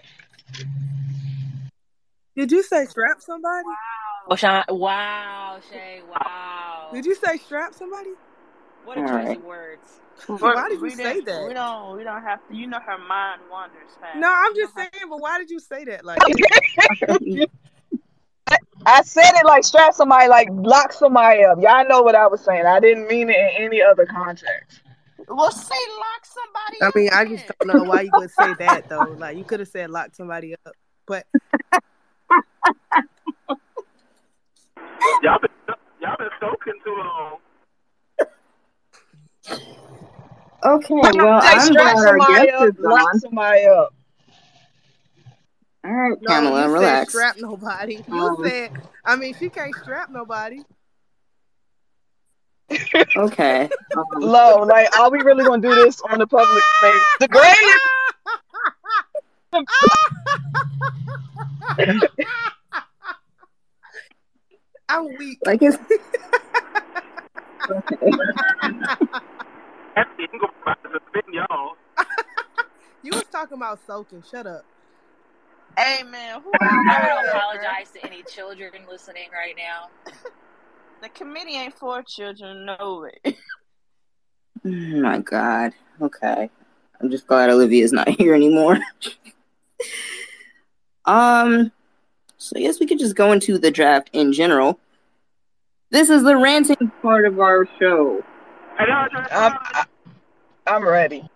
[2.35, 3.67] Did you say strap somebody?
[4.27, 6.89] Oh, Sean, wow, Shay, wow.
[6.93, 8.11] Did you say strap somebody?
[8.85, 9.37] What a All choice right.
[9.37, 9.99] of words.
[10.27, 11.47] Why did you say that?
[11.47, 11.97] We don't.
[11.97, 12.55] We don't have to.
[12.55, 14.17] You know, her mind wanders fast.
[14.17, 16.03] No, I'm just don't saying, but why did you say that?
[16.05, 16.19] Like,
[18.85, 21.59] I said it like strap somebody, like lock somebody up.
[21.61, 22.65] Y'all know what I was saying.
[22.65, 24.81] I didn't mean it in any other context.
[25.17, 26.77] have- Well, say lock somebody.
[26.81, 27.55] I up mean, I just then.
[27.67, 29.15] don't know why you would say that though.
[29.17, 30.73] Like, you could have said lock somebody up,
[31.05, 31.25] but
[35.21, 35.51] y'all been
[36.01, 37.37] y'all been soaking too long.
[40.63, 43.19] Okay, well, Hey, I'm strap glad our somebody guest up, is lock gone.
[43.19, 43.93] somebody up.
[45.85, 47.13] All right, No, Pamela, you relax.
[47.13, 48.03] said strap nobody.
[48.07, 48.71] You Um, said,
[49.05, 50.63] I mean, she can't strap nobody.
[53.17, 53.69] Okay.
[53.97, 57.01] Um, Low, like, are we really gonna do this on the public space?
[57.19, 57.79] The greatest.
[64.87, 65.39] I'm weak.
[65.45, 65.77] like it's
[67.67, 67.87] That's
[70.01, 70.21] it.
[70.21, 71.73] You can go back to the spin, y'all.
[73.01, 74.23] You was talking about soaking.
[74.29, 74.65] Shut up.
[75.77, 80.13] Hey man, who I are want to apologize to any children listening right now.
[81.01, 83.33] The committee ain't for children, no way.
[84.65, 84.69] oh
[85.01, 85.73] my god.
[86.01, 86.49] Okay.
[86.99, 88.79] I'm just glad Olivia's not here anymore.
[91.05, 91.71] um
[92.37, 94.77] so I guess we could just go into the draft in general.
[95.91, 98.21] This is the ranting part of our show.
[98.77, 99.85] Hey, y'all, y'all, I'm, y'all, I,
[100.69, 101.27] I'm ready.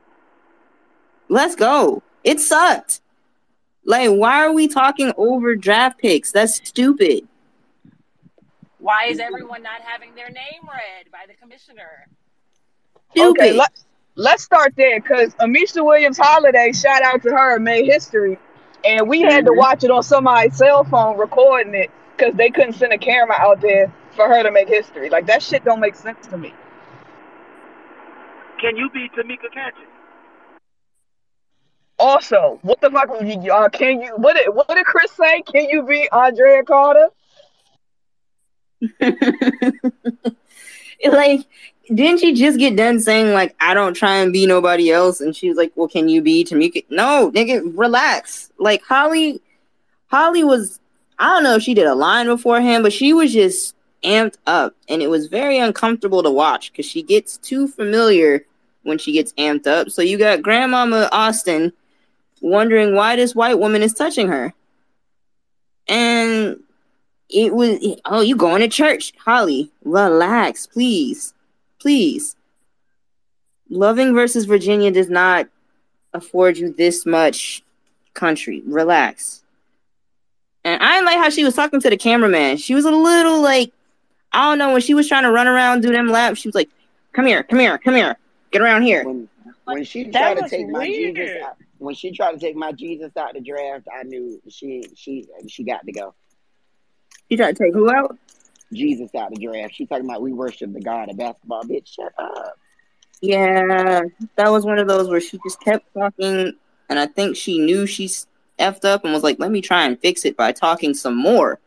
[1.27, 2.03] Let's go.
[2.23, 3.01] It sucked.
[3.83, 6.31] Like, why are we talking over draft picks?
[6.31, 7.27] That's stupid.
[8.77, 12.07] Why is everyone not having their name read by the commissioner?
[13.11, 13.41] Stupid.
[13.41, 13.71] Okay, let,
[14.15, 18.37] let's start there because Ameshya Williams Holliday, shout out to her, made history.
[18.85, 19.57] And we had to Mhm.
[19.57, 23.61] watch it on somebody's cell phone recording it because they couldn't send a camera out
[23.61, 25.09] there for her to make history.
[25.09, 26.53] Like, that shit don't make sense to me.
[28.63, 29.89] Can you be Tamika Catchings?
[31.99, 35.41] Also, what the fuck would you, uh, can you, what did, what did Chris say?
[35.41, 37.09] Can you be Andrea Carter?
[41.11, 41.41] like,
[41.93, 45.19] didn't she just get done saying like, "I don't try and be nobody else"?
[45.21, 48.51] And she was like, "Well, can you be Tamika?" No, nigga, relax.
[48.57, 49.41] Like Holly,
[50.07, 50.79] Holly was.
[51.19, 54.75] I don't know if she did a line beforehand, but she was just amped up,
[54.89, 58.45] and it was very uncomfortable to watch because she gets too familiar
[58.83, 59.89] when she gets amped up.
[59.89, 61.73] So you got Grandmama Austin
[62.41, 64.53] wondering why this white woman is touching her,
[65.87, 66.59] and
[67.29, 69.13] it was oh you going to church?
[69.17, 71.33] Holly relax please
[71.79, 72.35] please.
[73.69, 75.47] Loving versus virginia does not
[76.13, 77.63] afford you this much
[78.13, 78.61] country.
[78.65, 79.43] Relax.
[80.63, 82.57] And i didn't like how she was talking to the cameraman.
[82.57, 83.71] She was a little like
[84.31, 86.55] i don't know when she was trying to run around do them laps she was
[86.55, 86.69] like
[87.13, 88.17] come here come here come here
[88.53, 89.27] get around here When
[89.65, 92.55] when she That tried to was take my Jesus out, when she tried to take
[92.55, 96.13] my Jesus out the draft, I knew she she she got to go.
[97.29, 98.17] she tried to take who out
[98.71, 99.75] Jesus out the draft.
[99.75, 101.63] She talking about we worship the God of basketball.
[101.63, 102.57] Bitch, shut up.
[103.21, 104.01] yeah
[104.35, 106.53] that was one of those where she just kept talking
[106.89, 108.07] and i think she knew she
[108.59, 111.59] effed up and was like let me try and fix it by talking some more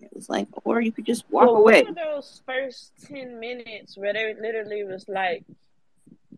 [0.00, 3.38] it was like or you could just walk Well, away one of those first ten
[3.40, 5.44] minutes where they literally was like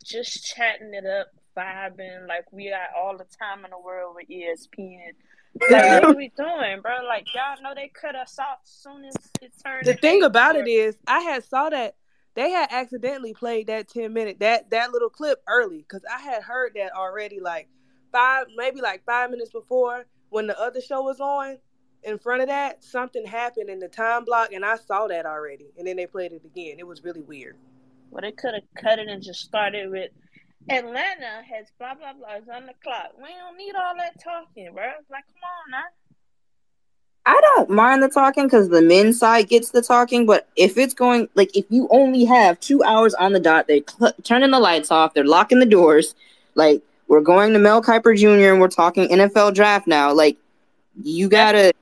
[0.03, 4.29] just chatting it up, vibing, like we got all the time in the world with
[4.29, 5.13] ESPN.
[5.71, 7.05] Like, what are we doing, bro?
[7.07, 9.85] Like, y'all know they cut us off soon as it turned.
[9.85, 11.97] The thing about it is, I had saw that
[12.35, 16.43] they had accidentally played that ten minute that that little clip early because I had
[16.43, 17.69] heard that already, like
[18.11, 21.59] five maybe like five minutes before when the other show was on.
[22.05, 25.67] In front of that, something happened in the time block, and I saw that already.
[25.79, 26.77] And then they played it again.
[26.79, 27.57] It was really weird.
[28.13, 30.11] Well, they could have cut it and just started with
[30.69, 33.13] Atlanta has blah blah blah is on the clock.
[33.17, 34.85] We don't need all that talking, bro.
[35.11, 35.83] Like, come on now.
[37.25, 40.93] I don't mind the talking because the men's side gets the talking, but if it's
[40.93, 44.61] going like if you only have two hours on the dot, they're cl- turning the
[44.61, 46.15] lights off, they're locking the doors.
[46.55, 48.53] Like we're going to Mel Kiper Jr.
[48.53, 50.13] and we're talking NFL draft now.
[50.13, 50.37] Like
[51.03, 51.73] you gotta,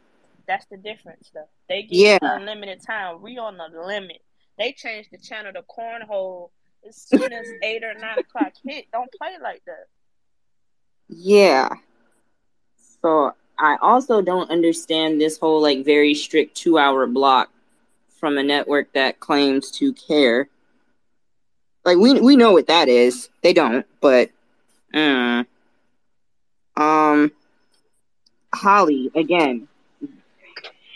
[0.47, 1.49] That's the difference, though.
[1.69, 2.19] They get Yeah.
[2.23, 3.21] unlimited time.
[3.21, 4.23] We on the limit.
[4.61, 6.51] They changed the channel to cornhole
[6.87, 8.87] as soon as eight or nine o'clock hit.
[8.93, 9.87] Don't play like that.
[11.09, 11.71] yeah.
[13.03, 17.51] So I also don't understand this whole like very strict two hour block
[18.19, 20.51] from a network that claims to care.
[21.87, 23.31] Like we we know what that is.
[23.43, 24.31] They don't, but
[24.93, 25.45] uh,
[26.77, 27.33] um
[28.55, 29.69] Holly again.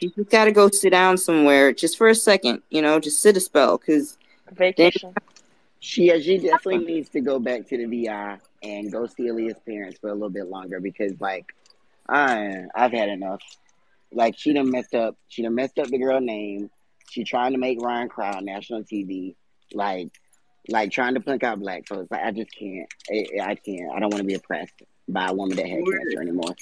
[0.05, 3.39] You just gotta go sit down somewhere just for a second, you know, just sit
[3.39, 4.19] a spell because
[4.53, 5.15] Vacation.
[5.81, 9.59] She uh, she definitely needs to go back to the VI and go see Aliyah's
[9.67, 11.55] parents for a little bit longer because like
[12.07, 13.41] I I've had enough.
[14.13, 15.17] Like she done messed up.
[15.29, 16.69] She done messed up the girl name.
[17.09, 19.37] She trying to make Rhyne cry on national TV.
[19.73, 20.11] Like
[20.69, 22.11] like trying to plunk out black folks.
[22.11, 22.93] Like I just can't.
[23.11, 23.91] I, I can't.
[23.91, 26.55] I don't want to be oppressed by a woman that had cancer anymore.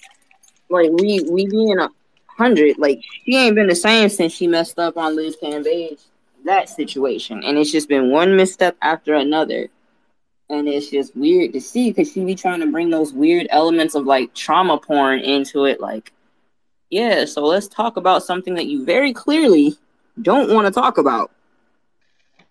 [0.68, 1.88] like we we being a
[2.36, 6.00] hundred, like she ain't been the same since she messed up on Liz Cambage,
[6.44, 7.42] that situation.
[7.44, 9.68] And it's just been one misstep after another.
[10.52, 13.94] and it's just weird to see because she be trying to bring those weird elements
[13.94, 15.80] of like trauma porn into it.
[15.80, 16.12] Like,
[16.90, 19.76] yeah, so let's talk about something that you very clearly
[20.20, 21.30] don't want to talk about.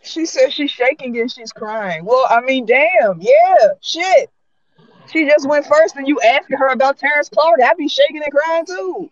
[0.02, 2.04] She says she's shaking and she's crying.
[2.04, 4.32] Well, I mean, damn, yeah, shit.
[5.12, 7.62] She just went first, and you asking her about Terrence Clarke.
[7.62, 9.12] I'd be shaking and crying too.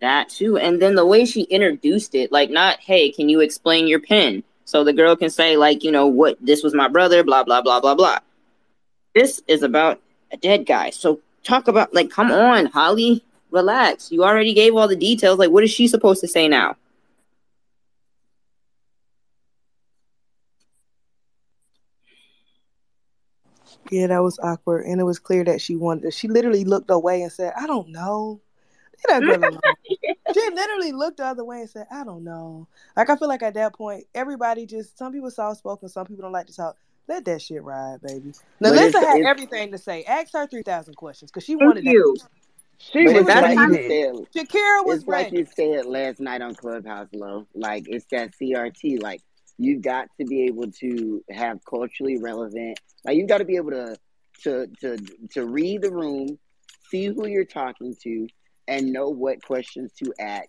[0.00, 3.88] That too, and then the way she introduced it, like not, hey, can you explain
[3.88, 4.44] your pen?
[4.64, 7.62] So the girl can say, like, you know, what this was my brother, blah blah
[7.62, 8.18] blah blah blah.
[9.14, 10.00] This is about
[10.30, 10.90] a dead guy.
[10.90, 14.12] So talk about like, come on, Holly, relax.
[14.12, 15.38] You already gave all the details.
[15.38, 16.76] Like, what is she supposed to say now?
[23.90, 26.12] Yeah, that was awkward, and it was clear that she wanted.
[26.12, 28.40] She literally looked away and said, "I don't know."
[28.92, 29.44] Leave that girl mm-hmm.
[29.44, 29.77] alone.
[30.34, 33.42] she literally looked the other way and said, "I don't know." Like I feel like
[33.42, 36.76] at that point, everybody just some people soft spoken, some people don't like to talk.
[37.08, 38.32] Let that shit ride, baby.
[38.60, 40.04] Now, But it's, Lisa had it's, everything to say.
[40.04, 41.92] Ask her three thousand questions because she Thank wanted that.
[42.78, 44.26] She but was it's like you waiting.
[44.34, 44.48] said.
[44.48, 47.46] Shakira was It's like you said last night on Clubhouse, Low.
[47.54, 49.02] Like it's that CRT.
[49.02, 49.22] Like
[49.58, 52.78] you've got to be able to have culturally relevant.
[53.04, 53.96] Like you've got to be able to
[54.44, 54.98] to to
[55.32, 56.38] to read the room,
[56.90, 58.28] see who you're talking to,
[58.68, 60.48] and know what questions to ask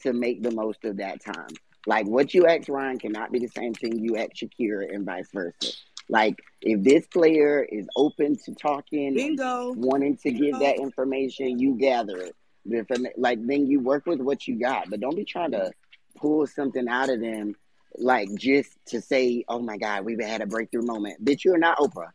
[0.00, 1.50] to make the most of that time.
[1.86, 5.28] Like what you ask Rhyne cannot be the same thing you ask Shakira, and vice
[5.32, 5.76] versa.
[6.08, 9.74] Like if this player is open to talking Bingo.
[9.76, 12.34] wanting to give that information, you gather it.
[12.66, 15.70] The Like then you work with what you got, but don't be trying to
[16.16, 17.54] pull something out of them,
[17.96, 21.78] like just to say, "Oh my God, we've had a breakthrough moment." Bitch, you're not
[21.78, 22.10] Oprah.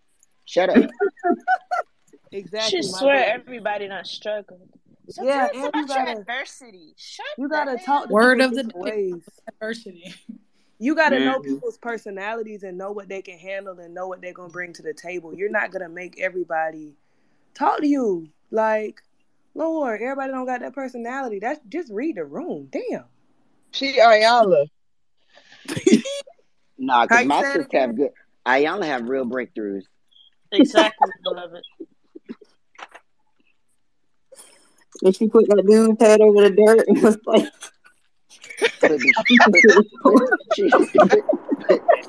[0.45, 0.89] Shut up.
[2.33, 2.81] Exactly.
[2.81, 3.41] She swear bad.
[3.41, 4.67] everybody not struggled.
[5.09, 6.93] So Yeah, tell us and you about your gotta adversity.
[6.97, 9.29] Shut you gotta talk Word of the day: ways.
[9.47, 10.13] adversity.
[10.79, 11.43] You gotta know Mhm.
[11.43, 14.81] people's personalities and know what they can handle and know what they're gonna bring to
[14.81, 15.33] the table.
[15.33, 16.93] You're not gonna make everybody
[17.53, 18.29] talk to you.
[18.51, 19.01] Like,
[19.55, 21.39] Lord, everybody don't got that personality.
[21.39, 22.69] That's just read the room.
[22.71, 23.05] Damn.
[23.71, 24.65] She Ayala.
[26.77, 27.95] Nah, because you my say sisters have again?
[27.95, 28.11] good.
[28.45, 29.83] I only have real breakthroughs.
[30.51, 31.63] Exactly, beloved.
[35.01, 37.51] And she put that dude's head over the dirt and was like,
[38.79, 39.13] Put the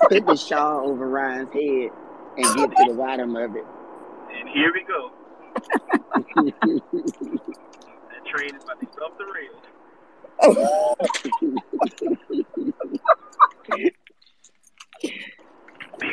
[0.08, 1.90] put, the shawl over Rhyne's head
[2.36, 3.64] and get to the bottom of it.
[4.36, 5.10] And here we go.
[8.10, 9.62] That train is about to go off the rails.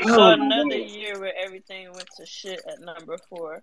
[0.07, 0.87] So oh, another man.
[0.87, 3.61] year where everything went to shit at number four.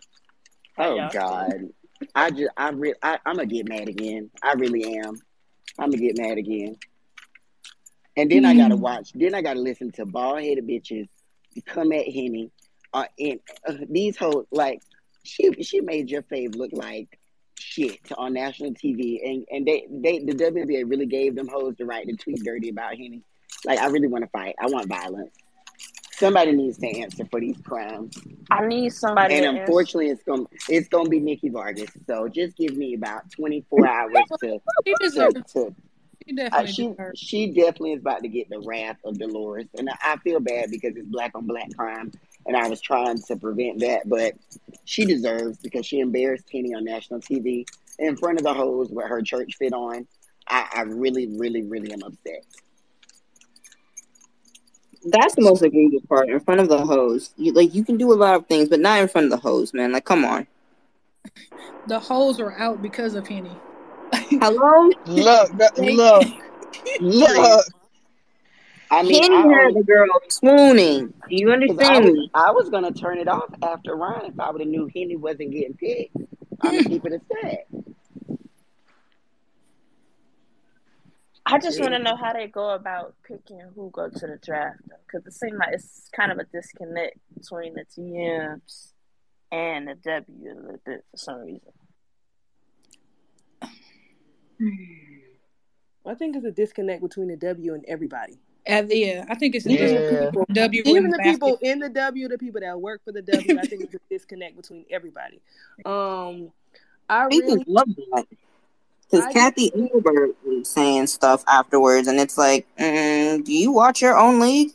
[0.77, 1.11] How oh y'all?
[1.13, 1.71] God,
[2.15, 4.31] I just I re- I I'm gonna get mad again.
[4.43, 5.21] I really am.
[5.79, 6.77] I'm gonna get mad again.
[8.17, 9.13] And then I gotta watch.
[9.15, 11.09] Then I gotta listen to bald headed bitches
[11.67, 12.51] come at Henny.
[12.93, 14.81] Uh, and uh, these hoes like
[15.25, 17.19] she she made your fave look like
[17.59, 21.85] shit on national TV, and and they they the WNBA really gave them hoes the
[21.85, 23.23] right to tweet dirty about Henny.
[23.65, 24.55] Like I really want to fight.
[24.61, 25.35] I want violence.
[26.19, 28.17] Somebody needs to answer for these crimes.
[28.51, 29.61] I need somebody And to answer.
[29.63, 31.91] unfortunately, it's gonna it's gonna be Nikki Fargas.
[32.07, 35.53] So just give me about twenty four hours to She to deserves.
[35.53, 35.75] to
[36.27, 37.21] She uh, definitely she deserves.
[37.21, 40.71] she definitely is about to get the wrath of Dolores, and I, I feel bad
[40.71, 42.11] because it's black on black crime,
[42.47, 44.35] and I was trying to prevent that, but
[44.85, 47.65] she deserves because she embarrassed Kenny on national TV
[48.01, 50.07] in front of the hoes with her church fit on.
[50.49, 52.45] I, I really, really, really am upset.
[55.05, 56.29] That's the most egregious part.
[56.29, 58.81] In front of the hose, you, like you can do a lot of things, but
[58.81, 59.93] not in front of the hose, man.
[59.93, 60.47] Like, come on.
[61.87, 63.57] The hoes are out because of Henny.
[64.13, 66.27] Hello, Look, th- They- look,
[67.01, 67.65] look.
[68.91, 71.09] I mean, Kenny I had the girl swooning.
[71.09, 72.31] Do you because I understand me?
[72.35, 75.53] I was gonna turn it off after Rhyne if I would have knew Henny wasn't
[75.53, 76.17] getting picked.
[76.63, 77.21] I'm gonna keep it a
[81.51, 84.81] I just want to know how they go about picking who go to the draft,
[85.07, 88.93] because it seems like it's kind of a disconnect between the TMs
[89.51, 91.73] and the W a little bit for some reason.
[96.07, 98.39] I think it's a disconnect between the W and everybody.
[98.67, 101.33] And yeah, I think it's a Even the people, W even in the basket.
[101.33, 103.59] people in the W, the people that work for the W.
[103.59, 105.41] I think it's a disconnect between everybody.
[105.87, 106.53] Um,
[107.09, 108.27] I I really, just love that
[109.11, 114.19] because Cathy Engelbert was saying stuff afterwards, and it's like, mm, do you watch your
[114.19, 114.71] own league?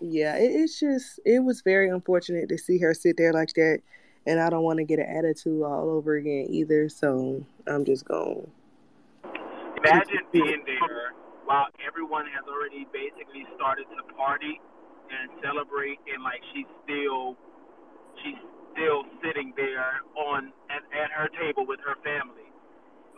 [0.00, 3.80] yeah, it, it's just it was very unfortunate to see her sit there like that,
[4.26, 6.88] and I don't want to get an attitude all over again either.
[6.88, 8.50] So I'm just going.
[9.84, 11.12] Imagine being there
[11.44, 14.60] while everyone has already basically started to party
[15.10, 17.36] and celebrate, and like she's still
[18.22, 18.40] she's
[18.78, 22.46] still sitting there on at, at her table with her family.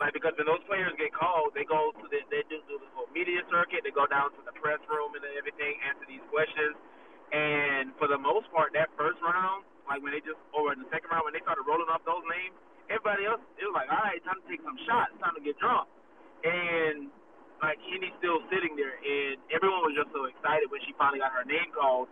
[0.01, 2.89] Like because when those players get called, they go to the they do, do the
[2.97, 3.85] whole media circuit.
[3.85, 6.73] They go down to the press room and everything, answer these questions.
[7.29, 10.89] And for the most part, that first round, like when they just or in the
[10.89, 12.57] second round when they started rolling off those names,
[12.89, 15.61] everybody else it was like, all right, time to take some shots, time to get
[15.61, 15.85] drunk.
[16.41, 17.13] And
[17.61, 21.29] like Henny's still sitting there, and everyone was just so excited when she finally got
[21.29, 22.09] her name called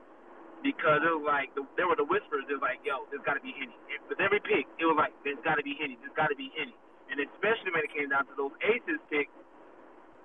[0.63, 2.45] because it was like the, there were the whispers.
[2.47, 3.75] It was like, yo, there's got to be Henny.
[4.07, 5.95] With every pick, it was like, there's got to be Henny.
[6.03, 6.75] There's got to be Henny.
[7.09, 9.33] And especially when it came down to those aces picks,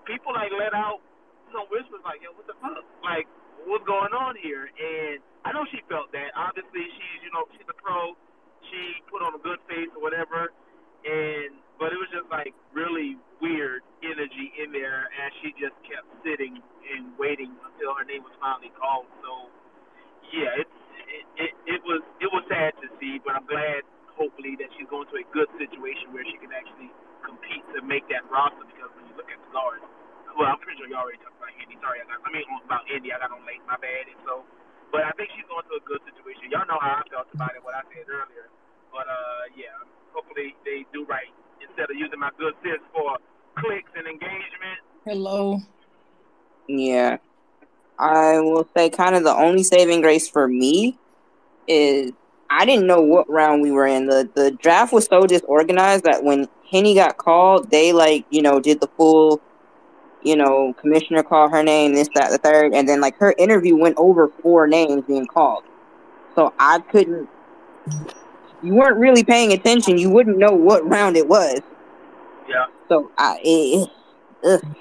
[0.05, 1.01] people like let out
[1.55, 2.85] some whispers like, yo, what the fuck?
[3.01, 3.31] Like,
[3.65, 4.69] what's going on here?
[4.69, 6.35] And I know she felt that.
[6.37, 8.17] Obviously, she's you know she's a pro.
[8.69, 10.53] She put on a good face or whatever.
[11.05, 16.09] And but it was just like really weird energy in there, and she just kept
[16.25, 19.09] sitting and waiting until her name was finally called.
[19.21, 19.53] So
[20.33, 20.77] yeah, it's
[21.11, 23.85] it, it, it was it was sad to see, but I'm glad
[24.15, 26.89] hopefully that she's going to a good situation where she can actually
[27.27, 29.83] compete to make that roster because when you look at the guards,
[30.39, 31.79] well, I'm pretty sure you already talked about Indy.
[31.79, 33.15] Sorry, I, got, I mean about Indy.
[33.15, 33.63] I got on late.
[33.67, 34.11] My bad.
[34.11, 34.43] And so,
[34.91, 36.51] but I think she's going to a good situation.
[36.51, 37.63] Y'all know how I felt about it.
[37.63, 38.51] What I said earlier.
[38.91, 39.75] But uh, yeah,
[40.15, 41.31] hopefully they do right
[41.63, 43.19] instead of using my good sense for
[43.59, 44.79] clicks and engagement.
[45.07, 45.59] Hello.
[46.67, 47.19] Yeah.
[47.99, 50.99] I will say kind of the only saving grace for me
[51.67, 52.13] is
[52.51, 54.07] I didn't know what round we were in.
[54.07, 58.61] The the draft was so disorganized that when Henny got called, they like, you know,
[58.61, 59.41] did the full,
[60.23, 63.77] you know, commissioner call her name, this, that, the third, and then like her interview
[63.77, 65.65] went over four names being called.
[66.35, 67.29] So I couldn't
[68.65, 71.61] you weren't really paying attention, you wouldn't know what round it was.
[72.49, 72.67] Yeah.
[72.89, 73.91] So I it,
[74.43, 74.77] ugh.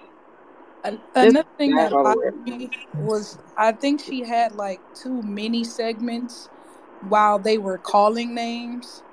[0.84, 6.49] Another thing that bothered me was I think she had like two mini segments
[7.01, 9.03] while they were calling names.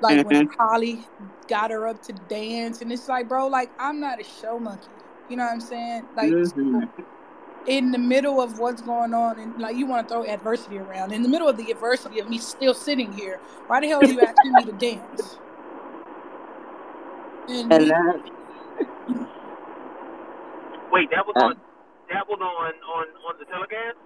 [0.00, 0.48] Like when Mhm.
[0.58, 1.08] Holly
[1.48, 4.92] got her up to dance, and it's like, bro, like I'm not a show monkey.
[5.28, 6.08] You know what I'm saying?
[6.16, 6.92] Like Mhm.
[7.66, 11.12] in the middle of what's going on, and like you want to throw adversity around.
[11.12, 14.06] In the middle of the adversity of me still sitting here, why the hell are
[14.06, 15.40] you asking me to dance?
[17.48, 18.20] And And that
[20.92, 21.54] Wait, that was uh, on
[22.10, 23.98] that was on on on the telecast.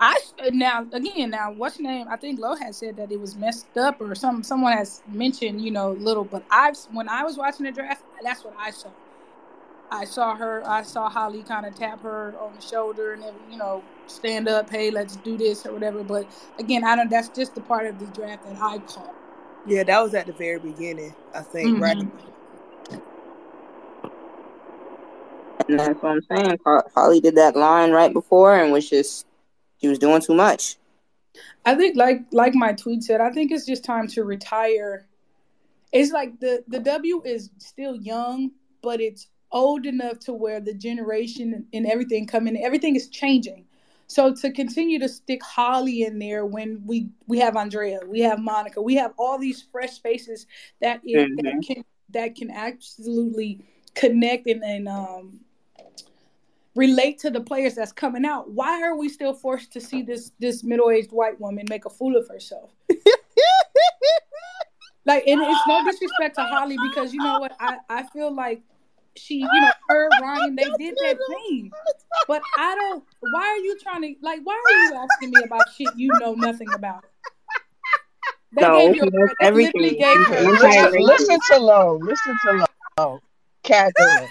[0.00, 0.18] I
[0.52, 2.08] now again now what's your name?
[2.10, 5.62] I think Lo had said that it was messed up or some someone has mentioned
[5.62, 8.90] you know little, but I've when I was watching the draft, that's what I saw.
[9.90, 10.68] I saw her.
[10.68, 14.48] I saw Holly kind of tap her on the shoulder and every, you know stand
[14.48, 16.04] up, hey, let's do this or whatever.
[16.04, 17.10] But again, I don't.
[17.10, 19.16] That's just the part of the draft that I caught.
[19.66, 21.96] Yeah, that was at the very beginning, I think, right?
[21.96, 22.08] hmm
[25.68, 26.58] and that's what I'm saying.
[26.94, 29.26] Holly did that line right before and was just
[29.80, 30.76] she was doing too much.
[31.64, 35.06] I think like like my tweet said, I think it's just time to retire.
[35.92, 40.74] It's like the the W is still young, but it's old enough to where the
[40.74, 43.66] generation and everything coming, everything is changing.
[44.06, 48.38] So to continue to stick Holly in there when we we have Andrea, we have
[48.40, 50.46] Monica, we have all these fresh faces
[50.80, 53.60] that is hmm that can that can absolutely
[53.94, 55.40] connect and, and um
[56.74, 58.50] relate to the players that's coming out.
[58.50, 61.90] Why are we still forced to see this this middle aged white woman make a
[61.90, 62.70] fool of herself?
[65.06, 67.56] Like, and it's no disrespect to Holly because you know what?
[67.58, 68.62] I I feel like
[69.16, 71.70] she, you know, her Ryan, they did that thing.
[72.28, 73.02] But I don't.
[73.32, 74.40] Why are you trying to like?
[74.44, 77.04] Why are you asking me about shit you know nothing about?
[78.52, 79.02] They No, gave you.
[79.02, 79.98] A, knows they literally everything.
[79.98, 80.36] gave He's her.
[80.36, 81.98] a Listen, listen to Lo.
[82.02, 82.66] Listen to
[82.98, 83.20] Lo.
[83.62, 84.28] Cackling.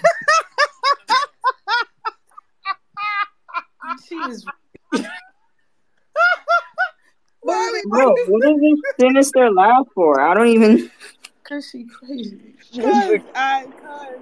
[4.24, 4.46] She is.
[7.42, 10.20] Mommy, Bro, what is this sinister laugh for?
[10.20, 10.90] I don't even.
[11.44, 12.54] Cause she crazy.
[12.76, 14.20] cause I cause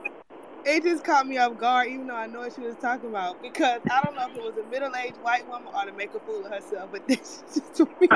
[0.64, 3.42] it just caught me off guard, even though I know what she was talking about.
[3.42, 6.14] Because I don't know if it was a middle aged white woman or to make
[6.14, 8.08] a fool of herself, but this just took me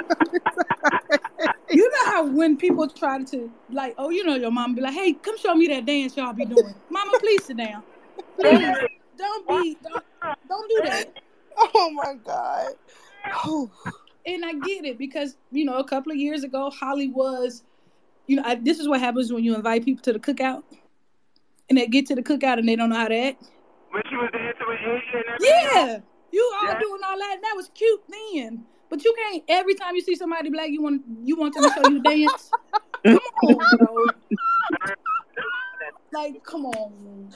[1.70, 4.94] You know how when people try to like, oh, you know, your mom be like,
[4.94, 6.74] hey, come show me that dance y'all be doing.
[6.90, 7.82] Mama, please sit down.
[8.40, 8.76] Please,
[9.16, 10.04] don't be, don't,
[10.48, 11.14] don't do that.
[11.56, 12.72] Oh my god.
[13.44, 13.70] Oh.
[14.26, 17.62] And I get it because you know, a couple of years ago, Holly was,
[18.26, 20.62] you know, I, this is what happens when you invite people to the cookout,
[21.68, 23.44] and they get to the cookout and they don't know how to act.
[23.90, 25.40] When she was dancing with A'ja and.
[25.40, 25.98] Yeah,
[26.32, 26.78] you all Yeah.
[26.78, 28.64] doing all that, and that was cute then.
[28.88, 31.70] But you can't every time you see somebody black, you want you want them to
[31.70, 32.50] show you dance.
[33.04, 34.06] Come on, bro.
[36.12, 37.32] Like, come on.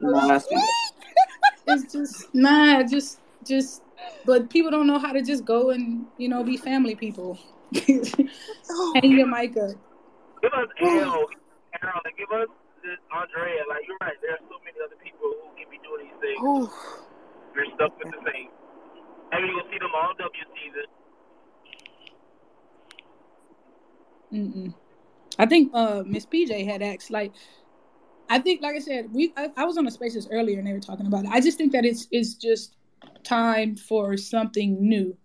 [0.00, 0.46] Nah, that's-
[1.66, 3.82] it's just nah, just just.
[4.26, 7.38] But people don't know how to just go and you know be family people.
[7.74, 9.76] Hang your mic up.
[10.42, 11.26] Give us L,
[11.80, 12.48] Carol, and give us
[12.82, 13.62] this Andrea.
[13.68, 14.16] Like you're right.
[14.20, 16.40] There are so many other people who can be doing these things.
[16.44, 16.70] Ooh.
[17.54, 18.50] We're stuck with the same.
[19.32, 20.86] And you're gonna see them all W season.
[24.32, 24.74] Mm-mm.
[25.38, 27.32] I think uh Miss PJ had asked like
[28.34, 30.72] I think like I said we I, I was on the spaces earlier and they
[30.72, 31.30] were talking about it.
[31.30, 32.74] I just think that it's it's just
[33.22, 35.16] time for something new.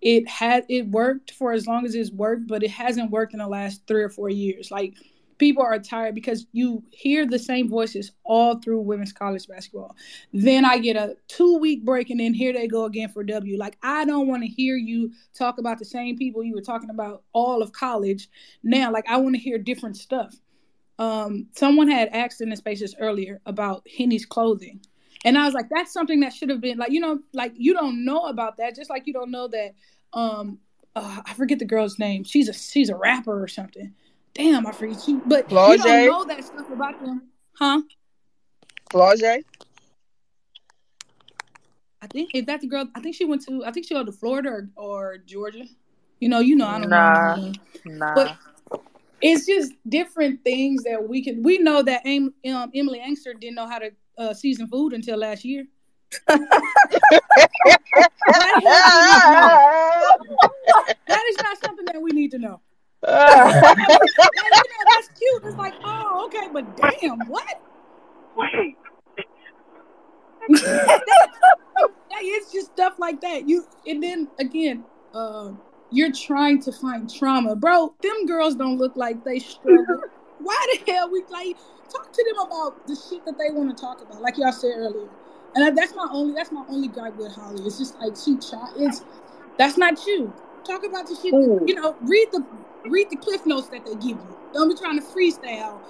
[0.00, 3.40] It had it worked for as long as it's worked, but it hasn't worked in
[3.40, 4.70] the last three or four years.
[4.70, 4.94] Like
[5.38, 9.96] people are tired because you hear the same voices all through women's college basketball.
[10.32, 13.58] Then I get a two week break and then here they go again for W.
[13.58, 16.90] Like I don't want to hear you talk about the same people you were talking
[16.90, 18.28] about all of college.
[18.62, 20.36] Now, like I want to hear different stuff.
[21.00, 24.80] Um, someone had asked in the spaces earlier about Henny's clothing.
[25.24, 27.72] And I was like, that's something that should have been like, you know, like you
[27.72, 29.74] don't know about that, just like you don't know that
[30.12, 30.58] um
[30.94, 32.24] uh, I forget the girl's name.
[32.24, 33.94] She's a she's a rapper or something.
[34.34, 37.28] Damn, I forget she but you don't know that stuff about them.
[37.54, 37.82] Huh?
[38.90, 39.42] Flau'jae?
[42.02, 44.06] I think if that's the girl, I think she went to I think she went
[44.06, 45.64] to Florida or, or Georgia.
[46.18, 47.52] You know, you know, I don't Nah, know.
[47.86, 48.14] nah.
[48.14, 48.36] But
[49.22, 51.42] it's just different things that we can.
[51.42, 55.44] We know that um, Emily Engstler didn't know how to uh, season food until last
[55.44, 55.66] year.
[56.26, 56.40] that
[61.28, 62.60] is not something that we need to know.
[63.02, 65.42] Like, you know, that's cute.
[65.44, 67.62] It's like, oh, okay, but damn, what?
[68.36, 68.76] Wait.
[72.10, 73.48] Like, it's just stuff like that.
[73.48, 74.84] You and then again,
[75.14, 75.52] uh,
[75.90, 77.94] you're trying to find trauma, bro.
[78.02, 80.02] Them girls don't look like they struggle.
[80.38, 81.56] Why the hell we like
[81.92, 84.72] talk to them about the shit that they want to talk about, like y'all said
[84.76, 85.08] earlier.
[85.54, 87.62] And that's my only that's my only gripe with Holly.
[87.66, 88.70] It's just like she try.
[88.76, 89.02] It's
[89.58, 90.32] that's not you.
[90.64, 91.34] Talk about the shit.
[91.34, 91.60] Ooh.
[91.66, 92.46] You know, read the
[92.84, 94.36] read the cliff notes that they give you.
[94.52, 95.80] Don't be trying to freestyle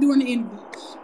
[0.00, 0.96] during the interviews.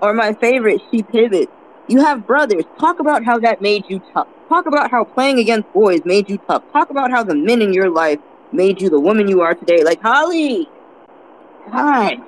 [0.00, 1.52] Or my favorite, she pivots.
[1.88, 2.64] You have brothers.
[2.78, 4.28] Talk about how that made you tough.
[4.48, 6.62] Talk about how playing against boys made you tough.
[6.72, 8.18] Talk about how the men in your life
[8.52, 9.82] made you the woman you are today.
[9.82, 10.68] Like Holly.
[11.70, 12.18] God.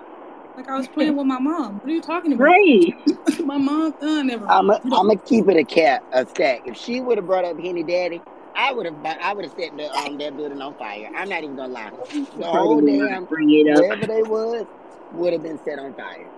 [0.57, 1.75] Like I was playing with my mom.
[1.75, 2.45] What are you talking about?
[2.45, 2.95] Great.
[3.45, 4.47] my mom, uh, never.
[4.49, 4.81] I'm mind.
[4.85, 6.63] a, I'm gonna keep it a cat a stack.
[6.67, 8.21] If she would have brought up Henny Daddy,
[8.57, 11.11] I would have I would have set the um that building on fire.
[11.17, 11.91] I'm not even gonna lie.
[12.39, 13.83] The whole Probably damn bring it up.
[13.83, 14.65] wherever they was
[15.13, 16.29] would have been set on fire.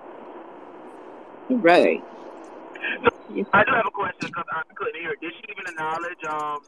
[1.51, 2.03] Right.
[3.53, 5.15] I do have a question because I couldn't hear.
[5.21, 6.59] Did she even acknowledge um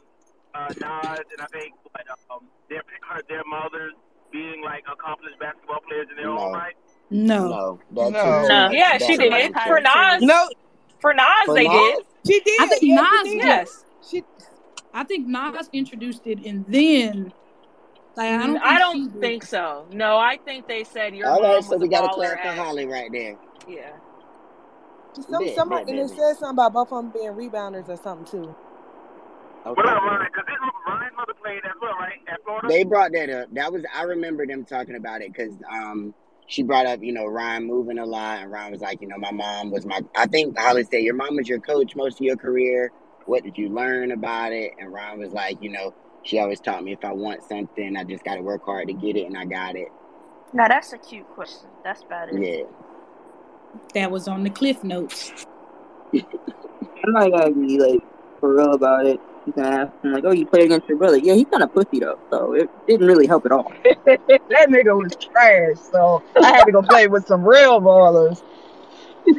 [0.55, 3.93] uh Nas and I think what um their her their mothers
[4.31, 6.75] being like accomplished basketball players in their own right?
[7.11, 7.49] No.
[7.49, 8.47] No, that No.
[8.47, 8.69] No.
[8.69, 8.73] much.
[8.73, 9.31] Yeah, she did.
[9.55, 9.79] took For.
[9.81, 10.49] Nas, No,
[11.01, 11.73] for Nas, For they Nas?
[11.73, 12.03] did.
[12.27, 12.61] she did.
[12.61, 13.41] I think Yeah, Nas she did.
[13.41, 13.47] did.
[13.47, 13.83] Yes.
[14.01, 14.23] She,
[14.93, 17.33] I think Nas introduced it and then
[18.15, 19.87] like I don't Mm, I don't think so.
[19.91, 22.09] No, I think they said your All right, mom so was a we got a
[22.09, 22.63] baller clap for.
[22.63, 23.37] Holly right there.
[23.67, 23.91] Yeah.
[25.23, 26.17] Some, Bet, somebody, bet, and it bet, bet.
[26.17, 28.55] said something about both of them being rebounders or something too.
[29.63, 30.03] What about.
[30.03, 30.27] Ryan?
[30.31, 30.45] Because
[30.87, 32.19] Ryan's mother played as well, right?
[32.27, 32.67] At Florida.
[32.67, 33.53] They brought that up.
[33.53, 36.13] That was I remember them talking about it because um
[36.47, 39.17] she brought up you know Ryan moving a lot and Ryan was like you know
[39.17, 42.21] my mom was my I think Holly said your mom was your coach most of
[42.21, 42.91] your career.
[43.25, 44.71] What did you learn about it?
[44.79, 45.93] And Ryan was like you know
[46.23, 48.93] she always taught me if I want something I just got to work hard to
[48.93, 49.89] get it and I got it.
[50.53, 51.69] Now that's a cute question.
[51.83, 52.41] That's about it.
[52.41, 52.63] Yeah.
[53.93, 55.45] That was on the cliff notes.
[57.03, 58.01] Somebody gotta be like
[58.39, 59.19] for real about it.
[59.45, 61.73] You can ask him like, "Oh, you played against your brother." Yeah, he's kind of
[61.73, 63.71] pussy though, so it didn't really help at all.
[64.05, 68.43] that nigga was trash, so I had to go play with some real ballers.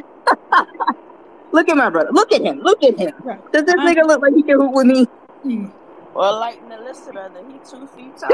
[1.51, 2.09] Look at my brother.
[2.11, 2.59] Look at him.
[2.59, 3.13] Look at him.
[3.51, 5.07] Does this I- nigga look like he can hoop with me?
[5.45, 5.71] Mm.
[6.13, 8.29] Well, like Melissa, brother, he two feet tall.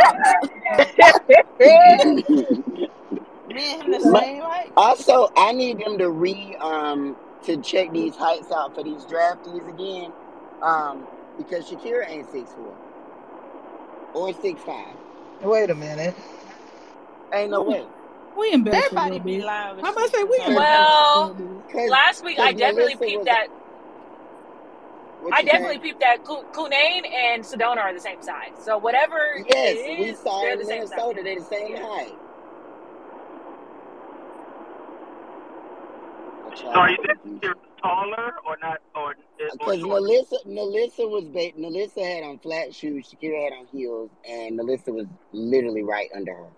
[3.47, 4.71] Me and him the My- same height.
[4.77, 9.67] Also, I need them to re um to check these heights out for these draftees
[9.69, 10.13] again,
[10.61, 11.07] um
[11.37, 12.75] because Shakira ain't six four
[14.13, 14.95] or six five.
[15.41, 16.15] Wait a minute.
[17.33, 17.85] Ain't no way.
[18.37, 21.27] We embellished a Everybody be lying with How about I say we so- Well, a
[21.31, 21.73] little bit.
[21.73, 23.47] Cause, Last week I definitely Melissa peeped was that.
[25.21, 25.81] what I definitely saying?
[25.81, 28.53] peeped that Ku- Cunane and Sedona are the same size.
[28.63, 29.17] So whatever
[29.49, 30.97] Yes, it we saw they're in the same size.
[30.97, 31.21] Minnesota.
[31.23, 32.13] They're the same height.
[36.55, 39.15] So are you confuse you're taller or not, or
[39.61, 39.83] or Because?
[39.83, 44.91] Melissa, Melissa was ba- Melissa had on flat shoes, Shakira had on heels, and Melissa
[44.91, 46.49] was literally right under her.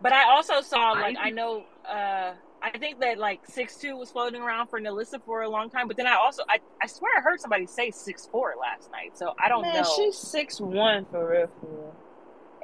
[0.00, 2.32] But I also saw like I know uh
[2.62, 5.86] I think that like six two was floating around for Nalyssa for a long time,
[5.88, 9.12] but then I also I, I swear I heard somebody say six four last night,
[9.14, 9.90] so I don't Man, know.
[9.96, 11.48] she's six one for real.
[11.60, 11.94] For real.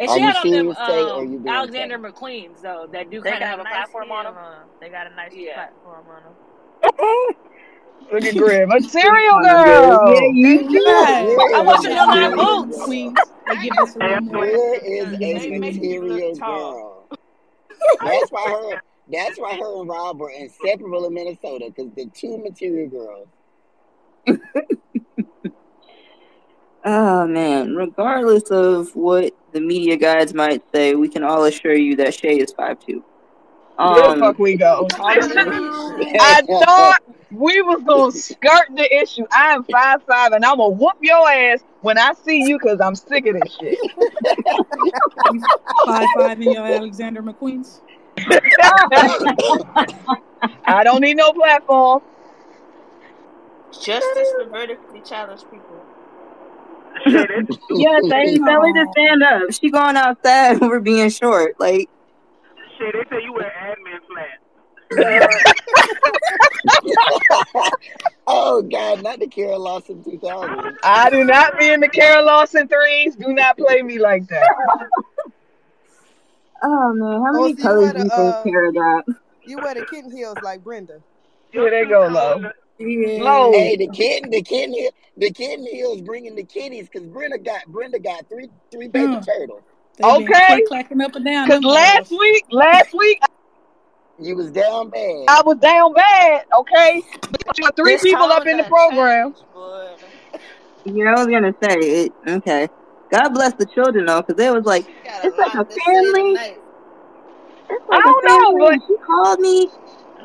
[0.01, 2.12] And Are she had on them serious, Tay, or you um, Alexander funny?
[2.12, 4.43] McQueen's though that do kind of have a a nice platform on heel, them.
[4.43, 4.64] huh?
[4.81, 5.55] They got a nice Yeah.
[5.55, 6.35] platform on them.
[8.12, 10.32] Look at Grim, a cereal Yeah, girl.
[10.35, 11.24] you Good Right.
[11.36, 12.78] Greer I want a to know my material boots.
[12.78, 12.85] girl.
[12.85, 13.18] Queens.
[13.47, 14.47] They a I'm more.
[14.47, 16.20] Greer They is give us a a They little make you more.
[16.20, 17.09] material girl.
[18.01, 18.81] That's why her.
[19.09, 23.28] That's why her and Rob were inseparable in Minnesota because the two material girls.
[26.85, 31.97] Oh man, regardless of what the media guides might say, we can all assure you
[31.97, 33.05] that Shay is five two.
[33.77, 34.86] Where the Um, fuck we go?
[34.89, 36.05] Taller than me.
[36.05, 36.16] Shit.
[36.20, 39.27] I thought we was gonna skirt the issue.
[39.32, 42.81] I am five five, and I'm gonna whoop your ass when I see you, cause
[42.81, 43.78] I'm sick of this shit.
[43.82, 45.43] You
[45.86, 47.81] five five in your Alexander McQueen's.
[50.66, 52.02] I don't need no platform.
[53.73, 55.85] Justice for vertically challenged people.
[57.04, 57.46] Shit, they,
[57.76, 59.42] yes, I her to stand up.
[59.52, 61.54] She going outside over being short.
[61.58, 61.88] Like,
[62.78, 64.38] shit, they say you wear admin flat.
[68.26, 70.78] oh God, not the Kara Lawson 2000.
[70.82, 73.14] I do not be in the Kara Lawson threes.
[73.14, 74.48] Do not play me like that.
[76.62, 78.72] oh man, how Oh, many so you colors wear do you the think uh, Kara
[78.72, 79.04] got?
[79.46, 81.00] you wear the kitten heels like Brenda.
[81.52, 82.50] Here they go, low.
[82.81, 83.23] Yeah.
[83.23, 83.52] Low.
[83.52, 87.66] Hey, the kitten, the kitten, heel- the kitten heels bringing the kitties because Brenda got
[87.66, 89.27] Brenda got three three baby Mm.
[89.27, 89.62] turtles.
[89.98, 90.47] They Okay.
[90.47, 91.48] click clacking up and down.
[91.48, 92.20] Cause last girls.
[92.20, 93.20] week, last week
[94.19, 95.24] You was down bad.
[95.28, 96.44] I was down bad.
[96.59, 97.02] Okay,
[97.57, 99.35] you got three This people up in the program.
[99.35, 99.44] changed.
[100.86, 102.12] Yeah, I was gonna say it.
[102.27, 102.69] Okay,
[103.11, 105.59] God bless the children though, because it was like She got a it's like a
[105.59, 106.28] lot to say family.
[106.31, 106.59] tonight.
[107.69, 108.61] It's I like a don't know, family.
[108.70, 109.70] but She called me.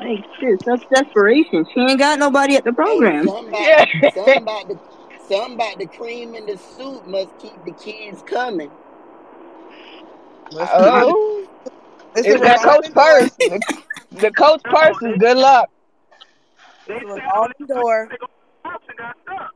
[0.00, 1.66] Like shit, such desperation.
[1.72, 3.26] She ain't got nobody at the program.
[3.26, 3.86] some about yeah.
[4.14, 4.78] some about the
[5.78, 8.70] the cream in the soup must keep the kids coming.
[10.50, 11.16] Must keep it.
[11.16, 11.48] oh,
[12.14, 13.30] It's a it's that coach revolving purse.
[13.46, 13.62] The,
[14.10, 15.70] the coach purse is good luck.
[16.86, 18.10] they It's a said revolving door.
[18.10, 18.26] they go
[18.64, 19.52] house and got stuck.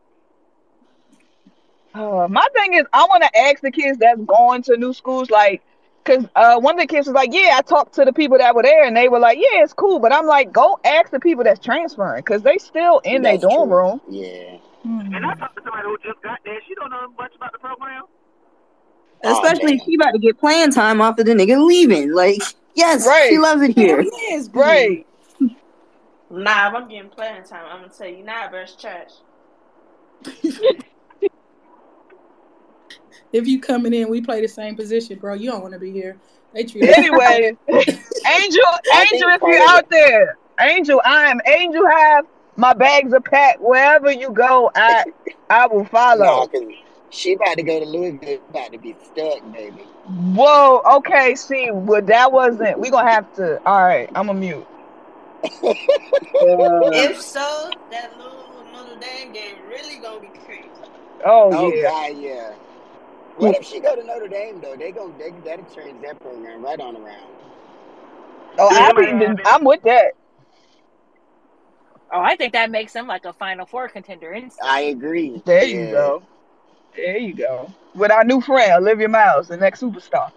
[1.94, 5.30] Uh, my thing is, I want to ask the kids that's going to new schools,
[5.30, 5.62] like,
[6.04, 8.54] cause uh, one of the kids was like, "Yeah, I talked to the people that
[8.54, 11.20] were there, and they were like, yeah, it's cool." But I'm like, go ask the
[11.20, 13.78] people that's transferring, cause they still in their dorm true.
[13.78, 14.00] room.
[14.08, 14.56] Yeah.
[14.84, 15.38] And I Mm.
[15.38, 16.58] talked to somebody who just got there.
[16.66, 18.02] She don't know much about the program.
[19.22, 22.12] Oh Especially if she about to get playing time off of the nigga leaving.
[22.12, 22.40] Like,
[22.74, 23.28] yes, right.
[23.28, 24.00] she loves it here.
[24.00, 24.60] yeah, it's good.
[24.60, 25.06] right.
[26.30, 29.10] Nah, if I'm getting playing time, I'm gonna tell you nah, bro, it's trash.
[33.32, 35.34] If you coming in, we play the same position, bro.
[35.34, 36.16] You don't want to be here.
[36.52, 36.88] They treat.
[36.88, 37.94] Anyway, Angel,
[38.26, 42.24] Angel, if you of out there, Angel, I am Angel Hive.
[42.56, 43.60] My bags are packed.
[43.60, 45.04] Wherever you go, I
[45.48, 46.46] I will follow.
[46.48, 46.62] cause
[47.10, 48.40] she about to go to Louisville.
[48.50, 49.82] About to be stuck, baby.
[50.34, 52.80] Whoa, okay, see, well that wasn't.
[52.80, 53.60] We gonna have to.
[53.64, 54.66] All right, I'm a mute.
[55.42, 55.70] Uh,
[56.42, 60.68] If so, that little Notre Dame game really gonna be crazy.
[61.24, 61.82] Oh Oh yeah.
[61.90, 62.54] God, yeah.
[63.40, 64.76] What if she go to Notre Dame though?
[64.76, 67.30] They gon' they that'll change that program right on around.
[68.58, 69.24] Oh, I anybody be.
[69.24, 69.42] have any?
[69.46, 70.12] I'm with that.
[72.12, 74.68] Oh, I think that makes them like a Final Four contender instantly.
[74.68, 75.42] I agree.
[75.44, 76.22] There you go.
[76.94, 77.72] There you go.
[77.94, 80.30] With our new friend Olivia Miles, the next superstar.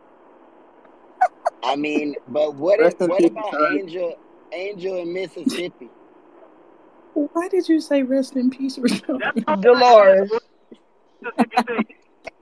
[1.62, 3.78] I mean, but what if what about son.
[3.78, 4.16] Angel
[4.52, 5.88] Angel in Mississippi?
[7.14, 9.18] Why did you say rest in peace, Rashawn?
[9.18, 10.30] That's Dolores.
[11.22, 11.96] Mississippi say.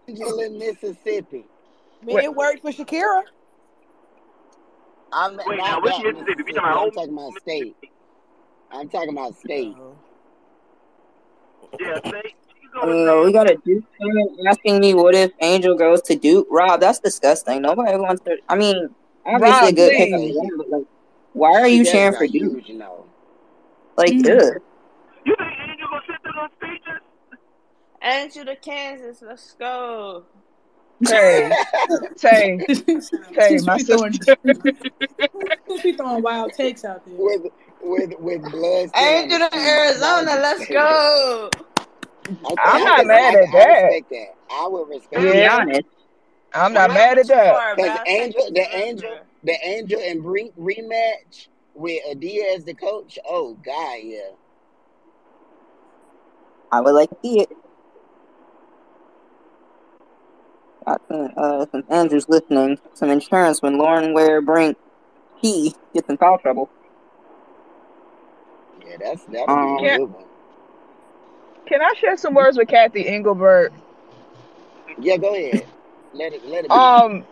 [0.09, 1.45] Angel in Mississippi.
[2.03, 3.23] I mean, it worked for Shakira.
[5.13, 6.21] I'm Wait, now not which Mississippi?
[6.21, 6.53] Mississippi.
[6.53, 7.77] talking about I'm old talking about state.
[8.71, 9.75] I'm talking about state.
[11.81, 12.23] Yeah, say
[12.75, 16.47] you Uh, we got a Duke fan asking me what if Angel goes to Duke.
[16.51, 17.63] Rob, that's disgusting.
[17.63, 18.37] Nobody wants to.
[18.49, 18.95] I mean,
[19.27, 20.51] obviously a Rob, good pick Yeah, up please.
[20.57, 20.87] but like,
[21.33, 22.53] why are you does cheering for Duke?
[22.53, 23.05] huge, you know.
[23.97, 24.21] Like, Mm.
[24.21, 24.63] ugh.
[25.25, 27.01] you think Angel gonna sit through those speeches?
[28.09, 30.25] Angel to Kansas, let's go.
[31.05, 31.59] Tay,
[32.17, 34.57] Tay, Since Tay, my we throwing sister.
[35.69, 37.15] since throwing wild takes out there.
[37.19, 37.43] with
[37.83, 39.57] with with blood Angel to.
[39.57, 41.51] Arizona, let's go.
[42.45, 43.91] Okay, I'm not mad at that.
[43.91, 44.27] respect that.
[44.51, 45.89] I would respect To be Yeah, honest,
[46.55, 47.63] I'm It not might mad at that.
[47.77, 49.27] because Angel the Angel over.
[49.45, 53.19] the Angel and re- rematch with Adia as the coach.
[53.29, 54.31] Oh God, yeah.
[56.73, 57.49] I would like to see it.
[57.51, 57.57] Got some,
[61.11, 62.79] uh, some Andrews listening.
[62.95, 64.77] Some insurance when Lauren Ware Brink
[65.41, 66.71] he gets in foul trouble.
[68.87, 70.25] Yeah, that's that'll be a Um, Can, good one.
[71.67, 73.73] can I share some words with Cathy Engelbert?
[75.01, 75.67] Yeah, go ahead.
[76.15, 76.75] Let it let it be.
[76.75, 77.25] Um,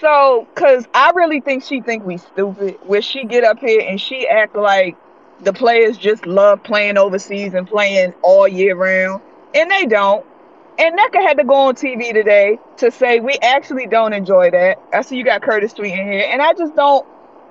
[0.00, 2.78] so, cause I really think she think we stupid.
[2.86, 4.96] Where she get up here and she act like
[5.40, 9.22] the players just love playing overseas and playing all year round,
[9.54, 10.26] and they don't.
[10.78, 14.78] And Nneka had to go on TV today to say we actually don't enjoy that.
[14.92, 17.06] I see you got Curtis tweeting here, and I just don't.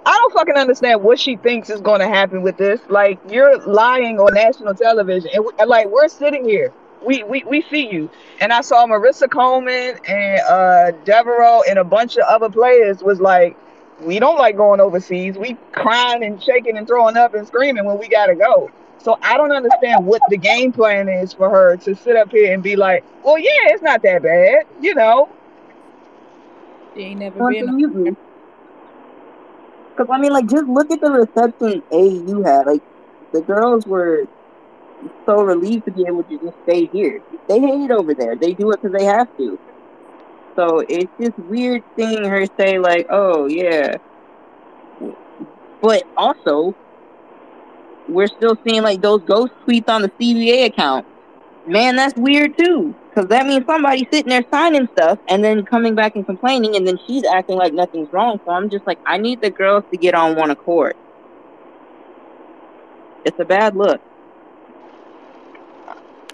[0.06, 2.80] I don't fucking understand what she thinks is going to happen with this.
[2.88, 6.72] Like you're lying on national television, and, we, and, like we're sitting here,
[7.04, 8.12] we, we we see you.
[8.40, 13.20] And I saw Marissa Coleman and uh Devereaux and a bunch of other players was
[13.20, 13.58] like,
[14.00, 15.36] we don't like going overseas.
[15.36, 18.70] We crying and shaking and throwing up and screaming when we gotta go.
[19.00, 22.54] So I don't understand what the game plan is for her to sit up here
[22.54, 25.30] and be like, well, yeah, it's not that bad, you know.
[26.96, 27.70] She ain't never been.
[27.70, 28.16] Absolutely.
[29.92, 32.66] Because I mean, like, just look at the reception A you had.
[32.66, 32.82] Like,
[33.32, 34.26] the girls were
[35.26, 37.22] so relieved to be able to just stay here.
[37.48, 38.36] They hate it over there.
[38.36, 39.60] They do it because they have to.
[40.56, 43.98] So it's just weird seeing her say like, "Oh yeah,"
[45.82, 46.76] but also
[48.08, 51.06] we're still seeing like those ghost tweets on the CBA account.
[51.68, 52.96] Man, that's weird too.
[53.10, 56.86] Because that means somebody's sitting there signing stuff and then coming back and complaining, and
[56.86, 58.40] then she's acting like nothing's wrong.
[58.46, 60.96] So I'm just like, I need the girls to get on one accord.
[63.24, 64.02] It's a bad look.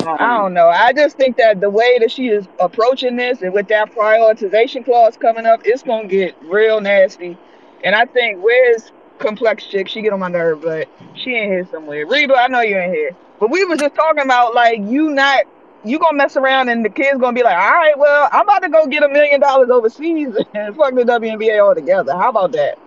[0.07, 0.67] I don't know.
[0.67, 4.83] I just think that the way that she is approaching this and with that prioritization
[4.83, 7.37] clause coming up, it's gonna get real nasty.
[7.83, 8.91] And I think where's
[9.21, 9.87] complex chick?
[9.87, 12.05] She get on my nerve, but she ain't here somewhere.
[12.05, 13.11] Reba, I know you ain't here.
[13.39, 15.45] But we was just talking about like you not
[15.83, 18.61] you gonna mess around and the kids gonna be like, all right, well, I'm about
[18.63, 22.13] to go get a million dollars overseas and fuck the WNBA altogether.
[22.13, 22.77] How about that?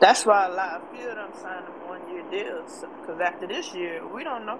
[0.00, 1.30] That's why a lot of few of them
[1.86, 2.84] one year deals.
[3.00, 4.58] Because after this year, we don't know.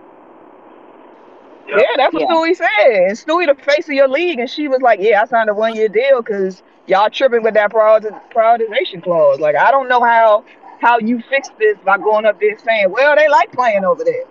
[1.68, 2.28] Yeah, that's what yeah.
[2.28, 3.08] Stewie said.
[3.08, 5.54] And Stewie the face of your league, and she was like, "Yeah, I signed a
[5.54, 10.02] one year deal because y'all tripping with that priority- prioritization clause." Like, I don't know
[10.02, 10.44] how
[10.80, 14.24] how you fix this by going up there saying, "Well, they like playing over there."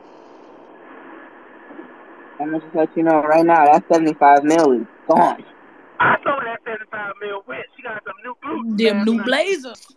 [2.39, 5.43] I'm gonna just let you know right now that 75 mil is gone.
[5.99, 7.65] I saw where that 75 mil went.
[7.77, 8.83] She got some new boots.
[8.83, 9.95] Them new blazers.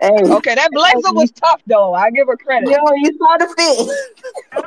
[0.00, 1.94] Hey, Okay, that blazer was tough though.
[1.94, 2.68] I give her credit.
[2.70, 4.64] yo, you saw the fit.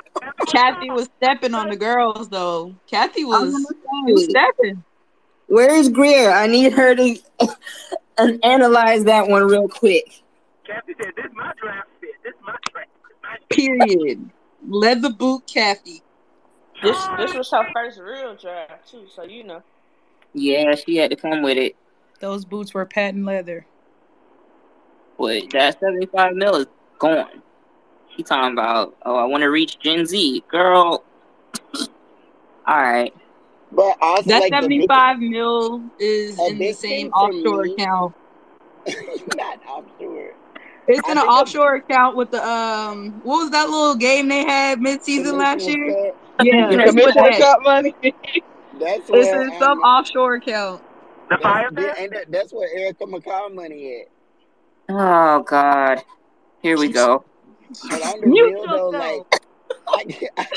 [0.48, 2.76] Cathy was stepping on the girls though.
[2.88, 4.84] Cathy was was gonna she was say, stepping.
[5.48, 6.30] where is Greer?
[6.32, 7.16] I need her to
[8.18, 10.22] an- analyze that one real quick.
[10.66, 12.10] Cathy said, "This my draft fit.
[12.24, 12.90] This my track.
[13.50, 14.30] This Period.
[14.68, 16.02] Leather boot Cathy.
[16.82, 19.06] This this was her first real draft, too.
[19.14, 19.62] So, you know.
[20.34, 21.76] Yeah, she had to come with it.
[22.20, 23.66] Those boots were patent leather.
[25.18, 26.68] But that 75 mil is
[27.00, 27.44] gone.
[28.16, 30.44] She talking about, oh, I want to reach Gen Z.
[30.50, 31.06] Girl,
[31.76, 31.88] all
[32.68, 33.14] right.
[33.72, 38.14] But also, That like the big, 75 mil is in the same offshore me, account.
[39.28, 40.32] not offshore.
[40.88, 43.96] It's I in an think a offshore account with the um what was that little
[43.96, 45.96] game they had mid season last year?
[45.96, 46.18] cut.
[46.40, 46.86] Yeah, The Yeah.
[46.86, 47.42] it's with commissioner that.
[47.42, 47.96] cup money.
[48.74, 50.84] That's It's where in some offshore account.
[51.30, 51.98] The That's fire yeah, test?
[51.98, 54.13] ain't that, that's where Erica McCall money at.
[54.90, 56.04] Oh, God.
[56.62, 57.26] Here we go.
[57.90, 59.28] But on real though, like yourself.
[59.88, 60.48] I,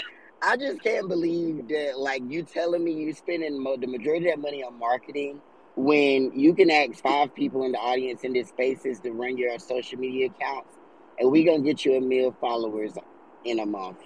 [0.42, 4.36] I just can't believe that like you telling me you're spending mo- the majority of
[4.36, 5.40] that money on marketing
[5.76, 9.58] when you can ask five people in the audience in this spaces to run your
[9.58, 10.74] social media accounts
[11.18, 12.92] and we gonna get you a mil followers
[13.44, 13.98] in a month.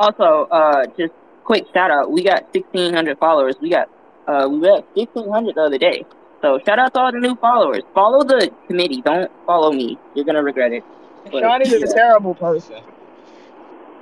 [0.00, 1.12] Also, uh, just
[1.44, 2.10] quick shout out.
[2.12, 3.56] We got 1,600 followers.
[3.60, 3.88] We got,
[4.26, 6.04] uh, we got 1,500 the other day.
[6.44, 7.84] So shout out to all the new followers.
[7.94, 9.00] Follow the committee.
[9.00, 9.96] Don't follow me.
[10.14, 10.84] You're going to regret it.
[11.32, 11.86] But Shawnee's a yeah.
[11.86, 12.82] terrible person.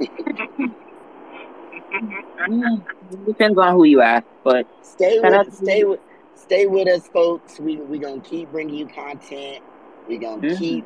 [0.01, 0.11] It
[3.27, 4.27] depends on who you ask.
[4.43, 6.01] But Stay with to stay with
[6.35, 7.61] stay with us folks.
[7.61, 9.63] We we gonna keep bringing you content.
[10.09, 10.59] We gonna Mhm.
[10.59, 10.85] keep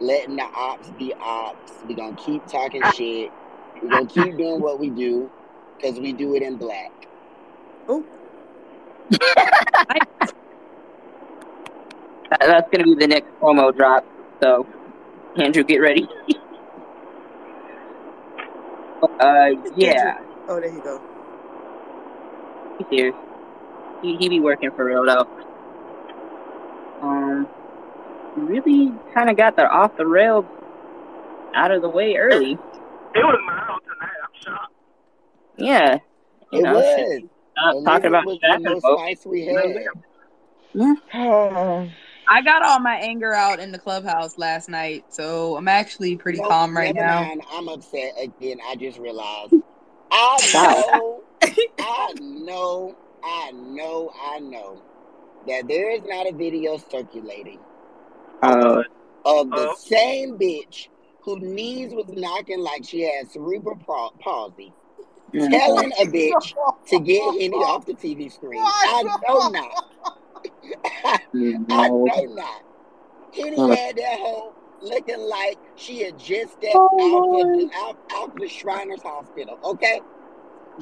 [0.00, 1.72] letting the ops be ops.
[1.86, 3.32] We gonna keep talking shit.
[3.82, 5.30] We gonna keep doing what we do
[5.78, 6.92] because we do it in black.
[7.88, 8.04] Oh,
[12.30, 14.04] that, that's going to be the next promo drop.
[14.42, 14.66] So,
[15.36, 16.08] Andrew, get ready.
[19.20, 20.18] uh, yeah.
[20.48, 21.00] oh, there you go.
[22.78, 23.12] He's here.
[24.02, 25.26] He, he be working for real, though.
[27.02, 27.48] Um,
[28.36, 30.46] really kind of got the off the rail
[31.54, 32.52] out of the way early.
[32.52, 32.58] It
[33.24, 34.16] was mild tonight.
[34.22, 34.72] I'm shocked.
[35.56, 35.98] Yeah.
[36.52, 37.22] You It know, was.
[37.52, 39.02] Stop At talking about was Shaq the most folks.
[39.02, 40.96] spice we You know, had.
[41.12, 41.88] Yeah.
[42.28, 46.38] I got all my anger out in the clubhouse last night, so I'm actually pretty
[46.38, 47.20] Nope, calm right now.
[47.20, 47.42] mind.
[47.52, 48.58] I'm upset again.
[48.68, 49.54] I just realized.
[50.10, 51.22] I know,
[51.78, 52.94] I know,
[53.24, 54.82] I know, I know
[55.46, 57.60] that there is not a video circulating
[58.42, 58.82] Uh,
[59.24, 59.74] of the Oh.
[59.76, 60.88] same bitch
[61.22, 63.76] whose knees was knocking like she had cerebral
[64.20, 64.72] palsy,
[65.50, 66.54] telling a bitch
[66.88, 68.62] to get Henny off the TV screen.
[68.62, 69.84] I know not.
[71.70, 72.04] I no.
[72.04, 72.62] know not.
[73.56, 78.36] Uh, had that hoe looking like she had just stepped Oh, out, the, out, out
[78.38, 80.00] the Shriners Hospital, okay?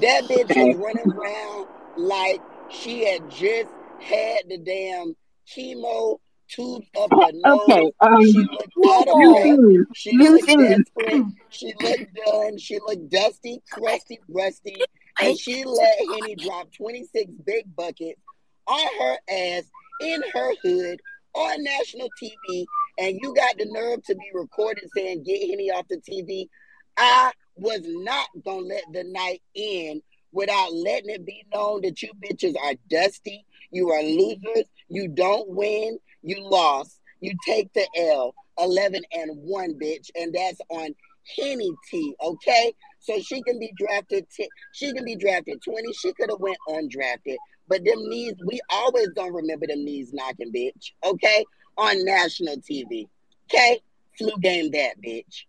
[0.00, 1.66] That bitch was running around
[1.96, 2.40] like
[2.70, 3.70] she had just
[4.00, 5.16] had the damn
[5.48, 7.32] chemo tubes up her Okay.
[7.32, 7.92] nose.
[8.00, 9.86] Um, She looked out of new breath.
[9.94, 11.22] She looked desperate.
[11.50, 12.58] She looked done.
[12.58, 14.76] She looked dusty, crusty, rusty.
[15.20, 18.20] And she let Henny drop 26 big buckets
[18.66, 19.64] on her ass
[20.00, 21.00] in her hood
[21.34, 22.66] on national TV.
[22.98, 26.48] And you got the nerve to be recorded saying, get Henny off the TV.
[26.96, 30.02] I was not going to let the night end
[30.32, 33.44] without letting it be known that you bitches are dusty.
[33.70, 34.64] You are losers.
[34.88, 35.98] You don't win.
[36.22, 37.00] You lost.
[37.20, 38.34] You take the L.
[38.58, 40.10] 11 and 1, bitch.
[40.14, 40.94] And that's on
[41.36, 42.72] Henny T, okay?
[43.00, 44.26] So she can be drafted.
[44.30, 45.92] T- she can be drafted 20.
[45.92, 47.36] She could have went undrafted.
[47.68, 50.92] But them knees, we always gonna remember them knees knocking, bitch.
[51.04, 51.44] Okay?
[51.78, 53.08] On national TV.
[53.50, 53.80] Okay?
[54.18, 55.44] Flu game that, bitch.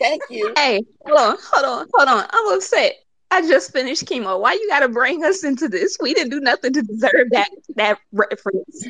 [0.00, 0.52] Thank you.
[0.56, 2.26] Hey, hold on, hold on, hold on.
[2.30, 2.94] I'm upset.
[3.30, 4.38] I just finished chemo.
[4.40, 5.96] Why you gotta bring us into this?
[6.00, 8.86] We didn't do nothing to deserve that that reference.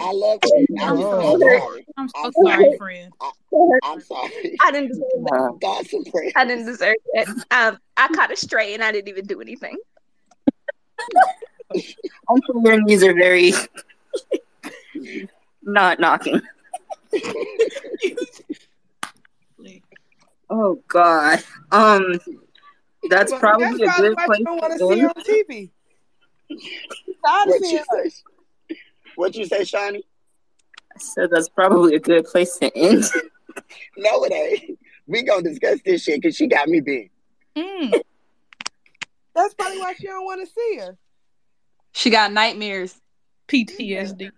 [0.00, 0.66] I love you.
[0.78, 1.58] I'm, I'm I'm so sorry.
[1.58, 1.86] sorry.
[1.96, 2.76] I'm so I'm sorry, sorry.
[2.76, 3.12] friend.
[3.20, 3.30] I,
[3.82, 4.56] I'm sorry.
[4.64, 5.58] I didn't deserve that.
[5.60, 6.32] Thoughts and prayers.
[6.36, 7.28] I didn't deserve that.
[7.50, 9.76] Um, I caught a stray and I didn't even do anything.
[11.72, 13.52] I'm sure your knees are very
[15.62, 16.40] not knocking.
[20.48, 21.42] Oh God.
[21.70, 22.18] Um,
[23.08, 25.08] that's Well, probably that's a good place you don't want to to see end.
[25.08, 25.70] on TV.
[27.22, 28.10] What seeing you say?
[29.14, 30.04] What you say, Shawnee?
[30.94, 33.04] I said that's probably a good place to end.
[33.96, 34.78] No, it ain't.
[35.06, 37.10] We gonna discuss this shit because she got me big.
[37.56, 38.00] Mm.
[39.34, 40.96] That's probably why she don't want to see her.
[41.92, 43.00] She got nightmares.
[43.48, 44.30] PTSD.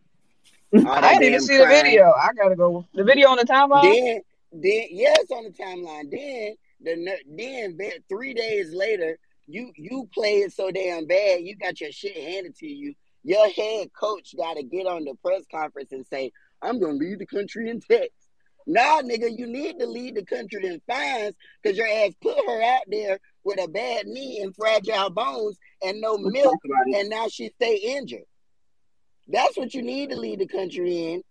[0.74, 2.12] Oh, All I didn't even damn see the video.
[2.12, 2.86] I gotta go.
[2.94, 3.82] The video on the timeline.
[3.82, 4.20] Then,
[4.52, 6.10] then, yes, on the timeline.
[6.10, 11.42] Then, the then ve- three days later, you you played so damn bad.
[11.42, 12.94] You got your shit handed to you.
[13.22, 17.18] Your head coach got to get on the press conference and say, "I'm gonna lead
[17.18, 18.28] the country in text."
[18.66, 22.62] Nah, nigga, you need to lead the country in fines because your ass put her
[22.62, 26.86] out there with a bad knee and fragile bones and no Let's milk, talk about
[26.88, 27.00] it.
[27.00, 28.24] and now she stay injured.
[29.28, 31.22] That's what you need to lead the country in,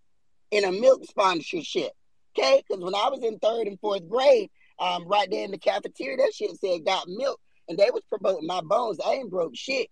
[0.52, 1.92] in a milk sponsorship.
[2.38, 2.64] Okay?
[2.68, 6.18] Because when I was in third and fourth grade, um, right there in the cafeteria,
[6.18, 9.00] that shit said got milk, and they was promoting my bones.
[9.06, 9.88] I ain't broke shit.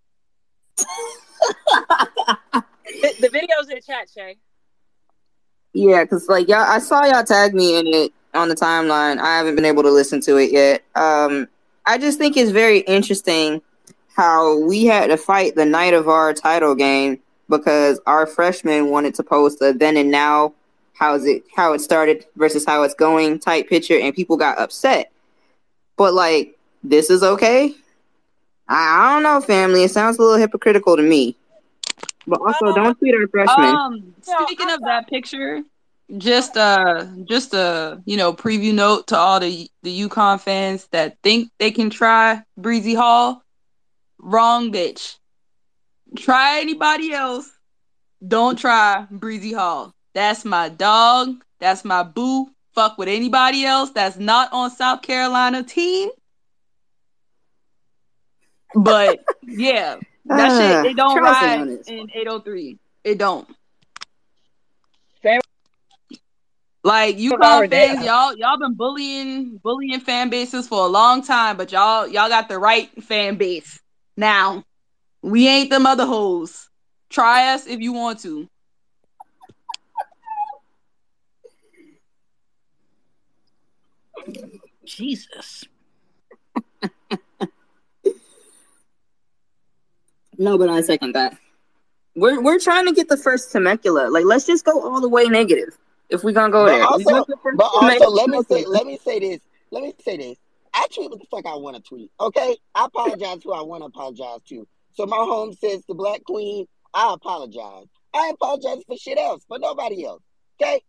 [3.02, 4.38] The, the video's in the chat, Shay.
[5.74, 9.20] Yeah, because like y'all, I saw y'all tag me in it on the timeline.
[9.20, 10.84] I haven't been able to listen to it yet.
[10.96, 11.48] Um,
[11.86, 13.62] I just think it's very interesting
[14.16, 17.20] how we had to fight the night of our title game
[17.50, 20.54] because our freshmen wanted to post a then and now,
[20.94, 25.12] how's it, how it started versus how it's going type picture, and people got upset.
[25.98, 27.74] But like, this is okay.
[28.68, 29.84] I, I don't know, family.
[29.84, 31.36] It sounds a little hypocritical to me.
[32.28, 33.76] But also, don't tweet our freshmen.
[33.76, 35.64] Um, speaking of that picture,
[36.18, 41.18] just uh, just a you know preview note to all the the UConn fans that
[41.23, 43.44] think they can try Breezy Hall.
[44.18, 45.15] Wrong, bitch.
[46.18, 47.49] Try anybody else.
[48.27, 49.94] Don't try Breezy Hall.
[50.14, 51.44] That's my dog.
[51.60, 52.49] That's my boo.
[52.73, 56.10] Fuck with anybody else that's not on South Carolina team.
[58.76, 62.77] But yeah, that Ah, shit it don't Charles ride in 803.
[63.03, 63.48] It don't.
[65.23, 65.41] Same
[66.84, 68.06] Like with UConn fans, dad.
[68.06, 72.48] y'all y'all been bullying bullying fan bases for a long time, but y'all y'all got
[72.48, 73.82] the right fan base
[74.16, 74.64] now.
[75.22, 76.70] We ain't them other hoes.
[77.10, 78.48] Try us if you want to.
[84.86, 85.66] Jesus.
[90.42, 91.38] No, but I second that.
[92.16, 94.08] We're we're trying to get the first Temecula.
[94.10, 95.78] Like, let's just go all the way negative
[96.10, 96.84] if we're gonna go But there.
[96.86, 98.15] Also, want the first but also, Temecula.
[98.15, 99.40] let me say, let me say this.
[99.72, 100.38] Let me say this.
[100.73, 102.11] I tweet what the fuck I want to tweet.
[102.19, 104.68] Okay, I apologize who I want to apologize to.
[104.94, 106.65] So my home says the Black Queen.
[106.94, 107.86] I apologize.
[108.14, 110.23] I apologize for shit else, for nobody else.
[110.61, 110.81] Okay?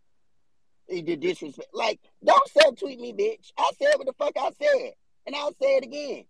[0.89, 1.69] You did disrespect.
[1.73, 3.51] Like, don't subtweet me, bitch.
[3.57, 4.93] I said what the fuck I said.
[5.27, 6.25] And I'll say it again.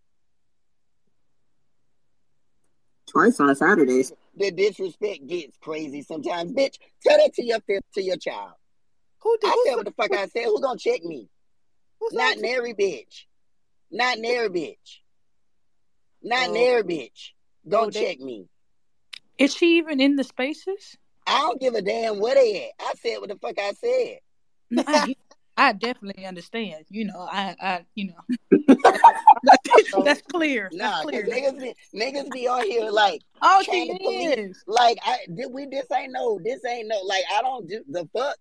[3.07, 4.13] Twice on Saturdays.
[4.37, 6.77] The disrespect gets crazy sometimes, bitch.
[7.05, 7.59] Tell that to your
[7.93, 8.53] to your child.
[9.23, 9.47] Who did?
[9.49, 10.45] I said what the fuck I said.
[10.45, 11.29] Who gonna check me?
[12.11, 13.25] Not Nary bitch.
[13.91, 14.99] Not Nary bitch.
[16.23, 16.53] Not Oh.
[16.53, 17.29] Nary bitch.
[17.67, 18.47] Don't Oh, check me.
[19.37, 20.97] Is she even in the spaces?
[21.27, 22.87] I don't give a damn where they at.
[22.87, 24.19] I said what the fuck I said.
[24.71, 25.15] No, I,
[25.57, 26.85] I definitely understand.
[26.89, 28.75] You know, I, I, you know,
[30.05, 30.69] that's clear.
[30.73, 31.27] Nah, cause clear.
[31.27, 34.37] niggas be niggas be on here like Oh, she police.
[34.37, 34.63] is.
[34.67, 38.07] Like I did we this ain't no this ain't no like I don't do the
[38.13, 38.35] fuck.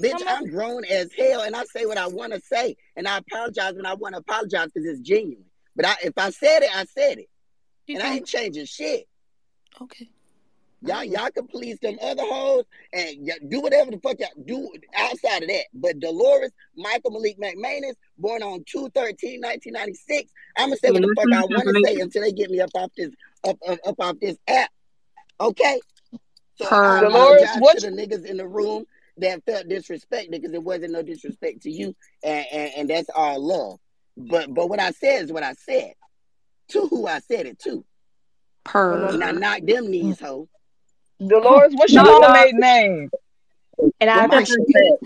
[0.00, 0.28] Bitch, Come on.
[0.28, 3.74] I'm grown as hell and I say what I want to say and I apologize
[3.74, 5.44] when I want to apologize because it's genuine.
[5.76, 7.28] But I, if I said it, I said it,
[7.86, 9.06] She's and I ain't changing shit.
[9.80, 10.08] okay.
[10.86, 14.70] Y'all, y'all can please them other hoes and y- do whatever the fuck y'all do
[14.94, 15.64] outside of that.
[15.72, 21.32] But Dolores Michael Malik McManus, born on 213 1996, I'm gonna say what the fuck
[21.32, 23.10] I want to say until they get me up off this
[23.44, 24.70] up, up, up off this app.
[25.40, 25.80] Okay.
[26.56, 28.84] So I Dolores, what to the niggas in the room
[29.18, 33.40] that felt disrespected because it wasn't no disrespect to you, and, and, and that's all
[33.40, 33.78] love.
[34.16, 35.92] But but what I said is what I said
[36.68, 37.84] to who I said it to.
[38.64, 39.12] Per.
[39.18, 40.48] Now knock them knees, ho.
[41.24, 43.10] Dolores, what's your No, maiden name?
[44.00, 44.98] And I Well, my appreciate shit, that.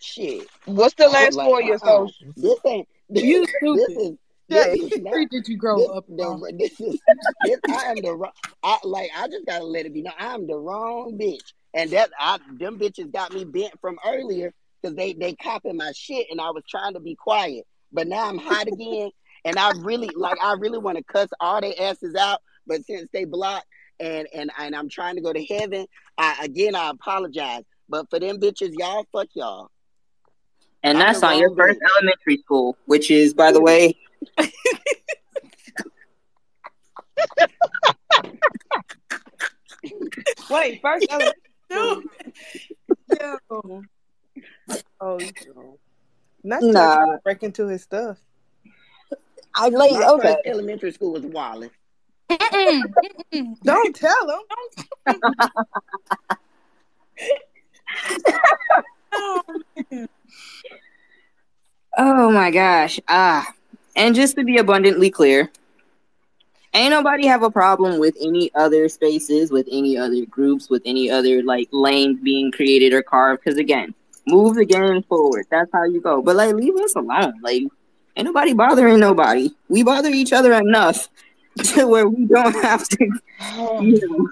[0.00, 0.48] shit.
[0.66, 2.08] What's the last Like, four years your uh-uh.
[2.36, 3.88] This ain't this, You this stupid.
[3.88, 7.00] this is not free did you grow this up the this is
[7.44, 10.46] this I am the wrong I like I just gotta let it be known I'm
[10.46, 11.52] the wrong bitch.
[11.74, 15.92] And that I them bitches got me bent from earlier because they they copying my
[15.94, 17.66] shit and I was trying to be quiet.
[17.92, 19.10] But now I'm hot again
[19.44, 23.08] and I really like I really want to cuss all their asses out, but since
[23.12, 23.66] they blocked
[24.00, 27.64] and and and I'm trying to go to heaven, I again I apologize.
[27.88, 29.70] But for them bitches, y'all fuck y'all.
[30.82, 31.88] And I'm that's the on your first bitch.
[31.96, 33.96] elementary school, which is, by the way,
[40.50, 41.34] Wait, first elementary
[41.70, 42.02] school.
[43.10, 43.20] Dude.
[43.20, 43.82] Yo.
[45.00, 45.78] Oh, yo.
[46.42, 46.94] Not nah.
[46.94, 48.18] trying to break into his stuff.
[49.54, 50.34] I like My okay.
[50.34, 51.70] first elementary school was Wallace.
[53.64, 55.20] Don't tell him.
[59.12, 59.42] Oh.
[62.00, 63.00] Oh my gosh.
[63.08, 63.44] Ah.
[63.98, 65.50] And just to be abundantly clear,
[66.72, 71.10] ain't nobody have a problem with any other spaces, with any other groups, with any
[71.10, 73.42] other like lanes being created or carved.
[73.44, 73.92] Because again,
[74.28, 75.46] move the game forward.
[75.50, 76.22] That's how you go.
[76.22, 77.34] But like, leave us alone.
[77.42, 77.62] Like,
[78.16, 79.50] ain't nobody bothering nobody.
[79.68, 81.08] We bother each other enough
[81.74, 83.04] to where we don't have to,
[83.82, 84.28] you know,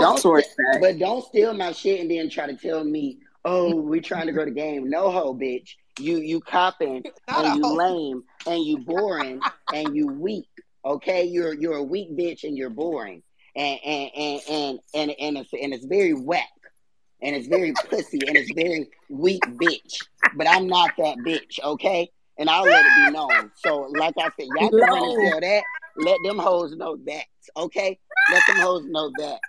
[0.00, 0.78] Don't outsource that.
[0.80, 4.32] but don't steal my shit and then try to tell me, oh, we trying to
[4.32, 4.88] grow the game.
[4.88, 5.74] No ho, bitch.
[5.98, 7.74] You you copping and you hoe.
[7.74, 9.40] lame and you boring
[9.72, 10.48] and you weak.
[10.84, 13.22] Okay, you're you're a weak bitch and you're boring.
[13.54, 16.48] And and and and and, and it's and it's very whack.
[17.22, 20.04] And it's very pussy and it's very weak bitch.
[20.36, 22.10] But I'm not that bitch, okay?
[22.38, 23.50] And I'll let it be known.
[23.56, 25.62] So, like I said, y'all can run and tell that.
[25.96, 27.24] Let them hoes know that,
[27.56, 27.98] okay?
[28.30, 29.40] Let them hoes know that.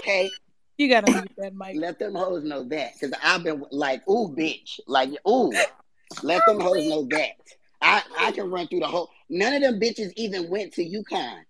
[0.00, 0.30] Okay?
[0.78, 1.76] You gotta mute that mic.
[1.76, 2.94] Let them hoes know that.
[2.94, 4.80] Because I've been like, ooh, bitch.
[4.86, 5.52] Like, ooh.
[6.22, 7.36] Let them hoes know that.
[7.80, 9.10] I, I can run through the whole.
[9.28, 11.42] None of them bitches even went to UConn.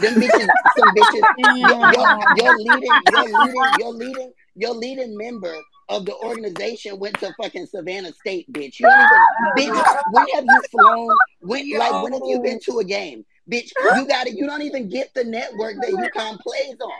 [0.00, 5.54] Them bitches, some bitches, your, your, your leading, your leading, your leading, your leading member
[5.88, 8.80] of the organization went to fucking Savannah State, bitch.
[8.80, 9.18] You don't even,
[9.56, 10.02] bitch.
[10.10, 11.16] When have you flown?
[11.40, 13.70] When, like, when have you been to a game, bitch?
[13.94, 14.34] You got it.
[14.34, 16.90] You don't even get the network that UConn plays on.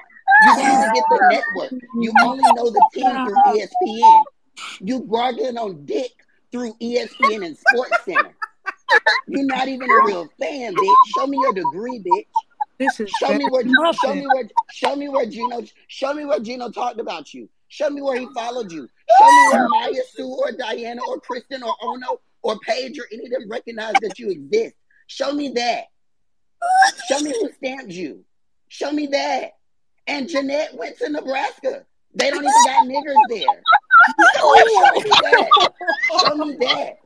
[0.43, 1.73] You don't even get the network.
[1.95, 4.23] You only know the team through ESPN.
[4.81, 6.11] You gargling on dick
[6.55, 8.32] through ESPN and Sports Center.
[9.26, 10.94] You're not even a real fan, bitch.
[11.16, 12.26] Show me your degree, bitch.
[12.78, 13.64] This is Show me where
[14.05, 17.48] show me where show me where Gino show me where Gino talked about you.
[17.66, 18.89] Show me where he followed you.
[19.18, 23.24] Show me where Maya Sue or Diana or Kristen or Ono or Paige or any
[23.24, 24.76] of them recognize that you exist.
[25.09, 25.86] Show me that.
[27.09, 28.24] Show me who stamped you.
[28.68, 29.56] Show me that.
[30.06, 31.85] And Jeanette went to Nebraska.
[32.14, 33.62] They don't even got niggers there.
[34.36, 34.52] Show
[35.05, 35.51] me that.
[36.20, 36.97] Show me that.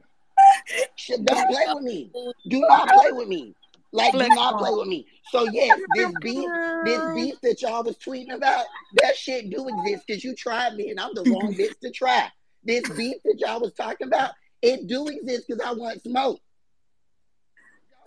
[1.24, 2.10] Don't play with me.
[2.48, 3.54] Do not play with me.
[3.92, 5.06] Like, do not play with me.
[5.30, 6.50] So yes, this beef,
[6.84, 10.90] this beef that y'all was tweeting about, that shit do exist because you tried me
[10.90, 12.30] and I'm the wrong bitch to try.
[12.64, 16.40] This beef that y'all was talking about, it do exist because I want smoke.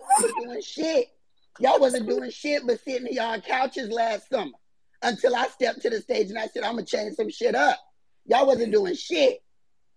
[0.00, 1.06] Y'all was doing shit.
[1.58, 4.52] Y'all wasn't doing shit but sitting in y'all couches last summer
[5.02, 7.78] until I stepped to the stage and I said, I'm gonna change some shit up.
[8.26, 9.42] Y'all wasn't doing shit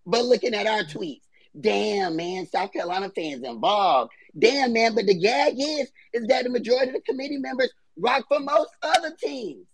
[0.05, 1.21] but looking at our tweets.
[1.59, 4.11] Damn, man, South Carolina fans involved.
[4.37, 8.25] Damn, man, but the gag is, is that the majority of the committee members rock
[8.27, 9.65] for most other teams.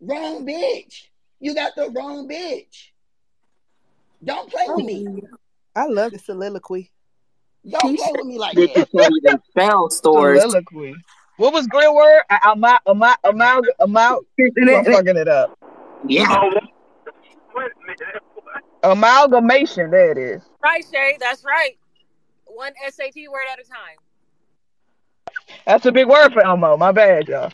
[0.00, 1.06] Wrong bitch.
[1.40, 2.90] You got the wrong bitch.
[4.24, 5.04] Don't play with me.
[5.74, 6.90] I love the soliloquy.
[7.68, 8.88] Don't play with me like that.
[9.56, 10.40] can't stores.
[10.40, 10.94] Soliloquy.
[11.36, 12.22] What was great word?
[12.44, 14.20] Amal, amal, amal, amal.
[14.38, 15.58] I'm I fucking it up.
[16.06, 16.26] Yeah.
[16.30, 16.70] Oh, wait a minute.
[18.82, 19.90] Amalgamation.
[19.90, 20.42] There it is.
[20.62, 21.16] Right, Shay.
[21.20, 21.76] That's right.
[22.46, 23.96] One SAT word at a time.
[25.66, 26.76] That's a big word for Elmo.
[26.76, 27.52] My bad, y'all.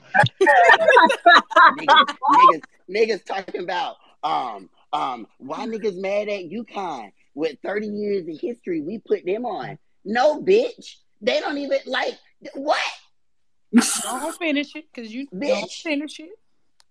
[1.79, 8.29] niggas, niggas, niggas talking about um um why niggas mad at UConn with 30 years
[8.29, 9.79] of history we put them on.
[10.05, 10.97] No bitch.
[11.21, 12.15] They don't even like
[12.55, 12.81] what?
[14.03, 15.83] Don't finish it, cause you don't Bitch.
[15.83, 16.31] finish it.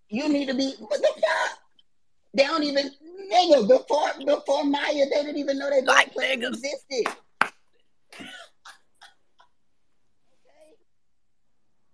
[0.09, 1.59] You need to be what the fuck?
[2.33, 2.89] They don't even
[3.31, 7.07] nigga before before Maya they didn't even know they black players existed.
[7.41, 7.51] Okay?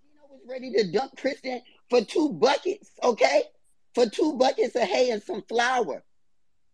[0.01, 3.43] Geno was ready to dump Kristen for two buckets, okay?
[3.95, 6.03] For two buckets of hay and some flour.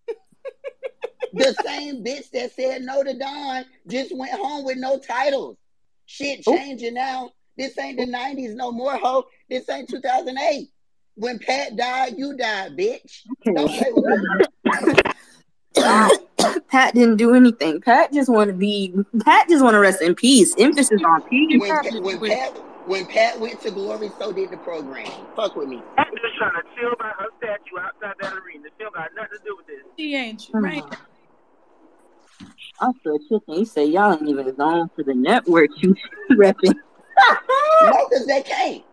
[1.34, 5.58] the same bitch that said no to Dawn just went home with no titles.
[6.06, 7.32] Shit changing now.
[7.58, 9.26] This ain't the 90s no more, ho.
[9.50, 10.70] This ain't 2008.
[11.16, 13.22] When Pat died, you died, bitch.
[13.46, 14.22] Don't play with
[14.84, 14.94] me.
[15.78, 16.10] Ah,
[16.70, 17.82] Pat didn't do anything.
[17.82, 18.94] Pat just want to be.
[19.24, 20.54] Pat just want to rest in peace.
[20.58, 21.60] Emphasis on peace.
[21.60, 25.10] When, Pa- when Pat when Pat went to glory, so did the program.
[25.36, 25.82] Fuck with me.
[25.98, 28.70] I'm just trying to chill by her statue outside that arena.
[28.78, 29.84] She don't got nothing to do with this.
[29.98, 30.64] She ain't hmm.
[30.64, 30.84] right.
[32.82, 33.56] I feel chicken.
[33.56, 35.96] He said y'all ain't even known for the network you
[36.32, 36.76] repping.
[37.82, 38.84] No, because they can't.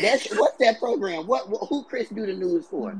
[0.00, 1.26] That's what's that program?
[1.26, 2.98] What, what who Chris do the news for?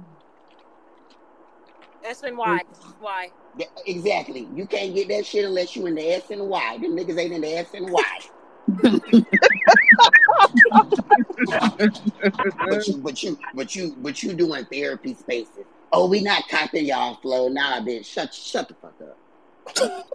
[2.05, 2.61] SNY.
[3.01, 3.31] Why?
[3.87, 4.49] Exactly.
[4.55, 6.81] You can't get that shit unless you in the SNY.
[6.81, 8.05] Them niggas ain't in the SNY.
[12.69, 15.67] but you, but you, but you, but you doing therapy spaces.
[15.93, 17.49] Oh, we not copying y'all flow.
[17.49, 18.07] Nah, bitch.
[18.07, 19.19] Shut, shut the fuck up.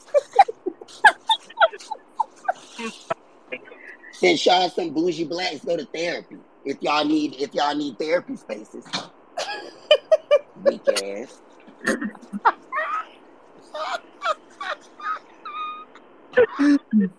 [4.13, 6.37] Since y'all some bougie blacks, go to therapy.
[6.65, 8.85] If y'all need, if y'all need therapy spaces.
[10.63, 11.41] Weak ass.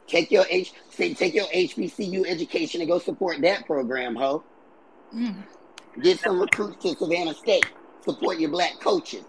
[0.06, 4.42] Take your H, say, take your HBCU education and go support that program, ho.
[5.14, 5.36] Mm.
[6.02, 7.66] Get some recruits to Savannah State.
[8.04, 9.24] Support your black coaches.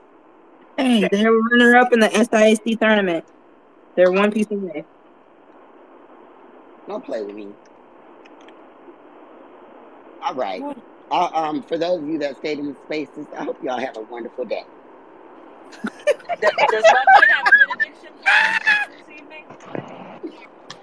[0.77, 3.25] Hey, they're runner up in the SIAC tournament.
[3.95, 4.85] They're one piece away.
[6.87, 7.47] Don't play with me.
[10.23, 10.61] All right.
[11.09, 13.95] Uh, um, for those of you that stayed in the spaces, I hope y'all have
[13.97, 14.63] a wonderful day.
[16.41, 18.09] Does Buckhead have a benediction
[18.91, 19.45] this evening?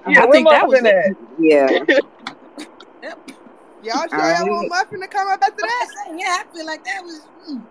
[0.09, 0.87] Yeah, I think that was it.
[0.87, 1.17] at?
[1.39, 1.85] Yeah.
[3.85, 4.39] Y'all sure Alright.
[4.39, 6.17] y'all want muffin to come up after that?
[6.17, 7.21] Yeah, I feel like that was
[7.51, 7.63] mm,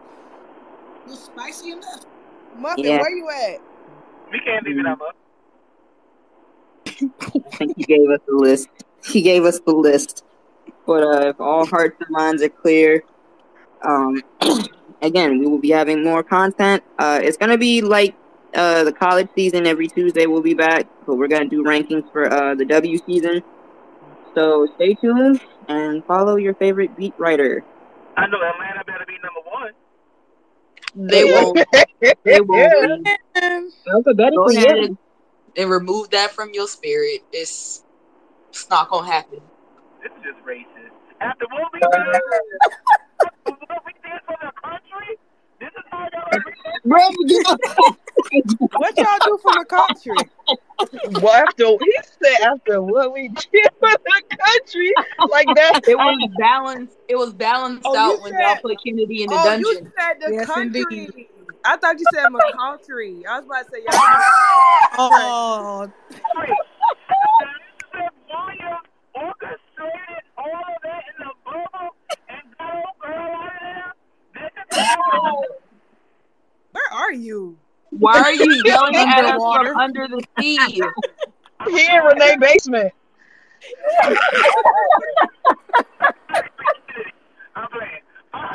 [1.07, 2.05] was spicy enough.
[2.55, 3.01] Muffin, Yeah.
[3.01, 3.59] where you at?
[4.31, 4.99] We can't leave it up.
[5.01, 5.11] huh?
[7.51, 8.67] I think he gave us the list.
[9.03, 10.23] He gave us the list.
[10.85, 13.03] But uh, if all hearts and minds are clear,
[13.85, 14.21] um,
[15.01, 16.83] again, we will be having more content.
[16.99, 18.15] Uh, it's gonna be like
[18.55, 19.65] uh, the college season.
[19.65, 23.41] Every Tuesday we'll be back, but we're gonna do rankings for uh, the W season.
[24.35, 27.63] So stay tuned and follow your favorite beat writer.
[28.17, 31.09] I know Atlanta better be number one.
[31.09, 31.59] They won't.
[32.25, 33.11] They will be
[33.41, 34.55] Um, Go alphabetically.
[34.57, 34.83] ahead Yeah.
[34.85, 34.97] and,
[35.57, 37.21] and remove that from your spirit.
[37.31, 37.83] It's
[38.49, 39.41] it's not gonna happen.
[40.03, 40.91] This is just racist.
[41.21, 41.89] After what we did,
[43.21, 45.17] what we did for the country,
[45.61, 46.43] this is how y'all are
[48.77, 50.17] What y'all do for the country?
[51.21, 54.91] Well, after he said after what we did for the country,
[55.31, 55.81] like that.
[55.87, 56.97] It was balanced.
[57.07, 59.65] It was balanced Oh, out when y'all put Kennedy in the Oh, dungeon.
[59.69, 60.83] you said the Yes, country.
[60.89, 61.27] indeed.
[61.63, 63.25] I thought you said McCountry.
[63.25, 63.93] I was about to say y'all.
[64.97, 65.87] oh,
[66.35, 66.53] free.
[67.93, 68.81] Said William
[69.15, 69.62] orchestrated
[70.43, 71.95] all of that in the bubble
[72.29, 73.93] and got old girl out of there.
[74.33, 75.43] This is how
[76.71, 77.57] Where are you?
[77.91, 79.69] Why are you yelling at us Underwater.
[79.69, 80.57] from under the sea?
[81.69, 82.93] Here in Renee basement.
[87.55, 88.01] I'm playing.
[88.33, 88.53] Uh, um,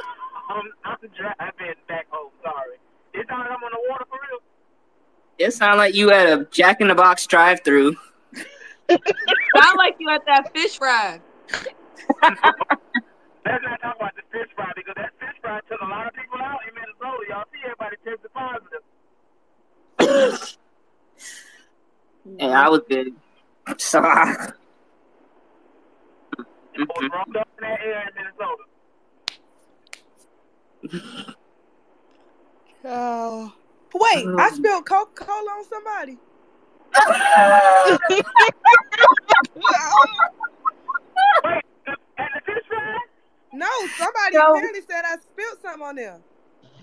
[0.51, 2.31] I'm, I'm driving back home.
[2.43, 2.77] Sorry.
[3.15, 4.41] It sounds like I'm on the water for real.
[5.39, 7.97] It sounded like you at a Jack in the Box drive-through.
[8.91, 11.21] Sound like you at that fish fry.
[13.45, 16.13] Let's not talk about the fish fry because that fish fry took a lot of
[16.15, 17.25] people out in Minnesota.
[17.29, 18.83] Y'all see everybody tested positive.
[22.39, 23.15] And I was good.
[23.79, 24.53] So I,
[26.75, 28.65] It was rolled up in that air in Minnesota.
[32.85, 33.55] Oh.
[33.95, 34.39] Wait, oh.
[34.39, 36.19] I spilled Coca Cola on somebody.
[41.45, 42.99] Wait, the, and the fish fry?
[43.53, 44.55] No, somebody No.
[44.55, 46.21] apparently said I spilled something on them.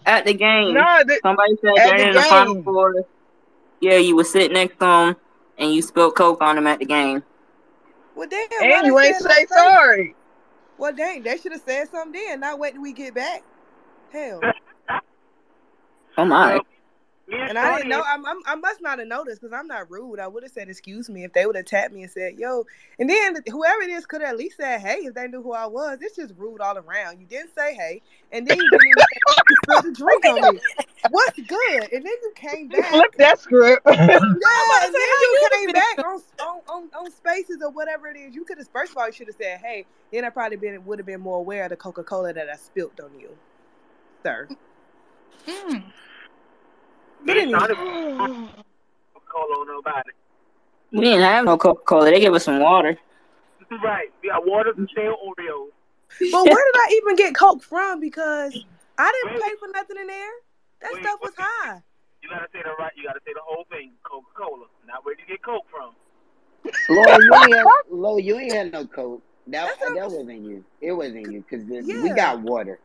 [0.05, 2.63] at the game, No, the, somebody said at during the the final game.
[2.63, 3.05] four,
[3.81, 5.15] yeah, you was sitting next to him
[5.57, 7.23] and you spilled coke on him at the game.
[8.15, 8.47] Well, damn.
[8.61, 10.15] and you ain't say sorry.
[10.77, 12.39] Well, dang, they should have said something then.
[12.41, 13.43] Not wait till we get back.
[14.11, 14.41] Hell.
[16.17, 16.59] Oh my!
[17.27, 18.03] Me and And I didn't Shorty know.
[18.07, 20.19] I'm, I'm, I must not have noticed because I'm not rude.
[20.19, 22.65] I would have said excuse me if they would have tapped me and said yo.
[22.99, 25.65] And then whoever it is could at least said hey if they knew who I
[25.65, 25.99] was.
[26.01, 27.19] It's just rude all around.
[27.19, 30.55] You didn't say hey, and then you didn't even say you spilled the drink on
[30.55, 30.61] me.
[31.09, 31.93] What's good?
[31.93, 32.91] And then you came back.
[32.91, 33.85] Flip that script.
[33.95, 34.19] Yeah,
[34.85, 38.35] and then you you came back on, on, on, on spaces or whatever it is.
[38.35, 39.85] You could have first of all you should have said hey.
[40.11, 42.55] Then I probably been would have been more aware of the Coca Cola that I
[42.55, 43.29] spilled on you,
[44.23, 44.47] sir.
[45.47, 45.83] Mm.
[47.25, 48.33] But Me and anyway, Shorty
[49.27, 50.11] Cola on nobody.
[50.91, 52.05] We didn't have no Coca Cola.
[52.05, 52.97] They gave us some water.
[53.83, 54.07] Right.
[54.21, 55.69] We got water and stale Oreos.
[56.31, 57.99] but where did I even get Coke from?
[57.99, 58.55] Because
[58.97, 60.31] I didn't pay for nothing in there.
[60.81, 61.45] That Wait, stuff was wait.
[61.47, 61.81] high.
[62.21, 62.91] You gotta say the right.
[62.95, 63.91] You gotta say the whole thing.
[64.03, 64.65] Coca Cola.
[64.87, 65.95] Not where you get Coke from.
[66.89, 69.21] Lord, you ain't had, Lord, you ain't had no coke.
[69.47, 70.63] That that wasn't you.
[70.81, 72.79] It wasn't you because we got water.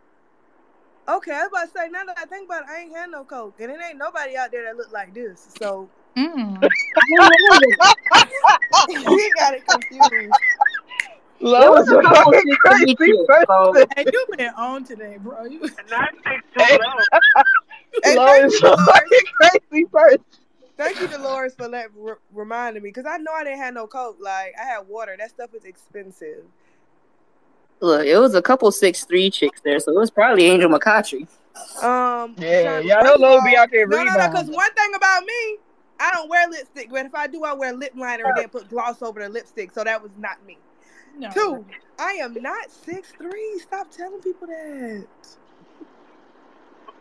[1.10, 3.10] Okay, I was about to say now that I think about it, I ain't had
[3.10, 5.54] no Coke, and it ain't nobody out there that look like this.
[5.58, 6.60] So Mm.
[8.88, 10.38] you got it confused.
[11.40, 13.86] Love was a couple fucking crazy feet, so- person.
[13.96, 15.44] Hey, you been on today, bro.
[15.44, 16.78] You And not six Hey.
[16.78, 17.20] low.
[18.04, 20.24] Hey, Love thank is a fucking crazy person.
[20.76, 23.86] Thank you, Dolores, for that re- reminding me because I know I didn't have no
[23.86, 24.18] Coke.
[24.20, 25.14] Like I had water.
[25.18, 26.44] That stuff is expensive.
[27.80, 31.26] Look, it was a couple six three chicks there, so it was probably Angel McCoughtry.
[31.82, 34.12] Um, Yeah, Sean, y'all know first of be out there No, no, no.
[34.12, 34.54] Because rebounding.
[34.54, 35.56] one thing about me,
[35.98, 36.90] I don't wear lipstick.
[36.90, 39.72] But if I do, I wear lip liner and then put gloss over the lipstick.
[39.72, 40.58] So that was not me.
[41.18, 41.30] no.
[41.30, 41.64] Two,
[41.98, 43.58] I am not six three.
[43.60, 45.06] Stop telling people that.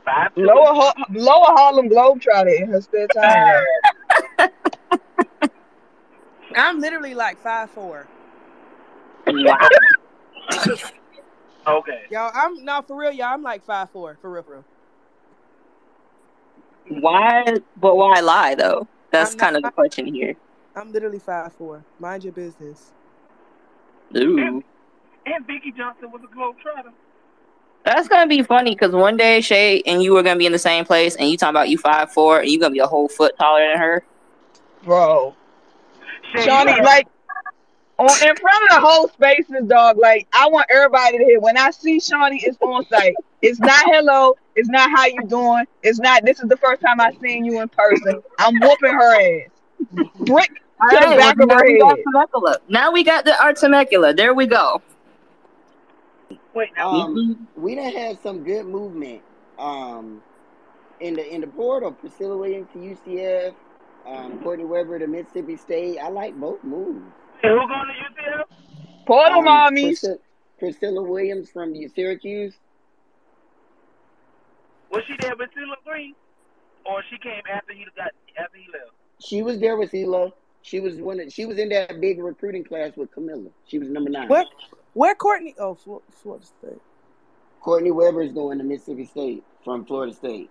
[0.05, 0.45] Five two.
[0.45, 3.63] Lower, Har- Lower Harlem Globetrotter in her spare time.
[6.55, 8.07] I'm literally like five four.
[9.27, 9.57] Wow.
[11.67, 12.03] Okay.
[12.09, 13.33] Y'all, I'm not for real, y'all.
[13.33, 14.65] I'm like five four for real, for real.
[17.01, 17.57] Why?
[17.77, 18.87] But why lie though?
[19.11, 20.35] That's I'm kind of the question here.
[20.75, 21.83] I'm literally five four.
[21.99, 22.91] Mind your business.
[24.17, 24.63] Ooh.
[25.25, 26.91] And Vickie Johnson was a globetrotter.
[27.83, 30.59] That's gonna be funny because one day Shay and you are gonna be in the
[30.59, 33.07] same place, and you talking about you five four, and you gonna be a whole
[33.07, 34.03] foot taller than her.
[34.83, 35.35] Bro.
[36.33, 37.07] Shay, Shawnee, like,
[37.99, 39.97] on in front of the whole spaces, dog.
[39.99, 41.41] Like, I want everybody to hear.
[41.41, 43.15] When I see Shawnee, it's on site.
[43.43, 44.35] It's not hello.
[44.55, 45.65] It's not how you doing.
[45.83, 46.25] It's not.
[46.25, 48.23] This is the first time I seen you in person.
[48.39, 49.15] I'm whooping her
[49.45, 49.51] ass.
[50.19, 50.51] Brick
[50.81, 52.05] All to the back well, of now her we got head.
[52.05, 52.57] Temecula.
[52.69, 54.13] Now we got the our Temecula.
[54.13, 54.81] There we go.
[56.55, 59.21] Wait, now Um, we done had some good movement.
[59.59, 60.23] Um,
[60.99, 63.53] in the in the portal, Priscilla Williams to UCF,
[64.07, 65.99] um, Courtney Weber to Mississippi State.
[65.99, 67.13] I like both moves.
[67.41, 68.43] Who going to UCF?
[69.05, 69.99] Portal Um, mommies.
[70.01, 70.17] Priscilla,
[70.59, 72.55] Priscilla Williams from Syracuse.
[74.91, 76.15] Was she there with Cilla Green,
[76.85, 78.91] or she came after he got after he left?
[79.21, 80.31] She was there with Ela.
[80.61, 81.19] She was one.
[81.19, 83.49] Of, she was in that big recruiting class with Kamilla.
[83.67, 84.27] She was number nine.
[84.27, 84.45] Where,
[84.93, 85.55] where Courtney?
[85.59, 86.81] Oh, Flo- Florida State.
[87.61, 90.49] Courtney Weber is going to Mississippi State from Florida State.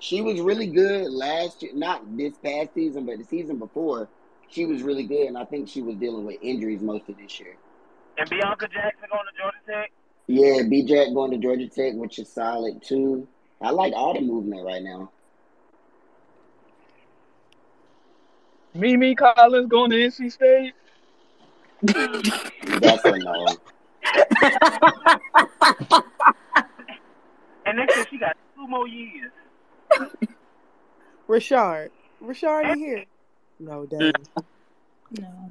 [0.00, 4.08] She was really good last year, not this past season, but the season before.
[4.50, 7.38] She was really good, and I think she was dealing with injuries most of this
[7.38, 7.56] year.
[8.16, 9.92] And Bianca Jackson going to Georgia Tech.
[10.26, 13.28] Yeah, B Jack going to Georgia Tech, which is solid too.
[13.60, 15.10] I like all the movement right now.
[18.74, 20.72] Mimi Collins going to NC State.
[22.80, 23.46] That's a no.
[27.68, 29.30] And next year she got two more years.
[31.28, 31.90] Rashard.
[32.22, 33.04] Rashard in here.
[33.60, 34.12] No, dang.
[35.10, 35.50] No.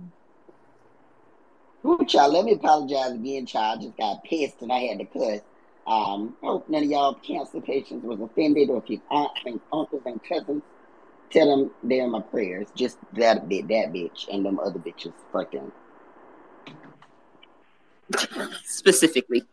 [1.85, 3.79] Ooh, child, let me apologize again, child.
[3.79, 5.41] I just got pissed and I had to cuss.
[5.85, 10.01] Um, hope none of y'all cancer patients was offended or if your aunts and uncles
[10.05, 10.63] and cousins
[11.29, 12.67] Tell them they're in my prayers.
[12.75, 15.13] Just that bit, that bitch, and them other bitches.
[15.33, 15.71] Fuck them.
[18.63, 19.43] specifically.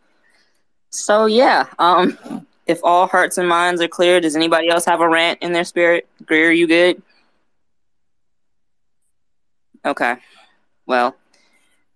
[0.90, 5.08] So yeah, um, if all hearts and minds are clear, does anybody else have a
[5.08, 6.08] rant in their spirit?
[6.24, 7.02] Greer, you good?
[9.84, 10.16] Okay.
[10.86, 11.14] Well,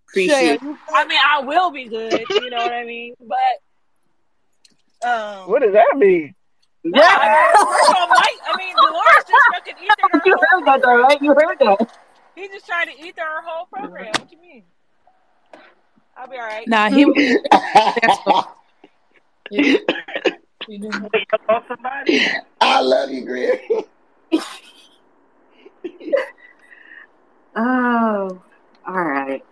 [0.08, 0.60] appreciate.
[0.62, 2.24] I mean, I will be good.
[2.30, 3.14] You know what I mean?
[3.20, 3.60] But
[5.08, 6.34] um, What does that mean?
[6.84, 8.06] yeah, I mean, Virgo
[8.46, 11.20] I mean, Dolores just fucking ethered her You heard that though, right?
[11.20, 11.92] You heard that.
[12.34, 14.06] He just tried to ether her whole program.
[14.06, 14.62] What do you mean?
[16.16, 16.66] I'll be all right.
[16.68, 17.04] Nah, he
[22.60, 23.60] I love you, Greer.
[27.60, 28.40] Oh,
[28.86, 29.44] all right.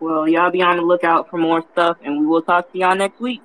[0.00, 2.96] Well, y'all be on the lookout for more stuff, and we will talk to y'all
[2.96, 3.42] next week.